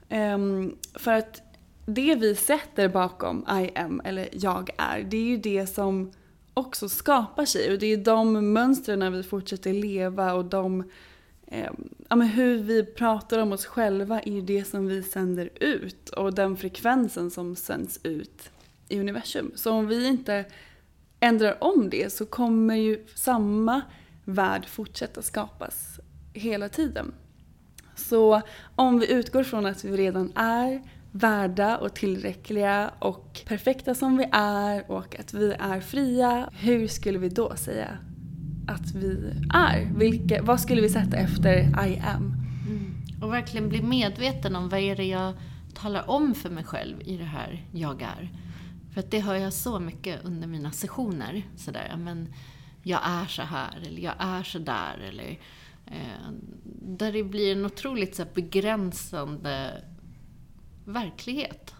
Ehm, 0.08 0.76
för 0.94 1.12
att 1.12 1.42
det 1.86 2.14
vi 2.14 2.34
sätter 2.34 2.88
bakom 2.88 3.46
I 3.62 3.78
am, 3.78 4.00
eller 4.04 4.28
jag 4.32 4.70
är, 4.78 5.02
det 5.02 5.16
är 5.16 5.24
ju 5.24 5.36
det 5.36 5.66
som 5.66 6.12
också 6.56 6.88
skapar 6.88 7.44
sig. 7.44 7.72
Och 7.72 7.78
det 7.78 7.86
är 7.86 7.96
de 7.96 8.52
mönstren 8.52 9.12
vi 9.12 9.22
fortsätter 9.22 9.72
leva 9.72 10.34
och 10.34 10.44
de, 10.44 10.84
eh, 11.46 11.70
ja, 12.08 12.16
men 12.16 12.28
hur 12.28 12.58
vi 12.58 12.84
pratar 12.84 13.38
om 13.38 13.52
oss 13.52 13.66
själva 13.66 14.20
är 14.20 14.30
ju 14.30 14.40
det 14.40 14.64
som 14.64 14.86
vi 14.86 15.02
sänder 15.02 15.50
ut. 15.60 16.08
Och 16.08 16.34
den 16.34 16.56
frekvensen 16.56 17.30
som 17.30 17.56
sänds 17.56 18.00
ut 18.02 18.50
i 18.88 19.00
universum. 19.00 19.52
Så 19.54 19.72
om 19.72 19.86
vi 19.86 20.06
inte 20.06 20.44
ändrar 21.20 21.64
om 21.64 21.90
det 21.90 22.12
så 22.12 22.26
kommer 22.26 22.74
ju 22.74 23.06
samma 23.14 23.82
värld 24.24 24.68
fortsätta 24.68 25.22
skapas 25.22 26.00
hela 26.32 26.68
tiden. 26.68 27.14
Så 27.94 28.42
om 28.76 28.98
vi 28.98 29.12
utgår 29.12 29.42
från 29.42 29.66
att 29.66 29.84
vi 29.84 29.96
redan 29.96 30.32
är 30.34 30.82
värda 31.16 31.76
och 31.76 31.94
tillräckliga 31.94 32.90
och 32.98 33.40
perfekta 33.46 33.94
som 33.94 34.16
vi 34.16 34.28
är 34.32 34.90
och 34.90 35.20
att 35.20 35.34
vi 35.34 35.52
är 35.52 35.80
fria, 35.80 36.50
hur 36.52 36.88
skulle 36.88 37.18
vi 37.18 37.28
då 37.28 37.56
säga 37.56 37.98
att 38.68 38.94
vi 38.94 39.32
är? 39.54 39.92
Vilka, 39.96 40.42
vad 40.42 40.60
skulle 40.60 40.80
vi 40.80 40.88
sätta 40.88 41.16
efter 41.16 41.86
I 41.88 41.98
am? 41.98 42.34
Mm. 42.68 43.22
Och 43.22 43.32
verkligen 43.32 43.68
bli 43.68 43.82
medveten 43.82 44.56
om 44.56 44.68
vad 44.68 44.80
är 44.80 44.96
det 44.96 45.04
jag 45.04 45.34
talar 45.74 46.10
om 46.10 46.34
för 46.34 46.50
mig 46.50 46.64
själv 46.64 46.96
i 47.04 47.16
det 47.16 47.24
här 47.24 47.64
jag 47.72 48.02
är. 48.02 48.30
För 48.94 49.00
att 49.00 49.10
det 49.10 49.20
hör 49.20 49.34
jag 49.34 49.52
så 49.52 49.80
mycket 49.80 50.24
under 50.24 50.48
mina 50.48 50.70
sessioner. 50.70 51.42
Sådär, 51.56 51.86
ja, 51.90 51.96
men 51.96 52.34
jag 52.82 53.00
är 53.04 53.26
så 53.26 53.42
här 53.42 53.78
eller 53.86 54.02
jag 54.02 54.14
är 54.18 54.42
så 54.42 54.58
där. 54.58 54.98
Eller, 55.08 55.38
eh, 55.86 56.30
där 56.82 57.12
det 57.12 57.24
blir 57.24 57.52
en 57.52 57.66
otroligt 57.66 58.16
så 58.16 58.22
här, 58.22 58.30
begränsande 58.34 59.82
verklighet. 60.86 61.74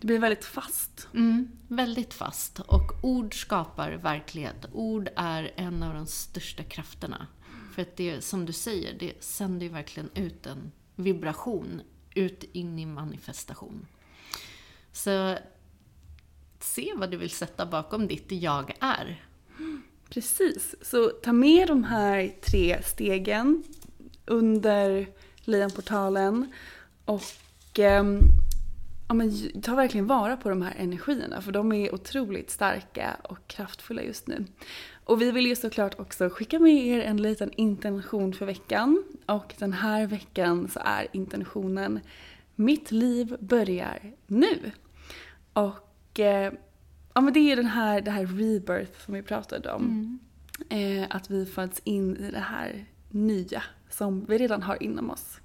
Det 0.00 0.06
blir 0.06 0.18
väldigt 0.18 0.44
fast. 0.44 1.08
Mm, 1.14 1.48
väldigt 1.68 2.14
fast. 2.14 2.60
Och 2.60 2.92
ord 3.02 3.40
skapar 3.40 3.90
verklighet. 3.92 4.66
Ord 4.72 5.08
är 5.16 5.52
en 5.56 5.82
av 5.82 5.94
de 5.94 6.06
största 6.06 6.64
krafterna. 6.64 7.26
För 7.74 7.82
att 7.82 7.96
det, 7.96 8.24
som 8.24 8.46
du 8.46 8.52
säger, 8.52 8.98
det 8.98 9.24
sänder 9.24 9.66
ju 9.66 9.72
verkligen 9.72 10.10
ut 10.14 10.46
en 10.46 10.72
vibration 10.94 11.82
ut 12.14 12.44
in 12.52 12.78
i 12.78 12.86
manifestation. 12.86 13.86
Så 14.92 15.38
se 16.60 16.92
vad 16.96 17.10
du 17.10 17.16
vill 17.16 17.30
sätta 17.30 17.66
bakom 17.66 18.06
ditt 18.06 18.32
jag 18.32 18.76
är. 18.80 19.24
Precis, 20.08 20.74
så 20.82 21.08
ta 21.08 21.32
med 21.32 21.68
de 21.68 21.84
här 21.84 22.34
tre 22.42 22.82
stegen 22.82 23.62
under 24.26 25.08
Lejonportalen 25.36 26.52
och 27.04 27.22
ja, 27.78 29.14
men, 29.14 29.32
ta 29.62 29.74
verkligen 29.74 30.06
vara 30.06 30.36
på 30.36 30.48
de 30.48 30.62
här 30.62 30.74
energierna 30.78 31.40
för 31.40 31.52
de 31.52 31.72
är 31.72 31.94
otroligt 31.94 32.50
starka 32.50 33.16
och 33.22 33.46
kraftfulla 33.46 34.02
just 34.02 34.26
nu. 34.26 34.44
Och 35.04 35.22
vi 35.22 35.30
vill 35.30 35.46
ju 35.46 35.56
såklart 35.56 36.00
också 36.00 36.28
skicka 36.28 36.58
med 36.58 36.86
er 36.86 37.00
en 37.00 37.22
liten 37.22 37.52
intention 37.52 38.32
för 38.32 38.46
veckan 38.46 39.04
och 39.26 39.54
den 39.58 39.72
här 39.72 40.06
veckan 40.06 40.68
så 40.68 40.80
är 40.84 41.06
intentionen 41.12 42.00
Mitt 42.58 42.90
liv 42.90 43.36
börjar 43.40 44.12
nu. 44.26 44.72
Och 45.52 46.20
eh, 46.20 46.52
ja, 47.14 47.20
men 47.20 47.32
det 47.32 47.52
är 47.52 47.56
den 47.56 47.66
här, 47.66 48.00
det 48.00 48.10
här 48.10 48.26
rebirth 48.26 49.04
som 49.04 49.14
vi 49.14 49.22
pratade 49.22 49.72
om. 49.72 49.84
Mm. 49.84 51.00
Eh, 51.00 51.06
att 51.10 51.30
vi 51.30 51.46
föds 51.46 51.80
in 51.84 52.16
i 52.16 52.30
det 52.30 52.38
här 52.38 52.86
nya 53.10 53.62
som 53.90 54.24
vi 54.24 54.38
redan 54.38 54.62
har 54.62 54.82
inom 54.82 55.10
oss. 55.10 55.40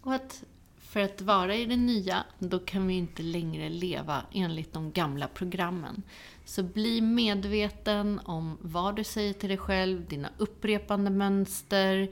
Och 0.00 0.14
att 0.14 0.44
för 0.88 1.00
att 1.00 1.20
vara 1.20 1.56
i 1.56 1.64
det 1.64 1.76
nya, 1.76 2.24
då 2.38 2.58
kan 2.58 2.86
vi 2.86 2.94
inte 2.94 3.22
längre 3.22 3.68
leva 3.68 4.22
enligt 4.32 4.72
de 4.72 4.92
gamla 4.92 5.28
programmen. 5.28 6.02
Så 6.44 6.62
bli 6.62 7.00
medveten 7.00 8.20
om 8.24 8.58
vad 8.60 8.96
du 8.96 9.04
säger 9.04 9.32
till 9.32 9.48
dig 9.48 9.58
själv, 9.58 10.06
dina 10.08 10.28
upprepande 10.38 11.10
mönster, 11.10 12.08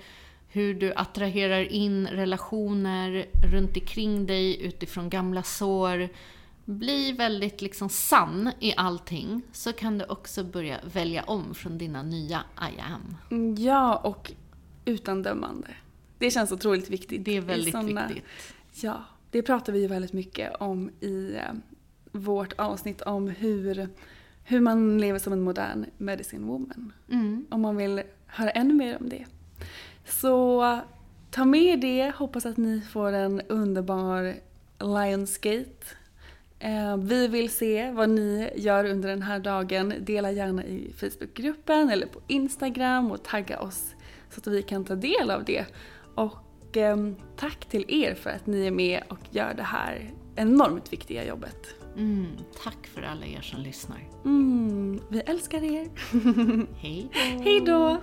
hur 0.48 0.74
du 0.74 0.92
attraherar 0.94 1.72
in 1.72 2.06
relationer 2.06 3.26
runt 3.52 3.76
omkring 3.76 4.26
dig 4.26 4.62
utifrån 4.62 5.10
gamla 5.10 5.42
sår. 5.42 6.08
Bli 6.64 7.12
väldigt 7.12 7.62
liksom 7.62 7.88
sann 7.88 8.50
i 8.60 8.74
allting, 8.76 9.42
så 9.52 9.72
kan 9.72 9.98
du 9.98 10.04
också 10.04 10.44
börja 10.44 10.78
välja 10.92 11.22
om 11.22 11.54
från 11.54 11.78
dina 11.78 12.02
nya 12.02 12.44
I 12.60 12.80
am. 12.80 13.16
Ja, 13.58 13.96
och 13.96 14.32
utan 14.84 15.22
dömande. 15.22 15.68
Det 16.18 16.30
känns 16.30 16.52
otroligt 16.52 16.90
viktigt. 16.90 17.24
Det 17.24 17.36
är 17.36 17.40
väldigt 17.40 17.74
såna, 17.74 18.06
viktigt. 18.06 18.24
Ja, 18.82 19.04
det 19.30 19.42
pratar 19.42 19.72
vi 19.72 19.80
ju 19.80 19.86
väldigt 19.86 20.12
mycket 20.12 20.56
om 20.56 20.90
i 21.00 21.34
eh, 21.34 21.54
vårt 22.12 22.52
avsnitt 22.52 23.02
om 23.02 23.28
hur, 23.28 23.88
hur 24.44 24.60
man 24.60 24.98
lever 24.98 25.18
som 25.18 25.32
en 25.32 25.42
modern 25.42 25.86
medicine 25.98 26.46
woman. 26.46 26.92
Mm. 27.10 27.46
Om 27.50 27.60
man 27.60 27.76
vill 27.76 28.02
höra 28.26 28.50
ännu 28.50 28.74
mer 28.74 28.98
om 29.00 29.08
det. 29.08 29.24
Så 30.04 30.80
ta 31.30 31.44
med 31.44 31.80
det, 31.80 32.12
hoppas 32.16 32.46
att 32.46 32.56
ni 32.56 32.80
får 32.80 33.12
en 33.12 33.40
underbar 33.40 34.34
Lionsgate. 34.78 35.86
Eh, 36.58 36.96
vi 36.96 37.28
vill 37.28 37.50
se 37.50 37.90
vad 37.90 38.08
ni 38.08 38.50
gör 38.56 38.84
under 38.84 39.08
den 39.08 39.22
här 39.22 39.38
dagen. 39.38 39.94
Dela 40.00 40.30
gärna 40.30 40.64
i 40.64 40.92
Facebookgruppen 40.96 41.90
eller 41.90 42.06
på 42.06 42.20
Instagram 42.26 43.10
och 43.10 43.22
tagga 43.22 43.60
oss 43.60 43.94
så 44.30 44.40
att 44.40 44.46
vi 44.46 44.62
kan 44.62 44.84
ta 44.84 44.94
del 44.94 45.30
av 45.30 45.44
det. 45.44 45.66
Och 46.74 46.78
eh, 46.78 46.96
tack 47.36 47.64
till 47.64 47.84
er 47.88 48.14
för 48.14 48.30
att 48.30 48.46
ni 48.46 48.66
är 48.66 48.70
med 48.70 49.02
och 49.08 49.18
gör 49.30 49.54
det 49.54 49.62
här 49.62 50.10
enormt 50.36 50.92
viktiga 50.92 51.24
jobbet. 51.24 51.66
Mm, 51.96 52.26
tack 52.64 52.86
för 52.86 53.02
alla 53.02 53.26
er 53.26 53.40
som 53.40 53.60
lyssnar. 53.60 54.08
Mm, 54.24 55.00
vi 55.10 55.20
älskar 55.20 55.64
er. 55.64 55.88
Hej 56.80 57.08
då. 57.12 57.42
Hej 57.44 57.60
då. 57.60 58.00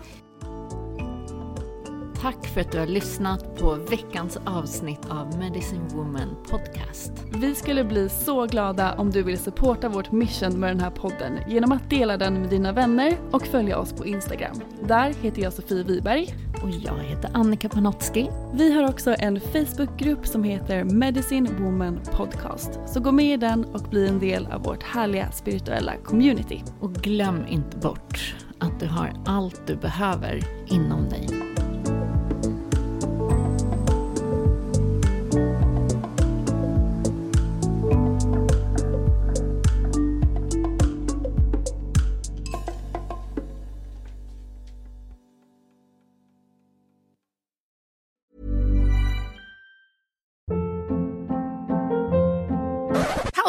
Tack 2.22 2.48
för 2.48 2.62
att 2.62 2.72
du 2.72 2.80
har 2.80 2.88
lyssnat 2.88 3.56
på 3.60 3.76
veckans 3.76 4.38
avsnitt 4.46 5.00
av 5.10 5.38
Medicine 5.38 5.88
Woman 5.88 6.36
Podcast. 6.50 7.12
Vi 7.36 7.56
skulle 7.56 7.84
bli 7.84 8.10
så 8.10 8.46
glada 8.46 8.94
om 8.94 9.12
du 9.12 9.24
vill 9.24 9.38
supporta 9.38 9.90
vårt 9.90 10.12
mission 10.12 10.60
med 10.60 10.70
den 10.70 10.80
här 10.80 10.92
podden 10.92 11.40
genom 11.48 11.72
att 11.72 11.90
dela 11.90 12.18
den 12.18 12.42
med 12.42 12.50
dina 12.50 12.72
vänner 12.72 13.18
och 13.32 13.48
följa 13.48 13.78
oss 13.78 13.94
på 13.94 14.06
Instagram. 14.06 14.62
Där 14.88 15.14
heter 15.14 15.42
jag 15.42 15.54
Sofie 15.54 15.84
Wiberg. 15.84 16.36
Och 16.64 16.70
jag 16.70 16.98
heter 16.98 17.32
Annika 17.34 17.70
Panotski. 17.70 18.30
Vi 18.54 18.74
har 18.74 18.90
också 18.90 19.16
en 19.20 19.40
Facebookgrupp 19.40 20.28
som 20.28 20.44
heter 20.44 20.84
Medicine 20.84 21.50
Woman 21.60 22.00
Podcast. 22.12 22.80
Så 22.88 23.00
gå 23.00 23.12
med 23.12 23.34
i 23.34 23.38
den 23.38 23.66
och 23.66 23.82
bli 23.82 24.08
en 24.08 24.20
del 24.20 24.48
av 24.48 24.64
vårt 24.64 24.84
härliga 24.84 25.32
spirituella 25.32 25.94
community. 26.04 26.64
Och 26.80 26.94
glöm 26.94 27.46
inte 27.48 27.78
bort 27.78 28.36
att 28.60 28.80
du 28.80 28.88
har 28.88 29.14
allt 29.26 29.68
du 29.68 29.76
behöver 29.76 30.44
inom 30.68 31.10
dig. 31.10 31.28